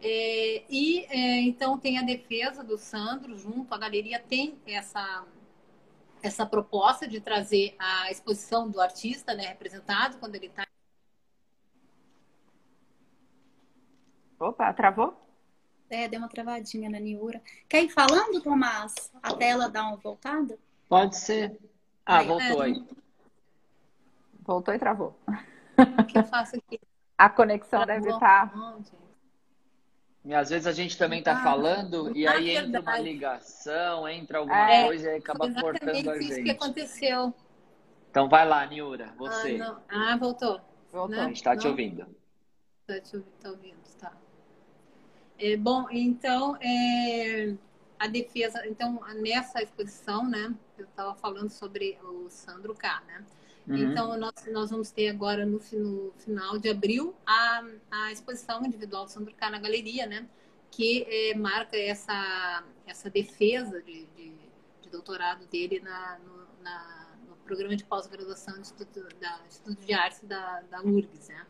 É, 0.00 0.64
e 0.68 1.06
é, 1.08 1.40
então 1.40 1.78
tem 1.78 1.98
a 1.98 2.02
defesa 2.02 2.62
do 2.62 2.76
Sandro 2.76 3.36
junto, 3.36 3.72
a 3.74 3.78
galeria 3.78 4.20
tem 4.20 4.58
essa 4.66 5.26
essa 6.22 6.44
proposta 6.44 7.06
de 7.06 7.20
trazer 7.20 7.74
a 7.78 8.10
exposição 8.10 8.68
do 8.68 8.80
artista, 8.80 9.34
né, 9.34 9.46
representado 9.48 10.18
quando 10.18 10.34
ele 10.34 10.46
está. 10.46 10.66
Opa, 14.38 14.72
travou? 14.72 15.25
É, 15.88 16.08
deu 16.08 16.18
uma 16.18 16.28
travadinha 16.28 16.90
na 16.90 16.98
Niura. 16.98 17.40
Quer 17.68 17.84
ir 17.84 17.88
falando, 17.88 18.40
Tomás? 18.40 18.94
A 19.22 19.34
tela 19.34 19.68
dá 19.68 19.86
uma 19.86 19.96
voltada? 19.96 20.58
Pode 20.88 21.16
ser. 21.16 21.58
Ah, 22.04 22.22
voltou 22.22 22.62
é, 22.62 22.66
aí. 22.66 22.84
Voltou 24.40 24.74
e 24.74 24.78
travou. 24.78 25.16
O 25.98 26.04
que 26.04 26.18
eu 26.18 26.24
faço 26.24 26.56
aqui? 26.56 26.80
A 27.18 27.30
conexão 27.30 27.82
travou. 27.82 28.04
deve 28.04 28.14
estar. 28.14 28.52
Tá 28.52 28.78
e 30.26 30.34
às 30.34 30.50
vezes 30.50 30.66
a 30.66 30.72
gente 30.72 30.98
também 30.98 31.20
está 31.20 31.38
ah, 31.38 31.42
falando 31.42 32.14
e 32.16 32.26
aí 32.26 32.46
verdade. 32.46 32.68
entra 32.68 32.80
uma 32.80 32.98
ligação, 32.98 34.08
entra 34.08 34.38
alguma 34.38 34.70
é, 34.70 34.84
coisa 34.84 35.12
e 35.12 35.16
acaba 35.16 35.54
cortando 35.54 36.10
a 36.10 36.18
gente. 36.18 36.32
isso 36.32 36.42
que 36.42 36.50
aconteceu. 36.50 37.32
Então 38.10 38.28
vai 38.28 38.46
lá, 38.46 38.66
Niura, 38.66 39.14
você. 39.16 39.56
Ah, 39.62 40.12
ah 40.12 40.16
voltou. 40.16 40.60
Voltou. 40.90 41.20
A 41.20 41.28
gente 41.28 41.36
está 41.36 41.56
te 41.56 41.68
ouvindo. 41.68 42.06
Está 42.88 43.00
te 43.00 43.20
tá 43.40 43.50
ouvindo, 43.50 43.76
tá. 43.76 43.85
É, 45.38 45.56
bom, 45.56 45.86
então, 45.90 46.56
é, 46.60 47.54
a 47.98 48.06
defesa, 48.06 48.66
então, 48.66 49.00
nessa 49.16 49.62
exposição, 49.62 50.28
né, 50.28 50.54
eu 50.78 50.84
estava 50.84 51.14
falando 51.14 51.50
sobre 51.50 51.98
o 52.02 52.28
Sandro 52.30 52.74
K, 52.74 53.02
né? 53.06 53.24
Uhum. 53.68 53.76
Então, 53.76 54.16
nós, 54.16 54.32
nós 54.50 54.70
vamos 54.70 54.90
ter 54.90 55.08
agora, 55.08 55.44
no, 55.44 55.60
no 55.72 56.12
final 56.18 56.58
de 56.58 56.68
abril, 56.68 57.14
a, 57.26 57.64
a 57.90 58.12
exposição 58.12 58.64
individual 58.64 59.04
do 59.04 59.10
Sandro 59.10 59.34
K 59.34 59.50
na 59.50 59.58
galeria, 59.58 60.06
né? 60.06 60.26
Que 60.70 61.04
é, 61.08 61.34
marca 61.34 61.76
essa, 61.76 62.64
essa 62.86 63.10
defesa 63.10 63.82
de, 63.82 64.06
de, 64.16 64.32
de 64.82 64.88
doutorado 64.90 65.46
dele 65.46 65.80
na, 65.80 66.18
no, 66.18 66.62
na, 66.62 67.16
no 67.28 67.36
programa 67.38 67.74
de 67.74 67.84
pós-graduação 67.84 68.54
do 68.54 68.60
Instituto, 68.60 69.08
da, 69.20 69.40
de 69.74 69.92
Artes 69.92 70.22
da, 70.22 70.62
da 70.70 70.82
URGS, 70.82 71.28
né? 71.28 71.46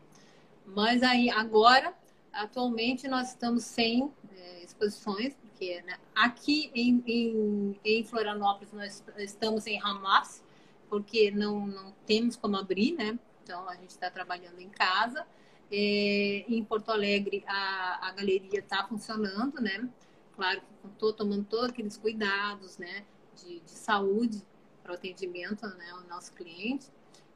Mas 0.65 1.03
aí, 1.03 1.29
agora, 1.29 1.93
atualmente, 2.37 3.07
nós 3.07 3.29
estamos 3.29 3.63
sem 3.63 4.11
é, 4.31 4.63
exposições, 4.63 5.35
porque 5.35 5.81
né, 5.81 5.97
aqui 6.15 6.71
em, 6.73 7.03
em, 7.05 7.79
em 7.83 8.03
Florianópolis 8.03 8.71
nós 8.71 9.03
estamos 9.17 9.65
em 9.65 9.81
Hamas, 9.81 10.43
porque 10.89 11.31
não, 11.31 11.67
não 11.67 11.91
temos 12.05 12.35
como 12.35 12.55
abrir, 12.55 12.93
né? 12.93 13.19
Então 13.43 13.67
a 13.67 13.75
gente 13.75 13.89
está 13.89 14.09
trabalhando 14.09 14.59
em 14.59 14.69
casa. 14.69 15.25
É, 15.69 16.45
em 16.47 16.63
Porto 16.63 16.91
Alegre 16.91 17.43
a, 17.45 18.07
a 18.07 18.11
galeria 18.13 18.59
está 18.59 18.87
funcionando, 18.87 19.59
né? 19.59 19.89
Claro 20.33 20.61
que 20.61 20.87
estou 20.87 21.11
tomando 21.11 21.43
todos 21.43 21.71
aqueles 21.71 21.97
cuidados, 21.97 22.77
né? 22.77 23.03
De, 23.35 23.59
de 23.59 23.71
saúde 23.71 24.41
para 24.81 24.93
o 24.93 24.95
atendimento, 24.95 25.67
né? 25.67 25.89
Ao 25.91 26.01
nosso 26.03 26.31
cliente. 26.33 26.87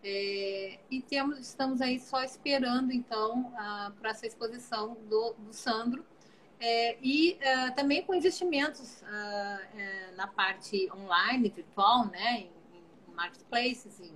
É, 0.04 0.80
e 0.90 1.02
temos, 1.02 1.40
estamos 1.40 1.82
aí 1.82 2.00
só 2.00 2.24
esperando, 2.24 2.92
então, 2.92 3.54
para 4.00 4.10
essa 4.10 4.26
exposição 4.26 4.98
do, 5.10 5.34
do 5.34 5.54
Sandro. 5.54 6.06
É, 6.60 6.98
e 7.02 7.38
é, 7.40 7.72
também 7.72 8.04
com 8.04 8.14
investimentos 8.14 9.04
ah, 9.04 9.62
é, 9.76 10.12
na 10.16 10.28
parte 10.28 10.92
online, 10.92 11.50
virtual, 11.50 12.06
né? 12.08 12.42
Em, 12.42 12.52
marketplaces, 13.16 14.00
em, 14.00 14.14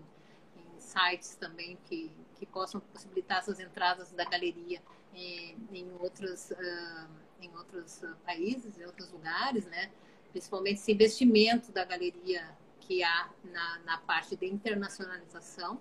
em 0.58 0.80
sites 0.80 1.36
também 1.36 1.78
que, 1.86 2.12
que 2.36 2.46
possam 2.46 2.82
possibilitar 2.82 3.40
essas 3.40 3.60
entradas 3.60 4.12
da 4.12 4.26
galeria 4.26 4.82
em, 5.14 5.56
em 5.72 5.92
outros, 6.00 6.50
uh, 6.52 7.10
em 7.42 7.56
outros 7.56 8.02
países, 8.26 8.78
em 8.80 8.86
outros 8.86 9.12
lugares, 9.12 9.66
né? 9.66 9.92
principalmente 10.36 10.80
esse 10.80 10.92
investimento 10.92 11.72
da 11.72 11.86
galeria 11.86 12.46
que 12.88 13.04
há 13.04 13.30
na, 13.44 13.80
na 13.80 13.98
parte 14.00 14.36
de 14.36 14.46
internacionalização. 14.46 15.80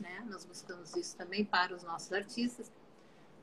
Né? 0.00 0.24
Nós 0.28 0.44
buscamos 0.44 0.94
isso 0.96 1.16
também 1.16 1.44
para 1.44 1.74
os 1.74 1.82
nossos 1.82 2.12
artistas. 2.12 2.72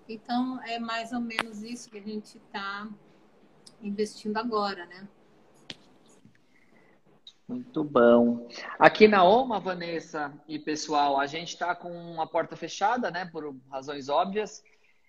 Então, 0.07 0.61
é 0.63 0.79
mais 0.79 1.13
ou 1.13 1.19
menos 1.19 1.61
isso 1.63 1.89
que 1.89 1.97
a 1.97 2.01
gente 2.01 2.37
está 2.37 2.87
investindo 3.81 4.37
agora, 4.37 4.85
né? 4.85 5.07
Muito 7.47 7.83
bom. 7.83 8.47
Aqui 8.79 9.07
na 9.07 9.23
OMA, 9.23 9.59
Vanessa 9.59 10.33
e 10.47 10.57
pessoal, 10.57 11.19
a 11.19 11.27
gente 11.27 11.49
está 11.49 11.75
com 11.75 12.21
a 12.21 12.27
porta 12.27 12.55
fechada, 12.55 13.11
né, 13.11 13.25
por 13.25 13.53
razões 13.69 14.07
óbvias, 14.07 14.63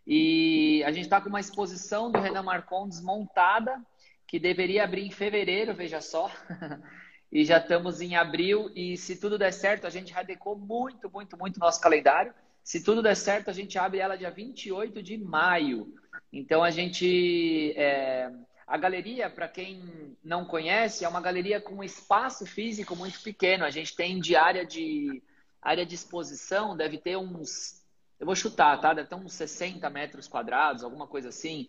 e 0.04 0.82
a 0.84 0.90
gente 0.90 1.04
está 1.04 1.20
com 1.20 1.28
uma 1.28 1.38
exposição 1.38 2.10
do 2.10 2.18
Renan 2.18 2.42
Marcon 2.42 2.88
desmontada, 2.88 3.80
que 4.26 4.40
deveria 4.40 4.82
abrir 4.82 5.06
em 5.06 5.10
fevereiro, 5.10 5.72
veja 5.72 6.00
só, 6.00 6.30
e 7.32 7.44
já 7.44 7.58
estamos 7.58 8.00
em 8.00 8.14
abril, 8.14 8.70
e 8.76 8.96
se 8.96 9.16
tudo 9.16 9.38
der 9.38 9.52
certo, 9.52 9.86
a 9.86 9.90
gente 9.90 10.12
radicou 10.12 10.56
muito, 10.56 11.10
muito, 11.10 11.36
muito 11.38 11.58
nosso 11.58 11.80
calendário. 11.80 12.34
Se 12.62 12.84
tudo 12.84 13.02
der 13.02 13.16
certo, 13.16 13.48
a 13.48 13.52
gente 13.52 13.78
abre 13.78 13.98
ela 13.98 14.16
dia 14.16 14.30
28 14.30 15.02
de 15.02 15.16
maio. 15.16 15.92
Então, 16.32 16.62
a 16.62 16.70
gente... 16.70 17.72
É 17.76 18.30
a 18.72 18.78
galeria, 18.78 19.28
para 19.28 19.48
quem 19.48 20.16
não 20.24 20.46
conhece, 20.46 21.04
é 21.04 21.08
uma 21.08 21.20
galeria 21.20 21.60
com 21.60 21.74
um 21.74 21.84
espaço 21.84 22.46
físico 22.46 22.96
muito 22.96 23.22
pequeno. 23.22 23.66
A 23.66 23.70
gente 23.70 23.94
tem 23.94 24.18
de 24.18 24.34
área 24.34 24.64
de 24.64 25.22
área 25.60 25.84
de 25.84 25.94
exposição, 25.94 26.74
deve 26.74 26.96
ter 26.96 27.18
uns, 27.18 27.84
eu 28.18 28.24
vou 28.24 28.34
chutar, 28.34 28.80
tá? 28.80 28.94
Deve 28.94 29.10
ter 29.10 29.14
uns 29.14 29.34
60 29.34 29.88
metros 29.90 30.26
quadrados, 30.26 30.82
alguma 30.82 31.06
coisa 31.06 31.28
assim, 31.28 31.68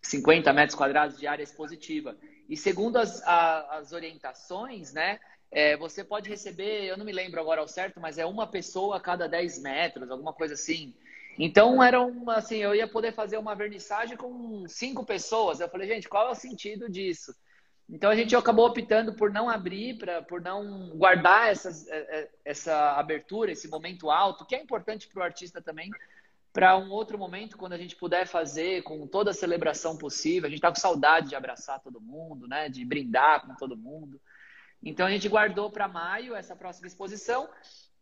50 0.00 0.52
metros 0.52 0.78
quadrados 0.78 1.18
de 1.18 1.26
área 1.26 1.42
expositiva. 1.42 2.16
E 2.48 2.56
segundo 2.56 2.96
as, 2.96 3.22
a, 3.22 3.78
as 3.78 3.92
orientações, 3.92 4.92
né? 4.92 5.20
É, 5.50 5.76
você 5.76 6.04
pode 6.04 6.28
receber, 6.28 6.84
eu 6.84 6.96
não 6.96 7.04
me 7.04 7.12
lembro 7.12 7.40
agora 7.40 7.60
ao 7.60 7.68
certo, 7.68 8.00
mas 8.00 8.18
é 8.18 8.26
uma 8.26 8.46
pessoa 8.46 8.96
a 8.96 9.00
cada 9.00 9.26
10 9.26 9.62
metros, 9.62 10.10
alguma 10.10 10.32
coisa 10.32 10.54
assim. 10.54 10.94
Então 11.38 11.82
era 11.82 12.00
uma, 12.00 12.36
assim, 12.36 12.56
eu 12.56 12.74
ia 12.74 12.88
poder 12.88 13.12
fazer 13.12 13.38
uma 13.38 13.54
vernissagem 13.54 14.16
com 14.16 14.66
cinco 14.68 15.04
pessoas. 15.04 15.60
Eu 15.60 15.68
falei, 15.68 15.88
gente, 15.88 16.08
qual 16.08 16.28
é 16.28 16.32
o 16.32 16.34
sentido 16.34 16.90
disso? 16.90 17.34
Então 17.88 18.10
a 18.10 18.16
gente 18.16 18.36
acabou 18.36 18.66
optando 18.66 19.14
por 19.14 19.32
não 19.32 19.48
abrir, 19.48 19.96
pra, 19.96 20.20
por 20.20 20.42
não 20.42 20.90
guardar 20.90 21.50
essas, 21.50 21.88
é, 21.88 21.96
é, 21.96 22.30
essa 22.44 22.92
abertura, 22.92 23.52
esse 23.52 23.68
momento 23.68 24.10
alto, 24.10 24.44
que 24.44 24.54
é 24.54 24.60
importante 24.60 25.08
para 25.08 25.20
o 25.20 25.24
artista 25.24 25.62
também, 25.62 25.90
para 26.58 26.76
um 26.76 26.90
outro 26.90 27.16
momento, 27.16 27.56
quando 27.56 27.74
a 27.74 27.78
gente 27.78 27.94
puder 27.94 28.26
fazer 28.26 28.82
com 28.82 29.06
toda 29.06 29.30
a 29.30 29.32
celebração 29.32 29.96
possível. 29.96 30.48
A 30.48 30.50
gente 30.50 30.58
está 30.58 30.70
com 30.70 30.74
saudade 30.74 31.28
de 31.28 31.36
abraçar 31.36 31.78
todo 31.78 32.00
mundo, 32.00 32.48
né? 32.48 32.68
de 32.68 32.84
brindar 32.84 33.46
com 33.46 33.54
todo 33.54 33.76
mundo. 33.76 34.20
Então 34.82 35.06
a 35.06 35.10
gente 35.12 35.28
guardou 35.28 35.70
para 35.70 35.86
maio 35.86 36.34
essa 36.34 36.56
próxima 36.56 36.88
exposição 36.88 37.48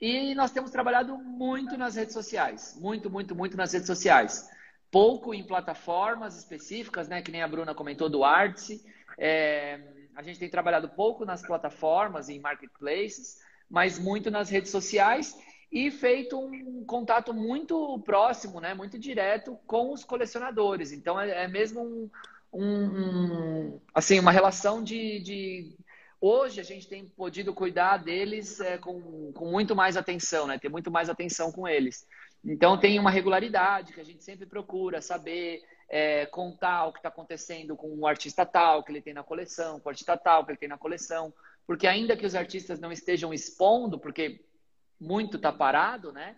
e 0.00 0.34
nós 0.34 0.52
temos 0.52 0.70
trabalhado 0.70 1.18
muito 1.18 1.76
nas 1.76 1.96
redes 1.96 2.14
sociais, 2.14 2.74
muito, 2.80 3.10
muito, 3.10 3.34
muito 3.34 3.58
nas 3.58 3.74
redes 3.74 3.86
sociais. 3.86 4.48
Pouco 4.90 5.34
em 5.34 5.46
plataformas 5.46 6.38
específicas, 6.38 7.08
né? 7.08 7.20
Que 7.20 7.30
nem 7.30 7.42
a 7.42 7.48
Bruna 7.48 7.74
comentou 7.74 8.08
do 8.08 8.24
Artsy. 8.24 8.82
É, 9.18 9.82
a 10.16 10.22
gente 10.22 10.38
tem 10.38 10.48
trabalhado 10.48 10.88
pouco 10.88 11.26
nas 11.26 11.42
plataformas, 11.42 12.30
em 12.30 12.40
marketplaces, 12.40 13.36
mas 13.68 13.98
muito 13.98 14.30
nas 14.30 14.48
redes 14.48 14.70
sociais 14.70 15.36
e 15.70 15.90
feito 15.90 16.38
um 16.38 16.84
contato 16.84 17.34
muito 17.34 17.98
próximo, 18.00 18.60
né? 18.60 18.74
Muito 18.74 18.98
direto 18.98 19.58
com 19.66 19.92
os 19.92 20.04
colecionadores. 20.04 20.92
Então 20.92 21.20
é, 21.20 21.44
é 21.44 21.48
mesmo 21.48 22.10
um, 22.52 22.62
um, 22.62 23.80
assim 23.94 24.18
uma 24.18 24.30
relação 24.30 24.82
de, 24.82 25.20
de 25.20 25.76
Hoje 26.20 26.60
a 26.60 26.64
gente 26.64 26.88
tem 26.88 27.04
podido 27.04 27.52
cuidar 27.52 27.98
deles 27.98 28.58
é, 28.60 28.78
com, 28.78 29.32
com 29.32 29.50
muito 29.50 29.76
mais 29.76 29.96
atenção, 29.96 30.46
né? 30.46 30.58
Ter 30.58 30.70
muito 30.70 30.90
mais 30.90 31.10
atenção 31.10 31.52
com 31.52 31.68
eles. 31.68 32.06
Então 32.44 32.78
tem 32.78 32.98
uma 32.98 33.10
regularidade 33.10 33.92
que 33.92 34.00
a 34.00 34.04
gente 34.04 34.24
sempre 34.24 34.46
procura 34.46 35.02
saber, 35.02 35.62
é, 35.88 36.24
contar 36.26 36.86
o 36.86 36.92
que 36.92 36.98
está 37.00 37.10
acontecendo 37.10 37.76
com 37.76 37.94
o 37.98 38.06
artista 38.06 38.46
tal 38.46 38.82
que 38.82 38.90
ele 38.90 39.02
tem 39.02 39.12
na 39.12 39.22
coleção, 39.22 39.78
com 39.78 39.88
o 39.88 39.90
artista 39.90 40.16
tal 40.16 40.44
que 40.44 40.52
ele 40.52 40.58
tem 40.58 40.68
na 40.68 40.78
coleção. 40.78 41.34
Porque 41.66 41.86
ainda 41.86 42.16
que 42.16 42.24
os 42.24 42.34
artistas 42.34 42.80
não 42.80 42.90
estejam 42.90 43.34
expondo, 43.34 43.98
porque 43.98 44.40
muito 45.00 45.36
está 45.36 45.52
parado, 45.52 46.12
né? 46.12 46.36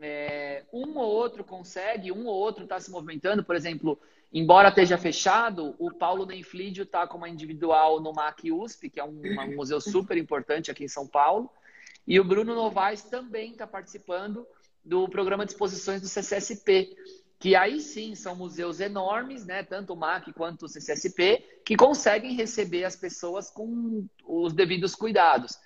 É, 0.00 0.64
um 0.72 0.98
ou 0.98 1.10
outro 1.10 1.42
consegue, 1.42 2.12
um 2.12 2.26
ou 2.26 2.34
outro 2.34 2.64
está 2.64 2.78
se 2.78 2.90
movimentando. 2.90 3.42
Por 3.42 3.56
exemplo, 3.56 3.98
Embora 4.32 4.68
esteja 4.68 4.98
fechado, 4.98 5.74
o 5.78 5.90
Paulo 5.90 6.26
Nenflídio 6.26 6.82
está 6.82 7.06
com 7.06 7.16
uma 7.16 7.28
individual 7.28 8.00
no 8.00 8.12
MAC 8.12 8.50
USP, 8.52 8.90
que 8.90 9.00
é 9.00 9.04
um, 9.04 9.22
um, 9.22 9.56
museu 9.56 9.80
super 9.80 10.16
importante 10.18 10.70
aqui 10.70 10.84
em 10.84 10.88
São 10.88 11.06
Paulo. 11.06 11.50
E 12.06 12.18
o 12.20 12.24
Bruno 12.24 12.54
Novaes 12.54 13.02
também 13.02 13.52
está 13.52 13.66
participando 13.66 14.46
do 14.84 15.08
programa 15.08 15.46
de 15.46 15.52
exposições 15.52 16.00
do 16.00 16.08
CCSP, 16.08 16.96
que 17.38 17.56
aí 17.56 17.80
sim 17.80 18.14
são 18.14 18.36
museus 18.36 18.80
enormes, 18.80 19.46
né? 19.46 19.62
tanto 19.62 19.92
o 19.92 19.96
MAC 19.96 20.32
quanto 20.32 20.66
o 20.66 20.68
CCSP, 20.68 21.62
que 21.64 21.76
conseguem 21.76 22.34
receber 22.34 22.84
as 22.84 22.94
pessoas 22.94 23.50
com 23.50 24.06
os 24.26 24.52
devidos 24.52 24.94
cuidados. 24.94 25.58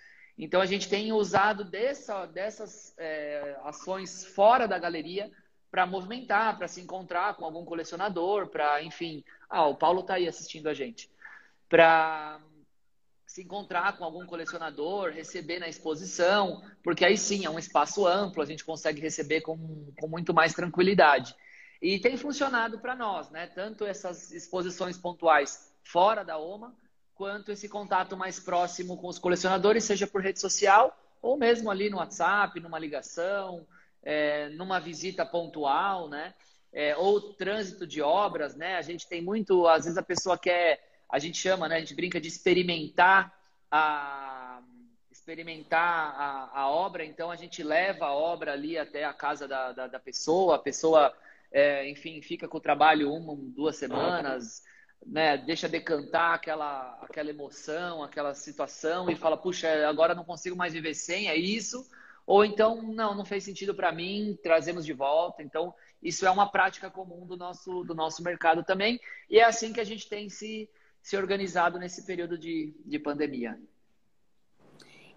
Então 0.43 0.63
a 0.63 0.67
gente 0.67 0.89
tem 0.89 1.13
usado 1.13 1.65
dessa, 1.65 2.25
dessas 2.25 2.95
é, 2.97 3.59
ações 3.63 4.25
fora 4.25 4.67
da 4.67 4.79
galeria 4.79 5.31
para 5.71 5.87
movimentar, 5.87 6.57
para 6.57 6.67
se 6.67 6.81
encontrar 6.81 7.35
com 7.37 7.45
algum 7.45 7.63
colecionador, 7.63 8.47
para, 8.47 8.83
enfim. 8.83 9.23
Ah, 9.51 9.67
o 9.67 9.77
Paulo 9.77 10.01
está 10.01 10.15
aí 10.15 10.27
assistindo 10.27 10.69
a 10.69 10.73
gente. 10.73 11.11
Para 11.69 12.41
se 13.27 13.43
encontrar 13.43 13.99
com 13.99 14.05
algum 14.05 14.25
colecionador, 14.25 15.11
receber 15.11 15.59
na 15.59 15.69
exposição, 15.69 16.65
porque 16.83 17.05
aí 17.05 17.19
sim 17.19 17.45
é 17.45 17.51
um 17.51 17.59
espaço 17.59 18.07
amplo, 18.07 18.43
a 18.43 18.47
gente 18.47 18.65
consegue 18.65 19.01
receber 19.01 19.43
com, 19.43 19.93
com 20.01 20.09
muito 20.09 20.33
mais 20.33 20.55
tranquilidade. 20.55 21.37
E 21.83 22.01
tem 22.01 22.17
funcionado 22.17 22.79
para 22.79 22.97
nós, 22.97 23.31
né? 23.31 23.47
Tanto 23.47 23.85
essas 23.85 24.33
exposições 24.33 24.97
pontuais 24.97 25.71
fora 25.83 26.25
da 26.25 26.39
OMA, 26.39 26.75
quanto 27.21 27.53
esse 27.53 27.69
contato 27.69 28.17
mais 28.17 28.41
próximo 28.41 28.97
com 28.97 29.07
os 29.07 29.19
colecionadores, 29.19 29.85
seja 29.85 30.07
por 30.07 30.23
rede 30.23 30.41
social 30.41 30.99
ou 31.21 31.37
mesmo 31.37 31.71
ali 31.71 31.91
no 31.91 31.99
WhatsApp, 31.99 32.59
numa 32.61 32.79
ligação, 32.79 33.67
é, 34.03 34.49
numa 34.49 34.81
visita 34.81 35.27
pontual, 35.27 36.09
né? 36.09 36.33
É, 36.73 36.97
ou 36.97 37.35
trânsito 37.35 37.87
de 37.87 38.01
obras, 38.01 38.57
né? 38.57 38.77
A 38.77 38.81
gente 38.81 39.07
tem 39.07 39.21
muito, 39.21 39.69
às 39.69 39.85
vezes 39.85 39.99
a 39.99 40.03
pessoa 40.03 40.39
quer, 40.39 40.83
a 41.11 41.19
gente 41.19 41.37
chama, 41.37 41.69
né? 41.69 41.77
A 41.77 41.81
gente 41.81 41.95
brinca 41.95 42.19
de 42.19 42.29
experimentar 42.29 43.39
a 43.71 44.63
experimentar 45.11 46.15
a, 46.17 46.61
a 46.61 46.71
obra, 46.71 47.05
então 47.05 47.31
a 47.31 47.37
gente 47.37 47.63
leva 47.63 48.07
a 48.07 48.15
obra 48.15 48.55
ali 48.55 48.79
até 48.79 49.05
a 49.05 49.13
casa 49.13 49.47
da, 49.47 49.73
da, 49.73 49.87
da 49.89 50.01
pessoa, 50.01 50.57
a 50.57 50.59
pessoa, 50.59 51.15
é, 51.53 51.87
enfim, 51.91 52.23
fica 52.23 52.49
com 52.49 52.57
o 52.57 52.63
trabalho 52.63 53.13
uma, 53.13 53.37
duas 53.37 53.77
semanas, 53.77 54.65
né, 55.05 55.39
deixa 55.39 55.69
decantar 55.69 56.35
aquela, 56.35 56.99
aquela 57.03 57.31
emoção, 57.31 58.03
aquela 58.03 58.35
situação 58.35 59.11
e 59.11 59.17
fala, 59.17 59.37
puxa, 59.37 59.89
agora 59.89 60.15
não 60.15 60.25
consigo 60.25 60.57
mais 60.57 60.73
viver 60.73 60.95
sem, 60.95 61.29
é 61.29 61.37
isso. 61.37 61.89
Ou 62.27 62.45
então, 62.45 62.81
não, 62.83 63.15
não 63.15 63.25
fez 63.25 63.43
sentido 63.43 63.75
para 63.75 63.91
mim, 63.91 64.39
trazemos 64.43 64.85
de 64.85 64.93
volta. 64.93 65.43
Então, 65.43 65.75
isso 66.03 66.27
é 66.27 66.31
uma 66.31 66.51
prática 66.51 66.91
comum 66.91 67.27
do 67.27 67.37
nosso, 67.37 67.83
do 67.83 67.95
nosso 67.95 68.23
mercado 68.23 68.63
também. 68.63 69.01
E 69.29 69.39
é 69.39 69.45
assim 69.45 69.73
que 69.73 69.81
a 69.81 69.85
gente 69.85 70.09
tem 70.09 70.29
se, 70.29 70.69
se 71.03 71.17
organizado 71.17 71.79
nesse 71.79 72.05
período 72.07 72.39
de, 72.39 72.73
de 72.85 72.99
pandemia. 72.99 73.59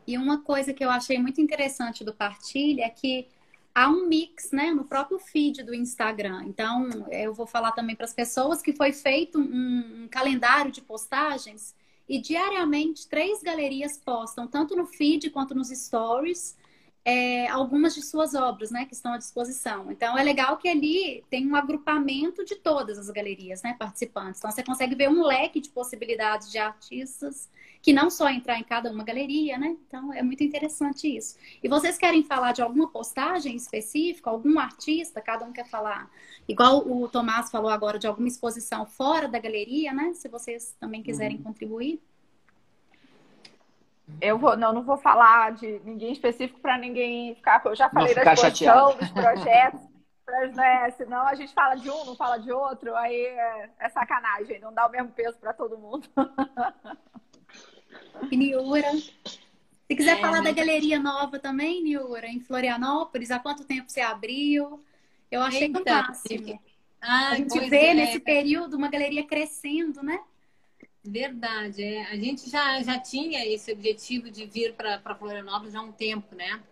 E 0.08 0.18
uma 0.18 0.44
coisa 0.44 0.74
que 0.74 0.84
eu 0.84 0.90
achei 0.90 1.18
muito 1.18 1.40
interessante 1.40 2.04
do 2.04 2.14
Partilha 2.14 2.84
é 2.84 2.90
que 2.90 3.28
há 3.74 3.90
um 3.90 4.08
mix, 4.08 4.52
né, 4.52 4.72
no 4.72 4.86
próprio 4.86 5.18
feed 5.18 5.64
do 5.64 5.74
Instagram. 5.74 6.44
Então, 6.46 6.90
eu 7.12 7.34
vou 7.34 7.48
falar 7.48 7.72
também 7.72 7.96
para 7.96 8.06
as 8.06 8.14
pessoas 8.14 8.62
que 8.62 8.74
foi 8.74 8.94
feito 8.94 9.40
um, 9.40 10.04
um, 10.04 10.08
calendário 10.08 10.72
de 10.72 10.82
postagens 10.82 11.76
e 12.08 12.20
diariamente 12.20 13.08
três 13.08 13.42
galerias 13.42 13.98
postam, 13.98 14.48
tanto 14.48 14.76
no 14.76 14.86
feed 14.86 15.30
quanto 15.30 15.56
nos 15.56 15.70
stories, 15.70 16.56
é, 17.06 17.48
algumas 17.50 17.94
de 17.94 18.02
suas 18.02 18.34
obras, 18.34 18.72
né, 18.72 18.86
que 18.86 18.94
estão 18.94 19.14
à 19.14 19.18
disposição. 19.18 19.92
Então, 19.92 20.18
é 20.18 20.24
legal 20.24 20.58
que 20.58 20.70
ali 20.70 21.24
tem 21.30 21.46
um 21.46 21.56
agrupamento 21.56 22.46
de 22.46 22.56
todas 22.56 22.98
as 22.98 23.10
galerias, 23.10 23.62
né, 23.62 23.76
participantes. 23.78 24.40
Então, 24.40 24.52
você 24.52 24.64
consegue 24.64 24.96
ver 24.96 25.10
um 25.10 25.24
leque 25.24 25.60
de 25.60 25.70
possibilidades 25.70 26.50
de 26.50 26.58
artistas 26.58 27.50
que 27.82 27.92
não 27.92 28.10
só 28.10 28.30
entrar 28.30 28.58
em 28.58 28.64
cada 28.64 28.90
uma 28.90 29.04
galeria, 29.04 29.58
né? 29.58 29.76
Então, 29.86 30.14
é 30.14 30.24
muito 30.24 30.42
interessante 30.42 31.06
isso. 31.18 31.38
E 31.62 31.68
vocês 31.68 31.98
querem 31.98 32.24
falar 32.24 32.54
de 32.54 32.62
alguma 32.62 32.88
postagem 32.88 33.58
específica, 33.58 34.30
algum 34.30 34.58
artista, 34.58 35.20
cada 35.20 35.44
um 35.44 35.52
quer 35.52 35.68
falar? 35.68 36.10
Igual 36.48 36.90
o 36.90 37.10
Tomás 37.10 37.52
falou 37.52 37.70
agora 37.70 38.00
de 38.00 38.08
alguma 38.08 38.30
exposição 38.30 38.86
fora 38.86 39.28
da 39.28 39.38
galeria, 39.38 39.92
né? 39.92 40.14
Se 40.14 40.30
vocês 40.30 40.74
também 40.80 41.04
quiserem 41.04 41.36
uhum. 41.36 41.44
contribuir. 41.44 42.02
Eu 44.22 44.38
vou, 44.38 44.56
não, 44.56 44.74
não 44.74 44.84
vou 44.84 44.98
falar 44.98 45.54
de 45.54 45.82
ninguém 45.84 46.12
específico 46.12 46.60
para 46.60 46.78
ninguém 46.78 47.36
ficar. 47.36 47.62
Eu 47.66 47.76
já 47.76 47.90
falei 47.90 48.16
da 48.16 48.34
exposição, 48.34 48.98
dos 48.98 49.10
projetos, 49.10 49.82
né? 50.56 50.92
Senão 50.92 51.28
a 51.28 51.36
gente 51.36 51.54
fala 51.54 51.76
de 51.76 51.90
um, 51.90 52.06
não 52.06 52.16
fala 52.16 52.38
de 52.38 52.52
outro, 52.52 52.96
aí 52.96 53.26
é, 53.26 53.70
é 53.80 53.90
sacanagem, 53.90 54.60
não 54.60 54.74
dá 54.74 54.88
o 54.88 54.92
mesmo 54.92 55.10
peso 55.10 55.38
para 55.38 55.54
todo 55.54 55.78
mundo. 55.78 56.08
E 58.32 58.38
Niura. 58.38 58.92
Se 58.92 59.96
quiser 59.96 60.18
é, 60.18 60.22
falar 60.22 60.42
da 60.42 60.52
galeria 60.52 61.00
nova 61.00 61.40
também, 61.40 61.84
Niura, 61.84 62.28
em 62.28 62.40
Florianópolis, 62.40 63.32
há 63.32 63.40
quanto 63.40 63.66
tempo 63.66 63.92
você 63.92 64.02
abriu? 64.02 64.84
Eu 65.30 65.42
achei 65.42 65.64
Eita, 65.64 65.80
fantástico. 65.80 66.60
Ah, 67.02 67.30
a 67.30 67.36
gente 67.36 67.60
vê 67.70 67.88
é. 67.88 67.94
nesse 67.94 68.20
período 68.20 68.78
uma 68.78 68.88
galeria 68.88 69.26
crescendo, 69.26 70.02
né? 70.02 70.20
Verdade, 71.04 71.84
é. 71.84 72.04
A 72.06 72.16
gente 72.16 72.50
já, 72.50 72.82
já 72.82 72.98
tinha 72.98 73.46
esse 73.46 73.72
objetivo 73.74 74.32
de 74.32 74.46
vir 74.46 74.74
para 74.74 75.16
Florianópolis 75.16 75.76
há 75.76 75.82
um 75.82 75.92
tempo, 75.92 76.34
né? 76.34 76.64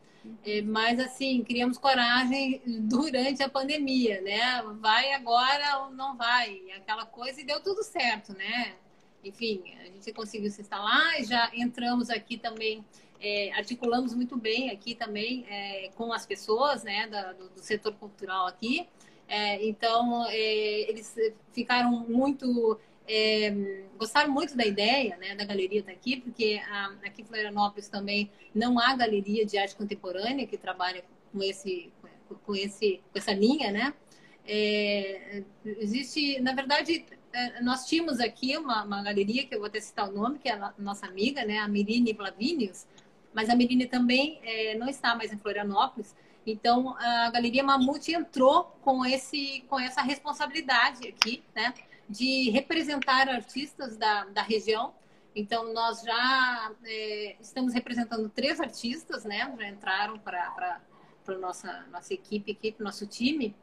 É, 0.45 0.61
mas 0.61 0.99
assim, 0.99 1.43
criamos 1.43 1.77
coragem 1.77 2.61
durante 2.65 3.43
a 3.43 3.49
pandemia, 3.49 4.21
né? 4.21 4.61
Vai 4.79 5.13
agora 5.13 5.79
ou 5.79 5.91
não 5.91 6.15
vai? 6.15 6.61
Aquela 6.77 7.05
coisa 7.05 7.41
e 7.41 7.43
deu 7.43 7.61
tudo 7.61 7.83
certo, 7.83 8.33
né? 8.33 8.75
Enfim, 9.23 9.63
a 9.81 9.85
gente 9.85 10.13
conseguiu 10.13 10.49
se 10.49 10.61
instalar, 10.61 11.23
já 11.23 11.51
entramos 11.53 12.09
aqui 12.09 12.37
também, 12.37 12.85
é, 13.19 13.51
articulamos 13.53 14.13
muito 14.13 14.37
bem 14.37 14.69
aqui 14.69 14.95
também 14.95 15.45
é, 15.49 15.89
com 15.95 16.13
as 16.13 16.25
pessoas, 16.25 16.83
né? 16.83 17.07
Da, 17.07 17.33
do, 17.33 17.49
do, 17.49 17.59
setor 17.61 17.93
cultural 17.95 18.47
aqui. 18.47 18.87
É, 19.27 19.65
então, 19.65 20.25
é, 20.27 20.89
eles 20.89 21.15
ficaram 21.51 21.91
muito 22.07 22.79
é, 23.07 23.83
gostaram 23.97 24.31
muito 24.31 24.55
da 24.55 24.65
ideia 24.65 25.17
né, 25.17 25.35
da 25.35 25.43
galeria 25.43 25.79
estar 25.79 25.91
aqui, 25.91 26.17
porque 26.17 26.61
a, 26.69 26.93
aqui 27.05 27.21
em 27.21 27.25
Florianópolis 27.25 27.87
também 27.87 28.31
não 28.53 28.79
há 28.79 28.95
galeria 28.95 29.45
de 29.45 29.57
arte 29.57 29.75
contemporânea 29.75 30.47
que 30.47 30.57
trabalha 30.57 31.03
com, 31.31 31.41
esse, 31.43 31.91
com, 32.45 32.55
esse, 32.55 33.01
com 33.11 33.17
essa 33.17 33.33
linha, 33.33 33.71
né? 33.71 33.93
É, 34.45 35.43
existe, 35.63 36.39
na 36.41 36.53
verdade, 36.53 37.05
é, 37.31 37.61
nós 37.61 37.85
tínhamos 37.85 38.19
aqui 38.19 38.57
uma, 38.57 38.83
uma, 38.83 39.03
galeria, 39.03 39.45
que 39.45 39.53
eu 39.53 39.59
vou 39.59 39.67
até 39.67 39.79
citar 39.79 40.09
o 40.09 40.11
nome, 40.11 40.39
que 40.39 40.49
é 40.49 40.53
a 40.53 40.73
nossa 40.77 41.05
amiga, 41.05 41.45
né, 41.45 41.59
a 41.59 41.67
Mirine 41.67 42.11
Vlavinius, 42.13 42.87
mas 43.33 43.49
a 43.49 43.55
Mirine 43.55 43.85
também 43.85 44.39
é, 44.43 44.75
não 44.75 44.89
está 44.89 45.15
mais 45.15 45.31
em 45.31 45.37
Florianópolis, 45.37 46.15
então 46.45 46.95
a 46.97 47.29
Galeria 47.29 47.63
Mamute 47.63 48.13
entrou 48.13 48.75
com, 48.81 49.05
esse, 49.05 49.63
com 49.69 49.79
essa 49.79 50.01
responsabilidade 50.01 51.07
aqui, 51.07 51.43
né? 51.55 51.73
De 52.11 52.49
representar 52.49 53.29
artistas 53.29 53.95
da, 53.95 54.25
da 54.25 54.41
região. 54.41 54.93
Então, 55.33 55.73
nós 55.73 56.01
já 56.01 56.71
é, 56.83 57.37
estamos 57.39 57.73
representando 57.73 58.27
três 58.29 58.59
artistas, 58.59 59.23
né? 59.23 59.51
Já 59.57 59.67
entraram 59.69 60.19
para 60.19 60.81
a 61.25 61.31
nossa, 61.35 61.85
nossa 61.89 62.13
equipe 62.13 62.51
aqui, 62.51 62.73
para 62.73 62.81
o 62.81 62.85
nosso 62.85 63.07
time. 63.07 63.55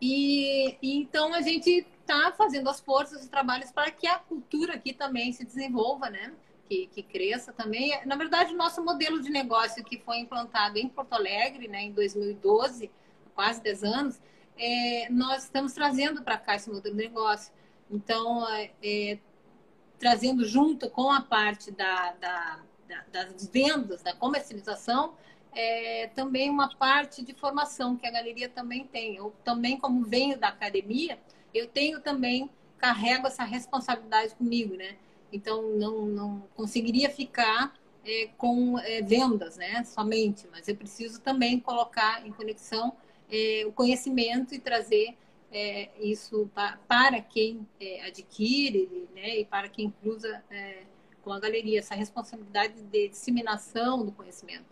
E, 0.00 0.76
e, 0.80 0.96
então, 0.96 1.34
a 1.34 1.40
gente 1.40 1.84
está 2.00 2.30
fazendo 2.32 2.70
as 2.70 2.80
forças 2.80 3.24
e 3.24 3.28
trabalhos 3.28 3.72
para 3.72 3.90
que 3.90 4.06
a 4.06 4.18
cultura 4.18 4.74
aqui 4.74 4.92
também 4.92 5.32
se 5.32 5.44
desenvolva, 5.44 6.08
né? 6.08 6.32
Que, 6.68 6.86
que 6.86 7.02
cresça 7.02 7.52
também. 7.52 7.98
Na 8.06 8.14
verdade, 8.14 8.54
o 8.54 8.56
nosso 8.56 8.82
modelo 8.84 9.20
de 9.20 9.30
negócio 9.30 9.82
que 9.82 9.98
foi 9.98 10.18
implantado 10.18 10.78
em 10.78 10.88
Porto 10.88 11.14
Alegre, 11.14 11.66
né, 11.66 11.82
em 11.82 11.92
2012, 11.92 12.90
quase 13.34 13.60
10 13.60 13.84
anos, 13.84 14.20
é, 14.56 15.08
nós 15.10 15.44
estamos 15.44 15.72
trazendo 15.72 16.22
para 16.22 16.38
cá 16.38 16.56
esse 16.56 16.70
modelo 16.70 16.96
de 16.96 17.02
negócio. 17.02 17.52
Então, 17.90 18.48
é, 18.48 18.70
é, 18.82 19.18
trazendo 19.98 20.44
junto 20.44 20.88
com 20.90 21.10
a 21.10 21.20
parte 21.20 21.70
da, 21.70 22.12
da, 22.12 22.60
da, 22.88 23.04
das 23.24 23.46
vendas, 23.46 24.02
da 24.02 24.14
comercialização, 24.14 25.14
é, 25.52 26.08
também 26.14 26.50
uma 26.50 26.74
parte 26.76 27.24
de 27.24 27.32
formação 27.32 27.96
que 27.96 28.06
a 28.06 28.10
galeria 28.10 28.48
também 28.48 28.84
tem. 28.84 29.16
Eu 29.16 29.34
também, 29.44 29.78
como 29.78 30.04
venho 30.04 30.38
da 30.38 30.48
academia, 30.48 31.18
eu 31.52 31.68
tenho 31.68 32.00
também, 32.00 32.50
carrego 32.78 33.26
essa 33.26 33.44
responsabilidade 33.44 34.34
comigo, 34.34 34.76
né? 34.76 34.96
Então, 35.32 35.62
não, 35.70 36.06
não 36.06 36.44
conseguiria 36.54 37.08
ficar 37.08 37.74
é, 38.04 38.28
com 38.36 38.78
é, 38.78 39.00
vendas, 39.00 39.56
né? 39.56 39.82
Somente, 39.84 40.46
mas 40.50 40.68
eu 40.68 40.76
preciso 40.76 41.20
também 41.20 41.58
colocar 41.58 42.26
em 42.26 42.32
conexão 42.32 42.94
é, 43.30 43.64
o 43.66 43.72
conhecimento 43.72 44.54
e 44.54 44.58
trazer 44.58 45.16
é, 45.52 45.90
isso 46.00 46.50
pa, 46.54 46.78
para 46.88 47.20
quem 47.20 47.66
é, 47.80 48.06
adquire 48.06 49.08
né, 49.14 49.38
e 49.38 49.44
para 49.44 49.68
quem 49.68 49.90
cruza 49.90 50.42
é, 50.50 50.82
com 51.22 51.32
a 51.32 51.40
galeria, 51.40 51.78
essa 51.78 51.94
responsabilidade 51.94 52.74
de 52.82 53.08
disseminação 53.08 54.04
do 54.04 54.12
conhecimento. 54.12 54.66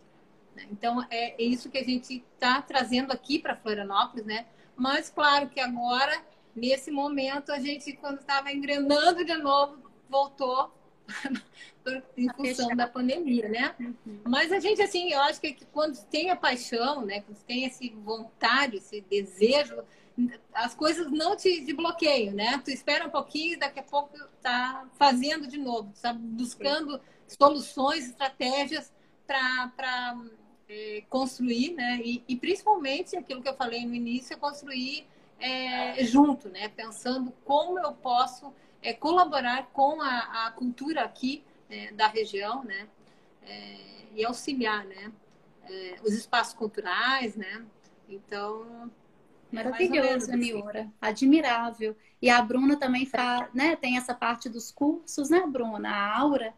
Né? 0.55 0.67
Então, 0.71 1.01
é, 1.09 1.41
é 1.41 1.43
isso 1.43 1.69
que 1.69 1.77
a 1.77 1.83
gente 1.83 2.23
está 2.33 2.61
trazendo 2.61 3.11
aqui 3.11 3.39
para 3.39 3.55
Florianópolis, 3.55 4.25
né? 4.25 4.45
Mas, 4.75 5.09
claro 5.09 5.49
que 5.49 5.59
agora, 5.59 6.23
nesse 6.55 6.91
momento, 6.91 7.51
a 7.51 7.59
gente, 7.59 7.93
quando 7.93 8.19
estava 8.19 8.51
engrenando 8.51 9.25
de 9.25 9.35
novo, 9.35 9.77
voltou 10.09 10.71
em 12.17 12.29
função 12.29 12.75
da 12.75 12.87
pandemia, 12.87 13.49
né? 13.49 13.75
Uhum. 13.79 14.21
Mas 14.25 14.51
a 14.51 14.59
gente, 14.59 14.81
assim, 14.81 15.11
eu 15.11 15.21
acho 15.21 15.41
que 15.41 15.57
quando 15.71 15.97
tem 16.05 16.29
a 16.29 16.35
paixão, 16.35 17.05
né? 17.05 17.21
Quando 17.21 17.37
tem 17.43 17.65
esse 17.65 17.89
vontade, 17.89 18.77
esse 18.77 19.01
desejo, 19.01 19.83
as 20.53 20.75
coisas 20.75 21.11
não 21.11 21.35
te 21.35 21.61
desbloqueiam, 21.61 22.33
né? 22.33 22.61
Tu 22.63 22.71
espera 22.71 23.05
um 23.05 23.09
pouquinho 23.09 23.53
e 23.53 23.57
daqui 23.57 23.79
a 23.79 23.83
pouco 23.83 24.17
tá 24.41 24.87
fazendo 24.97 25.47
de 25.47 25.57
novo, 25.57 25.91
sabe? 25.95 26.19
Buscando 26.19 27.01
soluções, 27.27 28.07
estratégias 28.07 28.91
para 29.25 30.15
é, 30.69 31.03
construir, 31.09 31.73
né? 31.73 31.99
E, 32.03 32.23
e, 32.27 32.35
principalmente 32.35 33.15
aquilo 33.17 33.41
que 33.41 33.49
eu 33.49 33.55
falei 33.55 33.85
no 33.85 33.95
início, 33.95 34.33
é 34.33 34.37
construir 34.37 35.07
é, 35.39 36.03
junto, 36.03 36.49
né? 36.49 36.69
Pensando 36.69 37.33
como 37.43 37.79
eu 37.79 37.93
posso 37.93 38.53
é, 38.83 38.93
colaborar 38.93 39.67
com 39.73 40.01
a, 40.01 40.47
a 40.47 40.51
cultura 40.51 41.03
aqui 41.03 41.43
é, 41.69 41.91
da 41.93 42.07
região, 42.07 42.63
né? 42.63 42.87
É, 43.45 43.77
e 44.15 44.25
auxiliar, 44.25 44.85
né? 44.85 45.11
É, 45.63 45.95
os 46.03 46.13
espaços 46.13 46.53
culturais, 46.53 47.35
né? 47.35 47.65
Então 48.07 48.91
é 49.51 49.55
Maravilhoso, 49.55 50.31
é. 50.31 50.89
Admirável. 51.01 51.95
E 52.21 52.29
a 52.29 52.41
Bruna 52.41 52.75
também 52.75 53.05
faz, 53.05 53.47
né? 53.53 53.75
Tem 53.75 53.97
essa 53.97 54.13
parte 54.13 54.49
dos 54.49 54.71
cursos, 54.71 55.29
né, 55.29 55.45
Bruna? 55.47 55.89
A 55.89 56.19
Aura. 56.19 56.53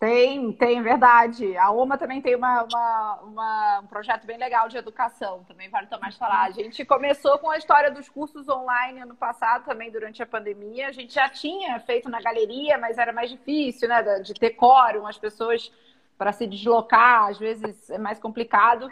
Tem, 0.00 0.50
tem, 0.54 0.82
verdade. 0.82 1.58
A 1.58 1.70
OMA 1.70 1.98
também 1.98 2.22
tem 2.22 2.34
uma, 2.34 2.62
uma, 2.64 3.20
uma, 3.20 3.80
um 3.80 3.86
projeto 3.86 4.24
bem 4.26 4.38
legal 4.38 4.66
de 4.66 4.78
educação, 4.78 5.44
também 5.44 5.68
vale 5.68 5.88
tomar 5.88 6.10
falar. 6.14 6.44
A 6.44 6.50
gente 6.50 6.86
começou 6.86 7.38
com 7.38 7.50
a 7.50 7.58
história 7.58 7.90
dos 7.90 8.08
cursos 8.08 8.48
online 8.48 9.00
ano 9.00 9.14
passado, 9.14 9.66
também 9.66 9.90
durante 9.90 10.22
a 10.22 10.26
pandemia. 10.26 10.88
A 10.88 10.92
gente 10.92 11.12
já 11.12 11.28
tinha 11.28 11.78
feito 11.80 12.08
na 12.08 12.18
galeria, 12.18 12.78
mas 12.78 12.96
era 12.96 13.12
mais 13.12 13.28
difícil, 13.28 13.90
né? 13.90 14.02
De 14.20 14.32
ter 14.32 14.52
quórum, 14.52 15.06
as 15.06 15.18
pessoas 15.18 15.70
para 16.16 16.32
se 16.32 16.46
deslocar, 16.46 17.26
às 17.26 17.38
vezes 17.38 17.90
é 17.90 17.98
mais 17.98 18.18
complicado. 18.18 18.90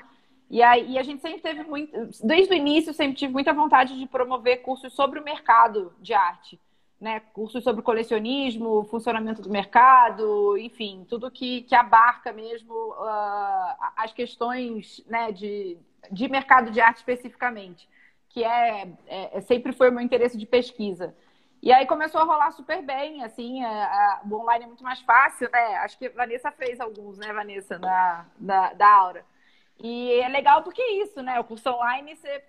E 0.50 0.62
aí 0.62 0.92
e 0.92 0.98
a 0.98 1.02
gente 1.02 1.22
sempre 1.22 1.40
teve 1.40 1.62
muito, 1.62 1.90
desde 2.22 2.52
o 2.52 2.56
início, 2.56 2.92
sempre 2.92 3.16
tive 3.16 3.32
muita 3.32 3.54
vontade 3.54 3.98
de 3.98 4.06
promover 4.06 4.60
cursos 4.60 4.92
sobre 4.92 5.18
o 5.18 5.24
mercado 5.24 5.90
de 6.00 6.12
arte 6.12 6.60
né, 7.00 7.20
cursos 7.32 7.62
sobre 7.62 7.82
colecionismo, 7.82 8.84
funcionamento 8.84 9.40
do 9.40 9.50
mercado, 9.50 10.58
enfim, 10.58 11.06
tudo 11.08 11.30
que, 11.30 11.62
que 11.62 11.74
abarca 11.74 12.32
mesmo 12.32 12.74
uh, 12.74 13.76
as 13.96 14.12
questões 14.12 15.04
né, 15.06 15.30
de, 15.30 15.78
de 16.10 16.28
mercado 16.28 16.70
de 16.70 16.80
arte 16.80 16.98
especificamente, 16.98 17.88
que 18.28 18.42
é, 18.42 18.88
é, 19.06 19.38
é, 19.38 19.40
sempre 19.42 19.72
foi 19.72 19.90
o 19.90 19.92
meu 19.92 20.00
interesse 20.00 20.36
de 20.36 20.46
pesquisa. 20.46 21.14
E 21.62 21.72
aí 21.72 21.86
começou 21.86 22.20
a 22.20 22.24
rolar 22.24 22.50
super 22.52 22.82
bem, 22.82 23.22
assim, 23.24 23.64
a, 23.64 23.68
a, 23.68 24.20
o 24.28 24.34
online 24.34 24.64
é 24.64 24.66
muito 24.68 24.84
mais 24.84 25.00
fácil, 25.00 25.48
né? 25.52 25.76
Acho 25.78 25.98
que 25.98 26.06
a 26.06 26.10
Vanessa 26.10 26.52
fez 26.52 26.80
alguns, 26.80 27.18
né, 27.18 27.32
Vanessa, 27.32 27.78
na, 27.78 28.26
na 28.38 28.72
da 28.74 28.88
Aura. 28.88 29.24
E 29.80 30.12
é 30.20 30.28
legal 30.28 30.62
porque 30.62 30.82
é 30.82 31.02
isso, 31.02 31.22
né? 31.22 31.38
O 31.38 31.44
curso 31.44 31.68
online 31.70 32.16
você 32.16 32.44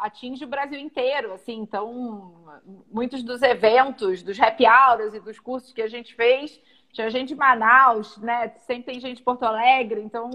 atinge 0.00 0.44
o 0.44 0.48
Brasil 0.48 0.78
inteiro, 0.78 1.32
assim. 1.32 1.58
Então, 1.58 2.34
muitos 2.90 3.22
dos 3.22 3.42
eventos, 3.42 4.22
dos 4.22 4.40
happy 4.40 4.64
hours 4.66 5.14
e 5.14 5.20
dos 5.20 5.38
cursos 5.38 5.72
que 5.72 5.82
a 5.82 5.88
gente 5.88 6.14
fez, 6.14 6.60
tinha 6.92 7.10
gente 7.10 7.28
de 7.28 7.34
Manaus, 7.34 8.16
né? 8.18 8.50
Sempre 8.66 8.92
tem 8.92 9.00
gente 9.00 9.18
de 9.18 9.22
Porto 9.22 9.44
Alegre. 9.44 10.00
Então, 10.00 10.30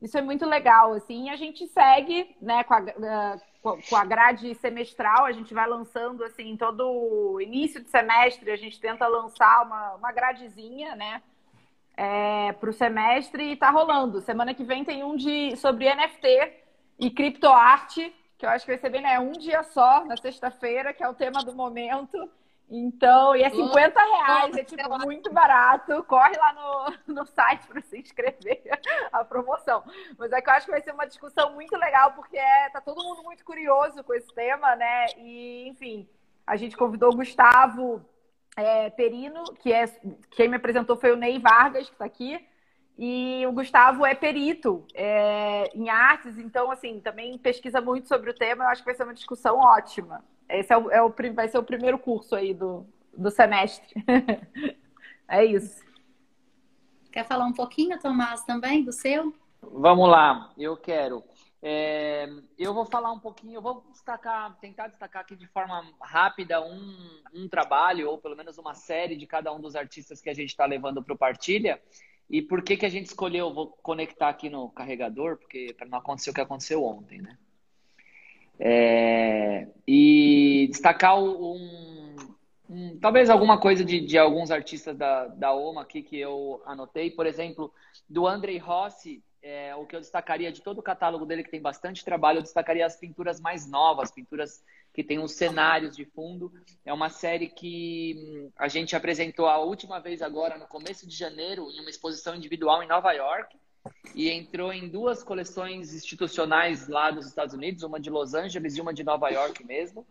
isso 0.00 0.16
é 0.16 0.22
muito 0.22 0.46
legal, 0.46 0.92
assim. 0.92 1.26
E 1.26 1.30
a 1.30 1.36
gente 1.36 1.66
segue, 1.66 2.34
né? 2.40 2.64
Com 2.64 2.74
a, 2.74 2.80
uh, 2.80 3.78
com 3.88 3.96
a 3.96 4.04
grade 4.04 4.54
semestral, 4.54 5.24
a 5.24 5.32
gente 5.32 5.52
vai 5.52 5.68
lançando, 5.68 6.24
assim, 6.24 6.56
todo 6.56 7.40
início 7.40 7.82
de 7.82 7.90
semestre, 7.90 8.50
a 8.50 8.56
gente 8.56 8.80
tenta 8.80 9.06
lançar 9.06 9.66
uma, 9.66 9.94
uma 9.94 10.12
gradezinha, 10.12 10.96
né? 10.96 11.22
é, 11.98 12.52
para 12.52 12.70
o 12.70 12.72
semestre 12.72 13.42
e 13.42 13.52
está 13.54 13.70
rolando. 13.70 14.20
Semana 14.20 14.54
que 14.54 14.62
vem 14.62 14.84
tem 14.84 15.02
um 15.02 15.16
de 15.16 15.56
sobre 15.56 15.92
NFT 15.92 16.52
e 17.00 17.10
criptoarte, 17.10 18.14
que 18.38 18.46
eu 18.46 18.50
acho 18.50 18.64
que 18.64 18.70
vai 18.70 18.78
ser 18.78 18.88
bem, 18.88 19.02
né? 19.02 19.18
Um 19.18 19.32
dia 19.32 19.64
só, 19.64 20.04
na 20.04 20.16
sexta-feira, 20.16 20.94
que 20.94 21.02
é 21.02 21.08
o 21.08 21.14
tema 21.14 21.42
do 21.42 21.52
momento. 21.52 22.30
Então, 22.70 23.34
e 23.34 23.42
é 23.42 23.50
50 23.50 23.98
reais, 23.98 24.56
é 24.56 24.62
tipo 24.62 24.98
muito 25.00 25.32
barato. 25.32 26.04
Corre 26.04 26.36
lá 26.36 26.52
no, 27.06 27.14
no 27.14 27.26
site 27.26 27.66
para 27.66 27.80
se 27.80 27.98
inscrever 27.98 28.62
a 29.10 29.24
promoção. 29.24 29.82
Mas 30.16 30.30
é 30.30 30.40
que 30.40 30.48
eu 30.48 30.54
acho 30.54 30.66
que 30.66 30.72
vai 30.72 30.82
ser 30.82 30.92
uma 30.92 31.06
discussão 31.06 31.52
muito 31.54 31.76
legal, 31.76 32.12
porque 32.12 32.38
é, 32.38 32.70
tá 32.70 32.80
todo 32.80 33.02
mundo 33.02 33.24
muito 33.24 33.44
curioso 33.44 34.04
com 34.04 34.14
esse 34.14 34.32
tema, 34.32 34.76
né? 34.76 35.06
E, 35.16 35.66
enfim, 35.66 36.08
a 36.46 36.56
gente 36.56 36.76
convidou 36.76 37.10
o 37.10 37.16
Gustavo 37.16 38.04
é, 38.56 38.90
Perino, 38.90 39.42
que 39.54 39.72
é 39.72 39.86
quem 40.30 40.48
me 40.48 40.56
apresentou 40.56 40.96
foi 40.96 41.10
o 41.10 41.16
Ney 41.16 41.40
Vargas, 41.40 41.88
que 41.88 41.94
está 41.94 42.04
aqui, 42.04 42.46
e 42.98 43.46
o 43.46 43.52
Gustavo 43.52 44.04
é 44.04 44.12
perito 44.12 44.84
é, 44.92 45.70
em 45.72 45.88
artes, 45.88 46.36
então, 46.36 46.68
assim, 46.68 46.98
também 46.98 47.38
pesquisa 47.38 47.80
muito 47.80 48.08
sobre 48.08 48.30
o 48.30 48.34
tema. 48.34 48.64
Eu 48.64 48.68
acho 48.68 48.82
que 48.82 48.86
vai 48.86 48.94
ser 48.96 49.04
uma 49.04 49.14
discussão 49.14 49.56
ótima. 49.56 50.24
Esse 50.48 50.72
é 50.72 50.76
o, 50.76 50.90
é 50.90 51.00
o 51.00 51.14
vai 51.32 51.46
ser 51.46 51.58
o 51.58 51.62
primeiro 51.62 51.96
curso 51.96 52.34
aí 52.34 52.52
do, 52.52 52.84
do 53.16 53.30
semestre. 53.30 53.94
é 55.28 55.44
isso. 55.44 55.80
Quer 57.12 57.24
falar 57.24 57.44
um 57.44 57.52
pouquinho, 57.52 58.00
Tomás, 58.00 58.42
também, 58.44 58.82
do 58.82 58.90
seu? 58.90 59.32
Vamos 59.62 60.08
lá, 60.08 60.52
eu 60.58 60.76
quero. 60.76 61.22
É, 61.62 62.28
eu 62.58 62.74
vou 62.74 62.84
falar 62.84 63.12
um 63.12 63.18
pouquinho, 63.18 63.54
eu 63.54 63.62
vou 63.62 63.84
destacar, 63.92 64.56
tentar 64.60 64.88
destacar 64.88 65.22
aqui 65.22 65.36
de 65.36 65.46
forma 65.48 65.84
rápida 66.00 66.60
um, 66.60 67.20
um 67.34 67.48
trabalho, 67.48 68.10
ou 68.10 68.18
pelo 68.18 68.36
menos 68.36 68.58
uma 68.58 68.74
série 68.74 69.16
de 69.16 69.26
cada 69.26 69.52
um 69.52 69.60
dos 69.60 69.76
artistas 69.76 70.20
que 70.20 70.30
a 70.30 70.34
gente 70.34 70.50
está 70.50 70.66
levando 70.66 71.02
para 71.02 71.14
o 71.14 71.18
Partilha. 71.18 71.80
E 72.30 72.42
por 72.42 72.62
que, 72.62 72.76
que 72.76 72.84
a 72.84 72.90
gente 72.90 73.06
escolheu, 73.06 73.52
vou 73.52 73.68
conectar 73.82 74.28
aqui 74.28 74.50
no 74.50 74.68
carregador, 74.68 75.38
porque 75.38 75.74
para 75.76 75.88
não 75.88 75.98
acontecer 75.98 76.30
o 76.30 76.34
que 76.34 76.40
aconteceu 76.40 76.84
ontem, 76.84 77.20
né? 77.22 77.38
É, 78.60 79.68
e 79.86 80.66
destacar 80.70 81.18
um, 81.18 82.16
um, 82.68 82.98
talvez 82.98 83.30
alguma 83.30 83.58
coisa 83.58 83.84
de, 83.84 84.00
de 84.00 84.18
alguns 84.18 84.50
artistas 84.50 84.96
da, 84.96 85.28
da 85.28 85.52
OMA 85.52 85.80
aqui 85.80 86.02
que 86.02 86.18
eu 86.18 86.60
anotei, 86.66 87.10
por 87.10 87.24
exemplo, 87.24 87.72
do 88.08 88.26
Andrei 88.26 88.58
Rossi, 88.58 89.22
é, 89.42 89.74
o 89.76 89.86
que 89.86 89.94
eu 89.94 90.00
destacaria 90.00 90.50
de 90.50 90.60
todo 90.60 90.78
o 90.78 90.82
catálogo 90.82 91.24
dele, 91.24 91.44
que 91.44 91.50
tem 91.50 91.60
bastante 91.60 92.04
trabalho, 92.04 92.38
eu 92.38 92.42
destacaria 92.42 92.84
as 92.84 92.96
pinturas 92.96 93.40
mais 93.40 93.68
novas, 93.68 94.10
pinturas 94.10 94.62
que 94.92 95.04
tem 95.04 95.18
os 95.18 95.32
cenários 95.32 95.96
de 95.96 96.04
fundo. 96.04 96.52
É 96.84 96.92
uma 96.92 97.08
série 97.08 97.48
que 97.48 98.14
hum, 98.16 98.50
a 98.56 98.68
gente 98.68 98.96
apresentou 98.96 99.46
a 99.46 99.58
última 99.58 100.00
vez 100.00 100.22
agora, 100.22 100.58
no 100.58 100.66
começo 100.66 101.06
de 101.06 101.16
janeiro, 101.16 101.70
em 101.70 101.80
uma 101.80 101.90
exposição 101.90 102.34
individual 102.34 102.82
em 102.82 102.88
Nova 102.88 103.12
York. 103.12 103.56
E 104.14 104.28
entrou 104.28 104.72
em 104.72 104.88
duas 104.88 105.22
coleções 105.22 105.94
institucionais 105.94 106.88
lá 106.88 107.10
dos 107.10 107.26
Estados 107.26 107.54
Unidos, 107.54 107.84
uma 107.84 108.00
de 108.00 108.10
Los 108.10 108.34
Angeles 108.34 108.76
e 108.76 108.80
uma 108.80 108.92
de 108.92 109.04
Nova 109.04 109.28
York 109.28 109.64
mesmo. 109.64 110.06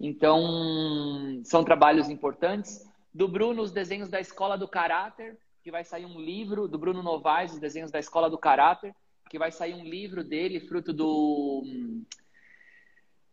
Então, 0.00 1.42
são 1.44 1.62
trabalhos 1.62 2.08
importantes. 2.08 2.90
Do 3.14 3.28
Bruno, 3.28 3.62
os 3.62 3.70
desenhos 3.70 4.08
da 4.08 4.18
Escola 4.18 4.56
do 4.56 4.66
Caráter, 4.66 5.38
que 5.62 5.70
vai 5.70 5.84
sair 5.84 6.04
um 6.04 6.20
livro 6.20 6.66
do 6.66 6.78
Bruno 6.78 7.02
Novaes, 7.02 7.52
os 7.52 7.60
desenhos 7.60 7.90
da 7.90 8.00
Escola 8.00 8.28
do 8.28 8.36
Caráter, 8.36 8.94
que 9.30 9.38
vai 9.38 9.52
sair 9.52 9.74
um 9.74 9.84
livro 9.84 10.24
dele, 10.24 10.60
fruto 10.60 10.92
do. 10.92 11.62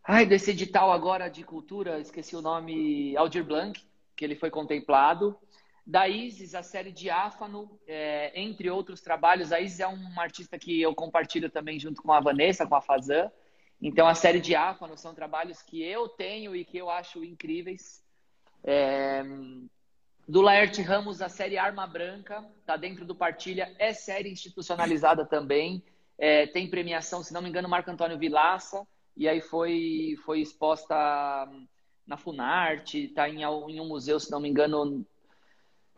Ai, 0.02 0.24
desse 0.24 0.52
edital 0.52 0.92
agora 0.92 1.28
de 1.28 1.44
cultura, 1.44 2.00
esqueci 2.00 2.34
o 2.34 2.40
nome, 2.40 3.16
Aldir 3.16 3.44
Blanc, 3.44 3.78
que 4.16 4.24
ele 4.24 4.36
foi 4.36 4.50
contemplado. 4.50 5.36
Da 5.86 6.08
Isis, 6.08 6.54
a 6.54 6.62
série 6.62 6.92
Diáfano, 6.92 7.78
é, 7.86 8.38
entre 8.40 8.70
outros 8.70 9.00
trabalhos. 9.00 9.52
A 9.52 9.60
Isis 9.60 9.80
é 9.80 9.88
um 9.88 10.20
artista 10.20 10.58
que 10.58 10.80
eu 10.80 10.94
compartilho 10.94 11.50
também 11.50 11.80
junto 11.80 12.00
com 12.00 12.12
a 12.12 12.20
Vanessa, 12.20 12.66
com 12.66 12.76
a 12.76 12.80
Fazan. 12.80 13.30
Então, 13.82 14.06
a 14.06 14.14
série 14.14 14.40
Diáfano 14.40 14.96
são 14.96 15.14
trabalhos 15.14 15.62
que 15.62 15.82
eu 15.82 16.08
tenho 16.08 16.54
e 16.54 16.64
que 16.64 16.78
eu 16.78 16.88
acho 16.88 17.24
incríveis. 17.24 18.04
É, 18.62 19.24
do 20.30 20.40
Laerte 20.40 20.80
Ramos, 20.80 21.20
a 21.20 21.28
série 21.28 21.58
Arma 21.58 21.88
Branca, 21.88 22.46
está 22.60 22.76
dentro 22.76 23.04
do 23.04 23.16
Partilha, 23.16 23.74
é 23.80 23.92
série 23.92 24.30
institucionalizada 24.30 25.26
também, 25.26 25.82
é, 26.16 26.46
tem 26.46 26.70
premiação, 26.70 27.20
se 27.20 27.34
não 27.34 27.42
me 27.42 27.48
engano, 27.48 27.68
Marco 27.68 27.90
Antônio 27.90 28.16
Vilaça, 28.16 28.86
e 29.16 29.28
aí 29.28 29.40
foi, 29.40 30.14
foi 30.24 30.40
exposta 30.40 30.94
na 32.06 32.16
Funarte, 32.16 33.06
está 33.06 33.28
em, 33.28 33.42
em, 33.42 33.80
um 33.80 33.88
museu, 33.88 34.20
se 34.20 34.30
não 34.30 34.38
me 34.38 34.48
engano, 34.48 35.04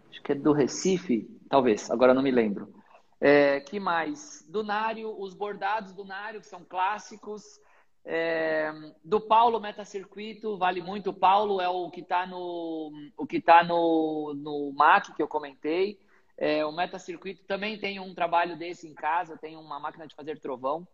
acho 0.08 0.22
que 0.22 0.32
é 0.32 0.34
do 0.34 0.54
Recife, 0.54 1.28
talvez, 1.50 1.90
agora 1.90 2.14
não 2.14 2.22
me 2.22 2.30
lembro. 2.30 2.72
É, 3.20 3.60
que 3.60 3.78
mais? 3.78 4.46
Do 4.48 4.64
Nário, 4.64 5.14
os 5.20 5.34
bordados 5.34 5.92
do 5.92 6.06
Nário, 6.06 6.40
que 6.40 6.46
são 6.46 6.64
clássicos, 6.64 7.60
é, 8.04 8.72
do 9.04 9.20
Paulo 9.20 9.60
Metacircuito, 9.60 10.56
vale 10.56 10.82
muito. 10.82 11.10
O 11.10 11.14
Paulo 11.14 11.60
é 11.60 11.68
o 11.68 11.90
que 11.90 12.00
está 12.00 12.26
no, 12.26 12.92
o 13.16 13.26
que 13.26 13.40
tá 13.40 13.62
no, 13.62 14.34
no 14.34 14.72
MAC 14.72 15.14
que 15.14 15.22
eu 15.22 15.28
comentei. 15.28 15.98
É, 16.36 16.64
o 16.64 16.72
Metacircuito 16.72 17.44
também 17.44 17.78
tem 17.78 18.00
um 18.00 18.14
trabalho 18.14 18.56
desse 18.56 18.88
em 18.88 18.94
casa, 18.94 19.36
tem 19.36 19.56
uma 19.56 19.78
máquina 19.78 20.06
de 20.06 20.14
fazer 20.14 20.40
trovão. 20.40 20.86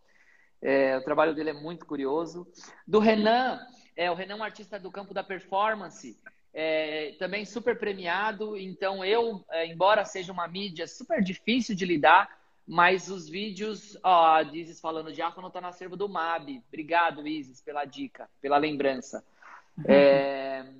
É, 0.60 0.98
o 0.98 1.04
trabalho 1.04 1.34
dele 1.34 1.50
é 1.50 1.54
muito 1.54 1.86
curioso. 1.86 2.46
Do 2.86 2.98
Renan, 2.98 3.58
é, 3.96 4.10
o 4.10 4.14
Renan 4.14 4.34
é 4.34 4.36
um 4.38 4.44
artista 4.44 4.78
do 4.78 4.90
campo 4.90 5.14
da 5.14 5.22
performance, 5.22 6.18
é, 6.52 7.14
também 7.18 7.44
super 7.44 7.78
premiado. 7.78 8.56
Então, 8.56 9.04
eu, 9.04 9.44
é, 9.50 9.66
embora 9.66 10.04
seja 10.04 10.32
uma 10.32 10.48
mídia 10.48 10.86
super 10.86 11.22
difícil 11.22 11.74
de 11.74 11.86
lidar, 11.86 12.28
mas 12.68 13.08
os 13.08 13.26
vídeos, 13.26 13.96
ó, 14.04 14.34
a 14.34 14.42
Isis 14.42 14.78
falando 14.78 15.10
não 15.40 15.50
tá 15.50 15.58
no 15.58 15.68
acervo 15.68 15.96
do 15.96 16.06
MAB. 16.06 16.62
Obrigado, 16.68 17.26
Isis, 17.26 17.62
pela 17.62 17.86
dica, 17.86 18.28
pela 18.42 18.58
lembrança. 18.58 19.24
Uhum. 19.78 19.84
É... 19.88 20.70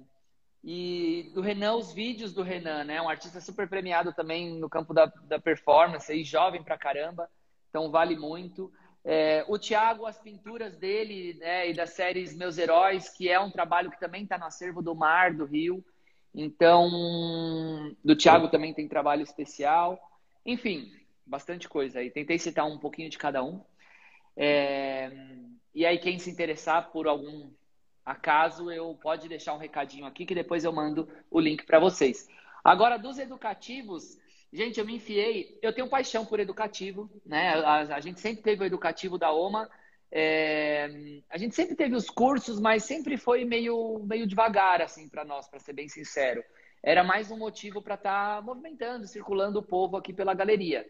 E 0.63 1.31
do 1.35 1.41
Renan, 1.41 1.77
os 1.77 1.91
vídeos 1.91 2.35
do 2.35 2.43
Renan, 2.43 2.85
né? 2.85 3.01
Um 3.01 3.09
artista 3.09 3.41
super 3.41 3.67
premiado 3.67 4.13
também 4.13 4.59
no 4.59 4.69
campo 4.69 4.93
da, 4.93 5.07
da 5.07 5.39
performance, 5.39 6.13
e 6.13 6.23
jovem 6.23 6.63
pra 6.63 6.77
caramba, 6.77 7.31
então 7.71 7.91
vale 7.91 8.17
muito. 8.17 8.71
É, 9.03 9.43
o 9.49 9.59
Thiago, 9.59 10.05
as 10.05 10.19
pinturas 10.19 10.77
dele 10.77 11.39
né, 11.41 11.71
e 11.71 11.73
das 11.73 11.91
séries 11.91 12.37
Meus 12.37 12.59
Heróis, 12.59 13.09
que 13.09 13.31
é 13.31 13.41
um 13.41 13.51
trabalho 13.51 13.91
que 13.91 13.99
também 13.99 14.25
está 14.25 14.37
no 14.37 14.45
acervo 14.45 14.83
do 14.83 14.95
Mar, 14.95 15.33
do 15.33 15.47
Rio. 15.47 15.83
Então, 16.35 16.91
do 18.05 18.15
Thiago 18.15 18.49
também 18.49 18.75
tem 18.75 18.87
trabalho 18.87 19.23
especial. 19.23 19.99
Enfim, 20.45 20.93
bastante 21.29 21.69
coisa 21.69 22.01
aí. 22.01 22.11
Tentei 22.11 22.39
citar 22.39 22.67
um 22.67 22.79
pouquinho 22.79 23.11
de 23.11 23.19
cada 23.19 23.43
um. 23.45 23.63
É... 24.37 25.11
E 25.75 25.87
aí, 25.87 25.99
quem 25.99 26.19
se 26.19 26.31
interessar 26.31 26.91
por 26.91 27.07
algum 27.07 27.51
acaso, 28.05 28.71
eu 28.71 28.99
pode 29.01 29.29
deixar 29.29 29.55
um 29.55 29.59
recadinho 29.59 30.07
aqui 30.07 30.25
que 30.25 30.35
depois 30.35 30.65
eu 30.65 30.73
mando 30.73 31.09
o 31.31 31.39
link 31.39 31.65
para 31.65 31.79
vocês. 31.79 32.29
Agora, 32.65 32.97
dos 32.99 33.19
educativos, 33.19 34.19
Gente, 34.53 34.81
eu 34.81 34.87
me 34.87 34.97
enfiei. 34.97 35.59
Eu 35.61 35.75
tenho 35.75 35.89
paixão 35.89 36.25
por 36.25 36.41
educativo, 36.41 37.11
né? 37.25 37.51
A, 37.55 37.97
a 37.97 38.01
gente 38.01 38.19
sempre 38.21 38.43
teve 38.43 38.63
o 38.63 38.67
educativo 38.67 39.19
da 39.19 39.31
OMA. 39.31 39.69
É, 40.11 41.21
a 41.29 41.37
gente 41.37 41.55
sempre 41.55 41.77
teve 41.77 41.95
os 41.95 42.09
cursos, 42.09 42.59
mas 42.59 42.85
sempre 42.85 43.19
foi 43.19 43.45
meio, 43.45 43.99
meio 44.05 44.27
devagar, 44.27 44.81
assim, 44.81 45.07
para 45.07 45.25
nós, 45.25 45.47
para 45.49 45.59
ser 45.59 45.75
bem 45.75 45.89
sincero. 45.89 46.43
Era 46.83 47.05
mais 47.05 47.31
um 47.31 47.37
motivo 47.37 47.83
para 47.83 47.97
estar 47.97 48.37
tá 48.37 48.43
movimentando, 48.43 49.07
circulando 49.07 49.59
o 49.59 49.63
povo 49.63 49.97
aqui 49.99 50.15
pela 50.15 50.33
galeria. 50.33 50.89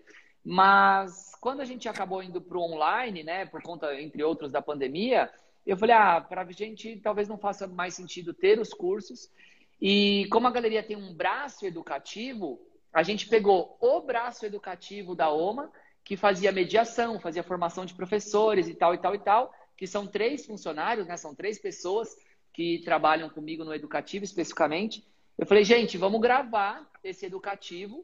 Mas 0.51 1.32
quando 1.42 1.61
a 1.61 1.64
gente 1.66 1.90
acabou 1.90 2.22
indo 2.22 2.40
para 2.40 2.57
o 2.57 2.62
online, 2.62 3.22
né, 3.22 3.44
por 3.44 3.62
conta, 3.62 4.01
entre 4.01 4.22
outros, 4.24 4.51
da 4.51 4.62
pandemia, 4.62 5.30
eu 5.66 5.76
falei, 5.76 5.94
ah, 5.94 6.22
para 6.22 6.40
a 6.40 6.51
gente 6.51 6.96
talvez 7.03 7.28
não 7.28 7.36
faça 7.36 7.66
mais 7.66 7.92
sentido 7.92 8.32
ter 8.32 8.59
os 8.59 8.72
cursos. 8.72 9.30
E 9.78 10.26
como 10.30 10.46
a 10.46 10.51
galeria 10.51 10.82
tem 10.82 10.96
um 10.96 11.12
braço 11.12 11.66
educativo, 11.66 12.59
a 12.90 13.03
gente 13.03 13.28
pegou 13.28 13.76
o 13.78 14.01
braço 14.01 14.46
educativo 14.46 15.14
da 15.14 15.30
OMA, 15.30 15.70
que 16.03 16.16
fazia 16.16 16.51
mediação, 16.51 17.20
fazia 17.20 17.42
formação 17.42 17.84
de 17.84 17.92
professores 17.92 18.68
e 18.68 18.74
tal, 18.74 18.94
e 18.94 18.99
tal, 18.99 19.14
e 19.14 19.18
tal, 19.18 19.53
que 19.76 19.86
são 19.86 20.07
três 20.07 20.46
funcionários, 20.46 21.07
né? 21.07 21.18
São 21.18 21.34
três 21.34 21.59
pessoas 21.59 22.16
que 22.55 22.80
trabalham 22.86 23.28
comigo 23.28 23.64
no 23.64 23.74
educativo 23.74 24.24
especificamente. 24.24 25.07
Eu 25.36 25.46
falei, 25.46 25.62
gente, 25.62 25.99
vamos 25.99 26.22
gravar 26.22 26.90
esse 27.05 27.26
educativo 27.26 28.03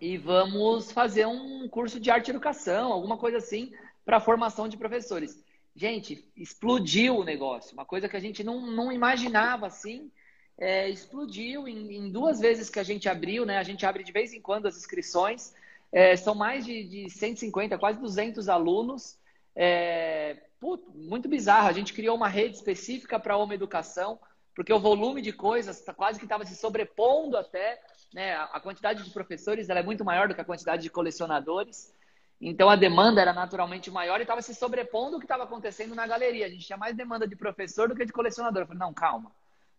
e 0.00 0.16
vamos 0.16 0.92
fazer 0.92 1.26
um 1.26 1.68
curso 1.68 1.98
de 2.00 2.10
arte 2.10 2.28
e 2.28 2.30
educação, 2.30 2.92
alguma 2.92 3.16
coisa 3.16 3.38
assim, 3.38 3.72
para 4.04 4.20
formação 4.20 4.68
de 4.68 4.76
professores. 4.76 5.42
Gente, 5.74 6.30
explodiu 6.36 7.18
o 7.18 7.24
negócio, 7.24 7.72
uma 7.72 7.84
coisa 7.84 8.08
que 8.08 8.16
a 8.16 8.20
gente 8.20 8.44
não, 8.44 8.60
não 8.60 8.92
imaginava 8.92 9.66
assim 9.66 10.10
é, 10.58 10.88
explodiu 10.88 11.66
em, 11.66 11.96
em, 11.96 12.10
duas 12.10 12.40
vezes 12.40 12.70
que 12.70 12.78
a 12.78 12.84
gente 12.84 13.08
abriu, 13.08 13.44
né? 13.44 13.58
A 13.58 13.62
gente 13.62 13.84
abre 13.84 14.04
de 14.04 14.12
vez 14.12 14.32
em 14.32 14.40
quando 14.40 14.66
as 14.66 14.76
inscrições. 14.76 15.52
É, 15.92 16.16
são 16.16 16.34
mais 16.34 16.64
de, 16.64 16.84
de 16.84 17.10
150, 17.10 17.78
quase 17.78 17.98
200 18.00 18.48
alunos. 18.48 19.18
É, 19.54 20.36
puto, 20.60 20.90
muito 20.94 21.28
bizarro. 21.28 21.68
A 21.68 21.72
gente 21.72 21.92
criou 21.92 22.16
uma 22.16 22.28
rede 22.28 22.56
específica 22.56 23.18
para 23.18 23.36
Home 23.36 23.54
Educação, 23.54 24.18
porque 24.54 24.72
o 24.72 24.80
volume 24.80 25.20
de 25.20 25.32
coisas 25.32 25.80
tá, 25.80 25.92
quase 25.92 26.18
que 26.18 26.24
estava 26.24 26.44
se 26.44 26.56
sobrepondo 26.56 27.36
até. 27.36 27.80
Né? 28.14 28.36
A, 28.36 28.60
quantidade 28.60 29.02
de 29.02 29.10
professores 29.10 29.68
é 29.68 29.82
muito 29.82 30.04
maior 30.04 30.28
do 30.28 30.36
que 30.36 30.40
a 30.40 30.44
quantidade 30.44 30.84
de 30.84 30.88
colecionadores. 30.88 31.92
Então 32.40 32.70
a 32.70 32.76
demanda 32.76 33.20
era 33.20 33.32
naturalmente 33.32 33.90
maior 33.90 34.20
e 34.20 34.22
estava 34.22 34.40
se 34.40 34.54
sobrepondo 34.54 35.16
o 35.16 35.18
que 35.18 35.24
estava 35.24 35.42
acontecendo 35.42 35.96
na 35.96 36.06
galeria. 36.06 36.46
A 36.46 36.48
gente 36.48 36.64
tinha 36.64 36.78
mais 36.78 36.96
demanda 36.96 37.26
de 37.26 37.34
professor 37.34 37.88
do 37.88 37.94
que 37.96 38.06
de 38.06 38.12
colecionador. 38.12 38.62
Eu 38.62 38.66
falei, 38.68 38.78
não, 38.78 38.94
calma. 38.94 39.32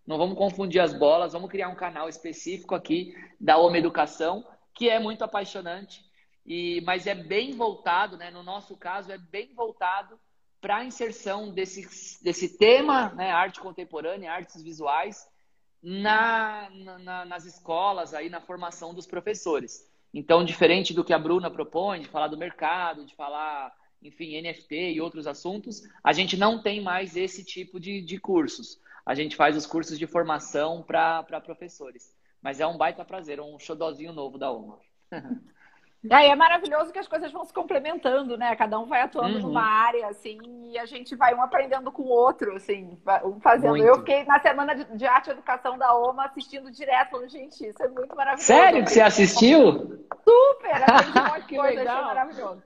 Não 0.06 0.18
vamos 0.18 0.38
confundir 0.38 0.82
as 0.82 0.94
bolas, 0.94 1.32
vamos 1.32 1.50
criar 1.50 1.70
um 1.70 1.76
canal 1.76 2.10
específico 2.10 2.76
aqui 2.76 3.16
da 3.40 3.58
Home 3.58 3.80
Educação, 3.80 4.46
que 4.74 4.90
é 4.90 5.00
muito 5.00 5.24
apaixonante, 5.24 6.06
e, 6.46 6.82
mas 6.82 7.08
é 7.08 7.16
bem 7.16 7.54
voltado, 7.54 8.18
né? 8.18 8.30
no 8.30 8.44
nosso 8.44 8.76
caso, 8.76 9.12
é 9.12 9.18
bem 9.18 9.56
voltado 9.56 10.20
para 10.60 10.78
a 10.78 10.86
inserção 10.86 11.52
desse, 11.52 12.22
desse 12.22 12.58
tema, 12.58 13.14
né? 13.14 13.32
arte 13.32 13.60
contemporânea, 13.62 14.32
artes 14.32 14.62
visuais, 14.62 15.26
na, 15.86 16.70
na, 17.04 17.26
nas 17.26 17.46
escolas, 17.46 18.14
aí 18.14 18.30
na 18.30 18.42
formação 18.42 18.94
dos 18.94 19.06
professores. 19.06 19.88
Então, 20.14 20.44
diferente 20.44 20.94
do 20.94 21.04
que 21.04 21.14
a 21.14 21.20
Bruna 21.20 21.52
propõe, 21.52 22.02
de 22.02 22.08
falar 22.08 22.28
do 22.28 22.38
mercado, 22.38 23.06
de 23.06 23.16
falar, 23.16 23.72
enfim, 24.02 24.42
NFT 24.42 24.94
e 24.94 25.02
outros 25.02 25.28
assuntos, 25.28 25.84
a 26.04 26.12
gente 26.12 26.36
não 26.36 26.62
tem 26.62 26.82
mais 26.82 27.16
esse 27.16 27.44
tipo 27.44 27.80
de, 27.80 28.02
de 28.02 28.18
cursos 28.18 28.80
a 29.06 29.14
gente 29.14 29.36
faz 29.36 29.56
os 29.56 29.68
cursos 29.68 30.00
de 30.00 30.08
formação 30.08 30.82
para 30.82 31.40
professores. 31.42 32.14
Mas 32.42 32.60
é 32.60 32.66
um 32.66 32.78
baita 32.78 33.06
prazer, 33.06 33.40
um 33.40 33.60
xodozinho 33.60 34.12
novo 34.12 34.38
da 34.38 34.52
UMA. 34.52 34.80
É, 36.10 36.28
é 36.28 36.36
maravilhoso 36.36 36.92
que 36.92 37.00
as 37.00 37.08
coisas 37.08 37.32
vão 37.32 37.44
se 37.46 37.54
complementando, 37.54 38.38
né? 38.38 38.56
Cada 38.56 38.80
um 38.80 38.86
vai 38.86 39.02
atuando 39.02 39.38
uhum. 39.38 39.44
numa 39.44 39.64
área, 39.64 40.08
assim, 40.08 40.38
e 40.72 40.78
a 40.78 40.86
gente 40.86 41.16
vai 41.16 41.34
um 41.34 41.42
aprendendo 41.42 41.92
com 41.92 42.04
o 42.04 42.10
outro, 42.10 42.56
assim, 42.56 42.98
um 43.24 43.40
fazendo. 43.40 43.72
Muito. 43.72 43.86
Eu 43.86 43.98
fiquei 44.00 44.24
na 44.26 44.40
semana 44.40 44.76
de, 44.76 45.06
arte 45.06 45.28
e 45.28 45.32
educação 45.32 45.78
da 45.78 45.96
OMA 45.96 46.26
assistindo 46.26 46.72
direto, 46.72 47.12
falando, 47.12 47.30
gente, 47.30 47.66
isso 47.66 47.82
é 47.82 47.88
muito 47.88 48.16
maravilhoso. 48.16 48.46
Sério 48.46 48.84
que 48.84 48.92
você 48.92 49.02
assistiu? 49.02 50.06
Super! 50.24 50.84
Aprendi 50.86 51.20
um 51.20 51.24
monte 51.24 51.48
de 51.48 51.56
coisa, 51.58 51.80
legal. 51.80 51.96
achei 51.96 52.06
maravilhoso. 52.06 52.64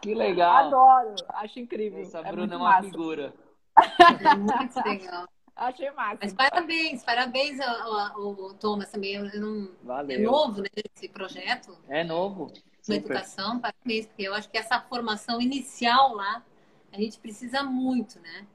Que 0.00 0.14
legal. 0.14 0.66
Adoro, 0.66 1.14
acho 1.34 1.58
incrível. 1.58 2.00
Essa 2.00 2.20
é 2.20 2.30
Bruna 2.30 2.54
é 2.54 2.56
uma 2.56 2.68
massa. 2.70 2.82
figura. 2.82 3.34
Muito 4.38 4.88
legal. 4.88 5.28
Achei 5.56 5.90
massa. 5.90 6.18
Mas 6.22 6.32
parabéns, 6.32 7.04
parabéns 7.04 7.60
ao, 7.60 7.94
ao 7.94 8.54
Thomas 8.54 8.90
também. 8.90 9.14
Eu 9.14 9.40
não... 9.40 9.70
Valeu. 9.82 10.18
É 10.18 10.22
novo, 10.22 10.62
né, 10.62 10.68
esse 10.94 11.08
projeto. 11.08 11.76
É 11.88 12.02
novo. 12.02 12.52
Na 12.88 12.96
educação, 12.96 13.60
parabéns, 13.60 14.06
porque 14.06 14.22
eu 14.22 14.34
acho 14.34 14.48
que 14.48 14.56
essa 14.56 14.80
formação 14.80 15.40
inicial 15.40 16.14
lá, 16.14 16.44
a 16.92 16.96
gente 16.96 17.18
precisa 17.18 17.62
muito, 17.62 18.18
né? 18.20 18.46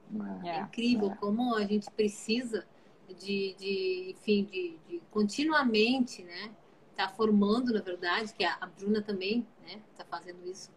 É, 0.44 0.48
é 0.48 0.60
incrível 0.60 1.12
é. 1.12 1.16
como 1.16 1.54
a 1.54 1.64
gente 1.64 1.90
precisa 1.90 2.66
de, 3.08 3.54
de 3.54 4.10
enfim, 4.10 4.44
de, 4.44 4.78
de 4.88 5.02
continuamente, 5.10 6.22
né? 6.22 6.50
Tá 6.94 7.08
formando, 7.08 7.72
na 7.72 7.80
verdade, 7.80 8.32
que 8.32 8.44
a, 8.44 8.56
a 8.60 8.66
Bruna 8.66 9.00
também, 9.00 9.46
né? 9.62 9.80
Tá 9.96 10.04
fazendo 10.04 10.44
isso 10.48 10.70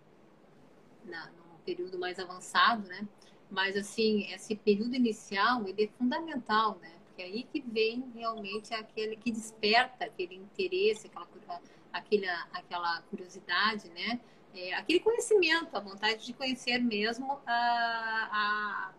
na, 1.05 1.28
num 1.28 1.57
período 1.65 1.97
mais 1.97 2.20
avançado, 2.20 2.88
né? 2.88 3.07
Mas, 3.50 3.76
assim, 3.76 4.32
esse 4.32 4.56
período 4.56 4.95
inicial, 4.95 5.68
ele 5.68 5.86
é 5.86 5.88
fundamental, 5.97 6.78
né? 6.82 6.91
Porque 7.08 7.24
é 7.24 7.26
aí 7.26 7.43
que 7.43 7.60
vem 7.62 8.12
realmente 8.16 8.74
aquele 8.74 9.16
que 9.16 9.32
desperta 9.32 10.06
aquele 10.06 10.36
interesse, 10.36 11.08
aquela, 11.08 11.62
aquela, 11.91 12.47
aquela 12.54 13.02
curiosidade, 13.10 13.89
né? 13.89 14.20
É, 14.54 14.74
aquele 14.76 15.00
conhecimento, 15.00 15.76
a 15.76 15.80
vontade 15.80 16.26
de 16.26 16.34
conhecer 16.34 16.80
mesmo 16.80 17.39
a, 17.45 18.30
a, 18.32 18.93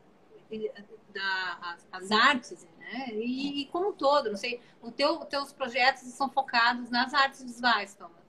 da, 1.12 1.76
as, 1.92 2.10
artes, 2.10 2.66
né? 2.78 3.08
E, 3.12 3.62
e, 3.62 3.66
como 3.66 3.90
um 3.90 3.92
todo, 3.92 4.30
não 4.30 4.36
sei, 4.36 4.60
os 4.82 4.92
teu, 4.94 5.18
teus 5.26 5.52
projetos 5.52 6.02
são 6.02 6.28
focados 6.28 6.90
nas 6.90 7.14
artes 7.14 7.42
visuais, 7.42 7.94
Thomas. 7.94 8.20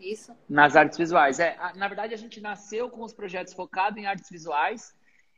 Isso? 0.00 0.36
Nas 0.48 0.76
artes 0.76 0.96
visuais, 0.96 1.40
é. 1.40 1.56
Na 1.74 1.88
verdade, 1.88 2.14
a 2.14 2.16
gente 2.16 2.40
nasceu 2.40 2.88
com 2.88 3.02
os 3.02 3.12
projetos 3.12 3.52
focados 3.52 3.98
em 3.98 4.06
artes 4.06 4.30
visuais 4.30 4.94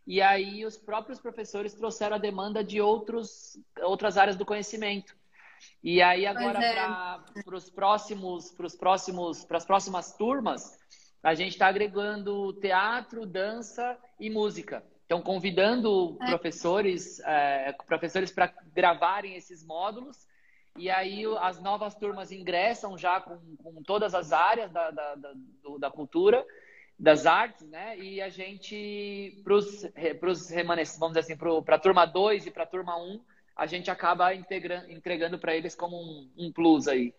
e 0.07 0.21
aí 0.21 0.65
os 0.65 0.77
próprios 0.77 1.21
professores 1.21 1.75
trouxeram 1.75 2.17
a 2.17 2.19
demanda 2.19 2.65
de 2.65 2.81
outros, 2.81 3.59
outras 3.83 4.17
áreas 4.17 4.37
do 4.37 4.47
conhecimento. 4.47 5.15
E 5.83 6.01
aí 6.01 6.27
agora 6.27 6.63
é. 6.63 6.75
para 7.45 7.57
os 7.57 7.71
próximos, 7.71 8.51
para 8.53 8.67
os 8.67 8.75
próximos, 8.75 9.45
para 9.45 9.59
as 9.59 9.65
próximas 9.65 10.17
turmas, 10.17 10.79
a 11.23 11.35
gente 11.35 11.53
está 11.53 11.69
agregando 11.69 12.53
teatro, 12.55 13.27
dança 13.27 13.99
e 14.19 14.31
música. 14.31 14.83
Então 15.05 15.21
convidando 15.21 16.17
é. 16.23 16.27
professores, 16.29 17.21
é, 17.21 17.73
professores 17.87 18.31
para 18.31 18.53
gravarem 18.75 19.37
esses 19.37 19.65
módulos. 19.65 20.17
E 20.79 20.89
aí 20.89 21.25
as 21.41 21.61
novas 21.61 21.95
turmas 21.95 22.31
ingressam 22.33 22.97
já 22.97 23.21
com, 23.21 23.39
com 23.57 23.83
todas 23.83 24.15
as 24.15 24.33
áreas 24.33 24.71
da, 24.71 24.91
da, 24.91 25.15
da, 25.17 25.33
da 25.79 25.91
cultura 25.91 26.47
das 27.01 27.25
artes, 27.25 27.67
né? 27.67 27.99
E 27.99 28.21
a 28.21 28.29
gente, 28.29 29.41
para 29.43 30.31
os 30.31 30.51
remanescentes, 30.51 31.01
vamos 31.01 31.17
dizer 31.17 31.33
assim, 31.33 31.63
para 31.65 31.77
a 31.77 31.79
turma 31.79 32.05
2 32.05 32.47
e 32.47 32.51
para 32.51 32.65
a 32.65 32.67
turma 32.67 32.95
1, 32.99 33.01
um, 33.01 33.21
a 33.57 33.65
gente 33.65 33.91
acaba 33.91 34.35
entregando 34.35 35.39
para 35.39 35.57
eles 35.57 35.75
como 35.75 35.97
um, 35.97 36.29
um, 36.37 36.53
plus 36.53 36.87
aí. 36.87 37.15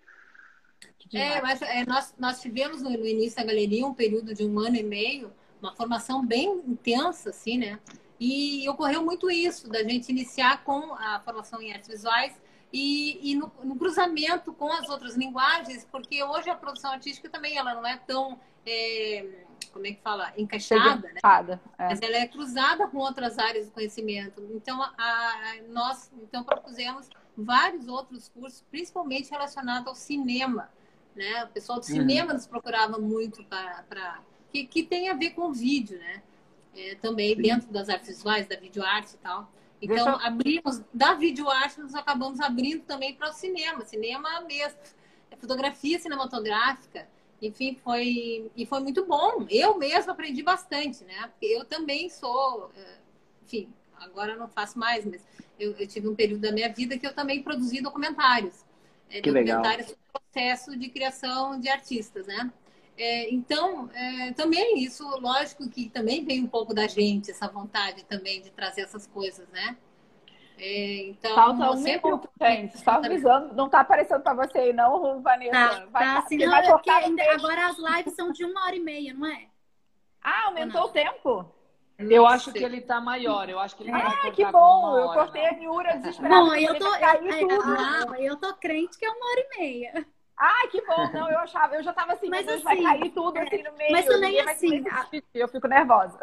É, 1.12 1.42
mas 1.42 1.64
é, 1.64 1.84
nós, 1.86 2.14
nós 2.20 2.40
tivemos 2.40 2.84
no, 2.84 2.92
início 2.92 3.38
da 3.38 3.44
galeria 3.44 3.86
um 3.86 3.94
período 3.94 4.36
de 4.36 4.46
um 4.46 4.60
ano 4.60 4.76
e 4.76 4.84
meio, 4.84 5.34
uma 5.60 5.76
formação 5.76 6.24
bem 6.24 6.62
intensa, 6.68 7.32
assim, 7.32 7.58
né? 7.58 7.80
E 8.20 8.70
ocorreu 8.70 9.04
muito 9.04 9.32
isso, 9.32 9.68
da 9.68 9.84
gente 9.84 10.10
iniciar 10.10 10.64
com 10.64 10.94
a 10.94 11.20
formação 11.26 11.60
em 11.60 11.74
artes 11.74 11.90
visuais 11.90 12.40
e, 12.72 13.32
e 13.32 13.36
no, 13.36 13.52
no, 13.64 13.76
cruzamento 13.76 14.54
com 14.54 14.72
as 14.72 14.88
outras 14.90 15.18
linguagens, 15.18 15.88
porque 15.92 16.24
hoje 16.24 16.52
a 16.52 16.56
produção 16.56 16.92
artística 16.92 17.28
também 17.30 17.58
ela 17.58 17.74
não 17.74 17.86
é 17.86 17.98
tão 17.98 18.40
é, 18.64 19.46
como 19.72 19.88
é 19.88 19.94
que 19.94 20.02
fala, 20.02 20.34
encaixada, 20.38 21.08
né? 21.14 21.20
É. 21.78 21.86
Mas 21.90 22.02
ela 22.02 22.18
é 22.18 22.28
cruzada 22.28 22.88
com 22.88 22.98
outras 22.98 23.40
áreas 23.40 23.68
do 23.68 23.72
conhecimento. 23.72 24.42
Então, 24.54 24.82
a, 24.82 24.92
a, 24.98 25.56
nós 25.70 26.12
então 26.22 26.44
propusemos 26.44 27.10
vários 27.36 27.88
outros 27.88 28.30
cursos, 28.30 28.64
principalmente 28.70 29.32
relacionados 29.32 29.88
ao 29.88 29.96
cinema. 29.96 30.70
Né? 31.16 31.44
O 31.44 31.48
pessoal 31.48 31.80
do 31.80 31.86
cinema 31.86 32.28
uhum. 32.30 32.34
nos 32.34 32.48
procurava 32.48 32.98
muito 32.98 33.44
para 33.46 34.22
que, 34.52 34.66
que 34.66 34.84
tem 34.84 35.10
a 35.10 35.14
ver 35.14 35.32
com 35.32 35.52
vídeo, 35.52 35.98
né? 36.00 36.22
É, 36.74 36.96
também 36.96 37.36
Sim. 37.36 37.42
dentro 37.42 37.72
das 37.72 37.90
artes 37.90 38.08
visuais, 38.08 38.48
da 38.48 38.56
videoarte 38.56 39.16
e 39.16 39.18
tal. 39.18 39.52
Então, 39.82 40.08
eu... 40.08 40.16
abrimos 40.26 40.82
da 40.94 41.16
videoarte, 41.16 41.82
nós 41.82 41.96
acabamos 41.96 42.40
abrindo 42.40 42.84
também 42.84 43.14
para 43.14 43.30
o 43.30 43.34
cinema, 43.34 43.84
cinema 43.84 44.42
mesmo, 44.42 44.80
é 45.30 45.36
fotografia 45.36 46.00
cinematográfica. 46.00 47.08
Enfim, 47.42 47.78
foi 47.84 48.52
e 48.56 48.66
foi 48.66 48.80
muito 48.82 49.06
bom. 49.06 49.46
Eu 49.50 49.78
mesmo 49.78 50.12
aprendi 50.12 50.44
bastante, 50.44 51.04
né? 51.04 51.28
Porque 51.28 51.48
eu 51.48 51.66
também 51.66 52.10
sou, 52.10 52.70
eh, 52.76 52.98
enfim, 53.44 53.68
agora 53.96 54.36
não 54.36 54.48
faço 54.48 54.78
mais, 54.78 55.06
mas 55.06 55.26
eu, 55.60 55.72
eu 55.74 55.88
tive 55.88 56.08
um 56.08 56.16
período 56.16 56.42
da 56.42 56.52
minha 56.52 56.72
vida 56.72 56.98
que 56.98 57.08
eu 57.08 57.14
também 57.14 57.42
produzi 57.42 57.82
documentários. 57.82 58.64
É, 59.10 59.22
que 59.22 59.32
documentários 59.32 59.88
legal. 59.88 59.88
sobre 59.88 60.22
processo 60.32 60.78
de 60.78 60.90
criação 60.90 61.60
de 61.60 61.68
artistas, 61.68 62.28
né? 62.28 62.52
É, 62.98 63.34
então, 63.34 63.90
é, 63.94 64.32
também 64.34 64.84
isso, 64.84 65.04
lógico 65.20 65.68
que 65.70 65.90
também 65.90 66.24
vem 66.24 66.44
um 66.44 66.48
pouco 66.48 66.74
da 66.74 66.88
gente, 66.88 67.32
essa 67.32 67.48
vontade 67.48 68.04
também 68.06 68.42
de 68.42 68.52
trazer 68.52 68.82
essas 68.82 69.08
coisas, 69.08 69.48
né? 69.50 69.76
É, 70.64 71.08
então, 71.08 71.34
Falta 71.34 71.72
um 71.72 71.82
minuto, 71.82 72.30
gente. 72.40 72.78
Só 72.78 72.92
avisando, 72.92 73.56
não 73.56 73.68
tá 73.68 73.80
aparecendo 73.80 74.22
para 74.22 74.46
você 74.46 74.60
aí, 74.60 74.74
não, 74.74 75.20
Vanessa? 75.20 75.52
Tá, 75.52 75.86
vai, 75.88 76.04
tá 76.04 76.20
assim, 76.20 76.38
não, 76.38 76.56
é 76.56 76.72
porque 76.72 76.92
agora 76.92 77.66
as 77.66 77.78
lives 77.80 78.14
são 78.14 78.32
de 78.32 78.46
uma 78.46 78.66
hora 78.66 78.76
e 78.76 78.80
meia, 78.80 79.12
não 79.12 79.26
é? 79.26 79.48
Ah, 80.24 80.46
aumentou 80.46 80.84
o 80.84 80.90
tempo? 80.90 81.52
Eu 81.98 82.28
acho 82.28 82.52
que 82.52 82.64
ele 82.64 82.80
tá 82.82 83.02
maior. 83.02 83.50
Eu 83.50 83.60
acho 83.60 83.76
que 83.76 83.84
ele 83.84 83.92
Ah, 83.92 84.32
que 84.32 84.46
bom! 84.52 85.00
eu 85.00 85.10
cortei 85.14 85.48
a 85.48 85.54
Miura 85.54 85.98
desesperada. 85.98 86.46
Bom, 86.46 86.54
eu 86.54 86.78
tô, 86.78 86.86
eu, 86.86 87.62
ah, 87.64 88.20
eu 88.20 88.38
tô 88.38 88.54
crente 88.56 89.00
que 89.00 89.06
é 89.06 89.10
uma 89.10 89.26
hora 89.26 89.40
e 89.40 89.60
meia. 89.60 90.08
Ai, 90.44 90.68
que 90.70 90.82
bom! 90.88 91.08
Não, 91.14 91.30
eu 91.30 91.38
achava, 91.38 91.76
eu 91.76 91.84
já 91.84 91.94
tava 91.94 92.14
assim, 92.14 92.28
mas 92.28 92.48
assim, 92.48 92.64
vai 92.64 92.82
cair 92.82 93.12
tudo 93.12 93.38
é, 93.38 93.44
assim 93.44 93.62
no 93.62 93.78
meio. 93.78 93.92
Mas 93.92 94.06
também 94.08 94.40
assim, 94.40 94.84
a... 94.90 95.08
eu 95.36 95.48
fico 95.48 95.68
nervosa. 95.68 96.18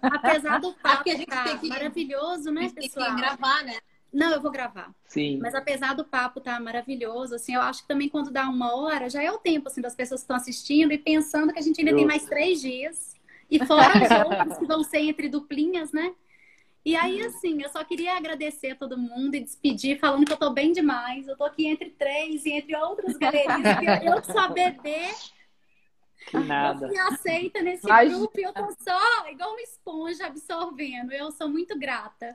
Apesar 0.00 0.58
do 0.58 0.72
papo 0.82 1.04
que 1.04 1.10
a 1.10 1.16
gente 1.16 1.26
tá 1.26 1.44
tem 1.44 1.58
que 1.58 1.68
maravilhoso, 1.68 2.50
né, 2.50 2.70
pessoal? 2.74 3.08
Tem 3.08 3.16
que 3.16 3.20
gravar, 3.20 3.62
né? 3.64 3.76
Não, 4.10 4.32
eu 4.32 4.40
vou 4.40 4.50
gravar. 4.50 4.90
Sim. 5.04 5.38
Mas 5.42 5.54
apesar 5.54 5.94
do 5.94 6.02
papo 6.02 6.40
tá 6.40 6.58
maravilhoso, 6.58 7.34
assim, 7.34 7.56
eu 7.56 7.60
acho 7.60 7.82
que 7.82 7.88
também 7.88 8.08
quando 8.08 8.30
dá 8.30 8.48
uma 8.48 8.74
hora, 8.74 9.10
já 9.10 9.22
é 9.22 9.30
o 9.30 9.36
tempo, 9.36 9.68
assim, 9.68 9.82
das 9.82 9.94
pessoas 9.94 10.22
que 10.22 10.24
estão 10.24 10.36
assistindo 10.36 10.92
e 10.92 10.96
pensando 10.96 11.52
que 11.52 11.58
a 11.58 11.62
gente 11.62 11.78
ainda 11.78 11.90
Justo. 11.90 11.98
tem 11.98 12.06
mais 12.06 12.24
três 12.24 12.62
dias. 12.62 13.16
E 13.50 13.64
fora 13.66 13.92
os 14.02 14.30
outros 14.30 14.58
que 14.58 14.66
vão 14.66 14.82
ser 14.82 15.00
entre 15.00 15.28
duplinhas, 15.28 15.92
né? 15.92 16.14
E 16.88 16.96
aí, 16.96 17.20
assim, 17.20 17.62
eu 17.62 17.68
só 17.68 17.84
queria 17.84 18.16
agradecer 18.16 18.70
a 18.70 18.74
todo 18.74 18.96
mundo 18.96 19.34
e 19.34 19.40
despedir, 19.40 19.98
falando 19.98 20.24
que 20.24 20.32
eu 20.32 20.38
tô 20.38 20.48
bem 20.48 20.72
demais. 20.72 21.28
Eu 21.28 21.36
tô 21.36 21.44
aqui 21.44 21.66
entre 21.66 21.90
três 21.90 22.46
e 22.46 22.52
entre 22.52 22.74
outras 22.74 23.14
galerias. 23.18 24.02
eu 24.02 24.22
que 24.22 24.32
sou 24.32 24.48
bebê. 24.54 25.10
Que 26.28 26.38
nada. 26.38 26.86
Eu 26.86 26.90
me 26.92 26.98
aceita 26.98 27.60
nesse 27.60 27.86
grupo 27.86 28.40
e 28.40 28.42
eu 28.42 28.54
tô 28.54 28.72
só 28.80 29.28
igual 29.28 29.50
uma 29.50 29.60
esponja 29.60 30.28
absorvendo. 30.28 31.12
Eu 31.12 31.30
sou 31.30 31.46
muito 31.46 31.78
grata. 31.78 32.34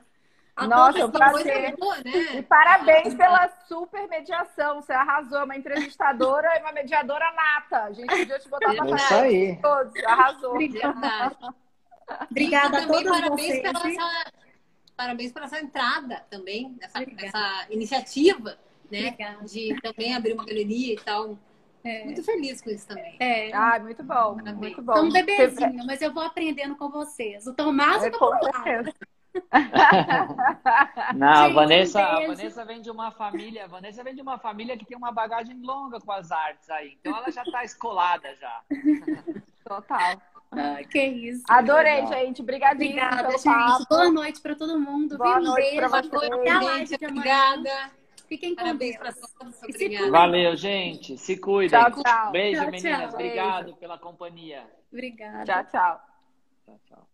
A 0.54 0.68
Nossa, 0.68 1.00
é 1.00 1.04
um 1.04 1.10
prazer. 1.10 1.74
né? 2.04 2.36
E 2.36 2.42
parabéns 2.42 3.12
pela 3.12 3.48
super 3.66 4.06
mediação. 4.06 4.80
Você 4.80 4.92
arrasou, 4.92 5.42
uma 5.42 5.56
entrevistadora 5.56 6.48
e 6.58 6.60
uma 6.60 6.70
mediadora 6.70 7.28
nata. 7.32 7.86
A 7.86 7.92
gente 7.92 8.06
podia 8.06 8.38
te 8.38 8.48
botar 8.48 8.72
pra 8.72 9.26
é 9.26 9.56
todos. 9.56 10.04
Arrasou. 10.04 10.52
Obrigada. 10.52 11.36
Obrigada 12.30 12.78
a 12.78 12.86
todos 12.86 13.10
parabéns 13.10 13.48
vocês. 13.48 13.62
Pela 13.62 14.43
parabéns 14.96 15.32
por 15.32 15.42
essa 15.42 15.60
entrada 15.60 16.24
também, 16.30 16.76
essa, 16.80 17.04
essa 17.18 17.66
iniciativa, 17.70 18.58
né? 18.90 19.08
Obrigada. 19.08 19.44
De 19.44 19.80
também 19.80 20.14
abrir 20.14 20.32
uma 20.34 20.44
galeria 20.44 20.94
e 20.94 20.96
tal. 20.96 21.38
É. 21.84 22.04
Muito 22.04 22.22
feliz 22.22 22.62
com 22.62 22.70
isso 22.70 22.88
também. 22.88 23.16
É. 23.20 23.52
Ah, 23.52 23.78
muito 23.78 24.02
bom, 24.02 24.36
muito 24.56 24.80
bom. 24.80 24.94
Sou 24.94 25.04
um 25.04 25.12
bebezinho, 25.12 25.84
mas 25.84 26.00
eu 26.00 26.12
vou 26.12 26.22
aprendendo 26.22 26.76
com 26.76 26.88
vocês. 26.88 27.46
O 27.46 27.52
Tomás 27.52 28.02
é, 28.02 28.08
eu 28.08 28.12
tô 28.12 28.30
Não, 31.14 31.46
Gente, 31.46 31.54
Vanessa, 31.54 32.00
a 32.00 32.26
Vanessa 32.26 32.64
vem 32.64 32.80
de 32.80 32.90
uma 32.90 33.10
família, 33.10 33.66
Vanessa 33.66 34.04
vem 34.04 34.14
de 34.14 34.22
uma 34.22 34.38
família 34.38 34.78
que 34.78 34.86
tem 34.86 34.96
uma 34.96 35.10
bagagem 35.10 35.60
longa 35.60 35.98
com 36.00 36.12
as 36.12 36.30
artes 36.30 36.70
aí. 36.70 36.96
Então 37.00 37.16
ela 37.16 37.30
já 37.30 37.42
está 37.42 37.64
escolada 37.64 38.34
já. 38.36 38.62
Total. 39.64 40.22
Ah, 40.60 40.84
que 40.84 41.04
isso. 41.04 41.42
Adorei, 41.48 42.02
Legal. 42.02 42.12
gente. 42.12 42.42
Obrigadinha. 42.42 42.90
Obrigada, 42.90 43.30
gente. 43.32 43.44
Papo. 43.44 43.86
Boa 43.88 44.10
noite 44.10 44.40
para 44.40 44.54
todo 44.54 44.78
mundo. 44.78 45.18
Boa 45.18 45.34
Viu? 45.40 45.44
noite 45.44 45.76
para 45.76 45.88
você. 45.88 46.16
Até 46.16 46.50
a 46.50 46.60
live 46.60 46.94
Obrigada. 46.94 47.90
Fiquem 48.28 48.54
com 48.54 48.62
Parabéns 48.62 48.98
Deus. 48.98 49.14
Todos. 49.38 49.62
Obrigada. 49.62 50.10
Valeu, 50.10 50.56
gente. 50.56 51.18
Se 51.18 51.36
cuida. 51.36 51.90
Tchau, 51.90 52.02
tchau. 52.02 52.32
Beijo, 52.32 52.60
tchau, 52.62 52.70
meninas. 52.70 53.00
Tchau. 53.00 53.14
Obrigado 53.14 53.64
Beijo. 53.64 53.78
pela 53.78 53.98
companhia. 53.98 54.66
Obrigada. 54.90 55.44
Tchau, 55.44 55.64
tchau. 55.70 56.00
Tchau, 56.64 56.80
tchau. 56.88 57.13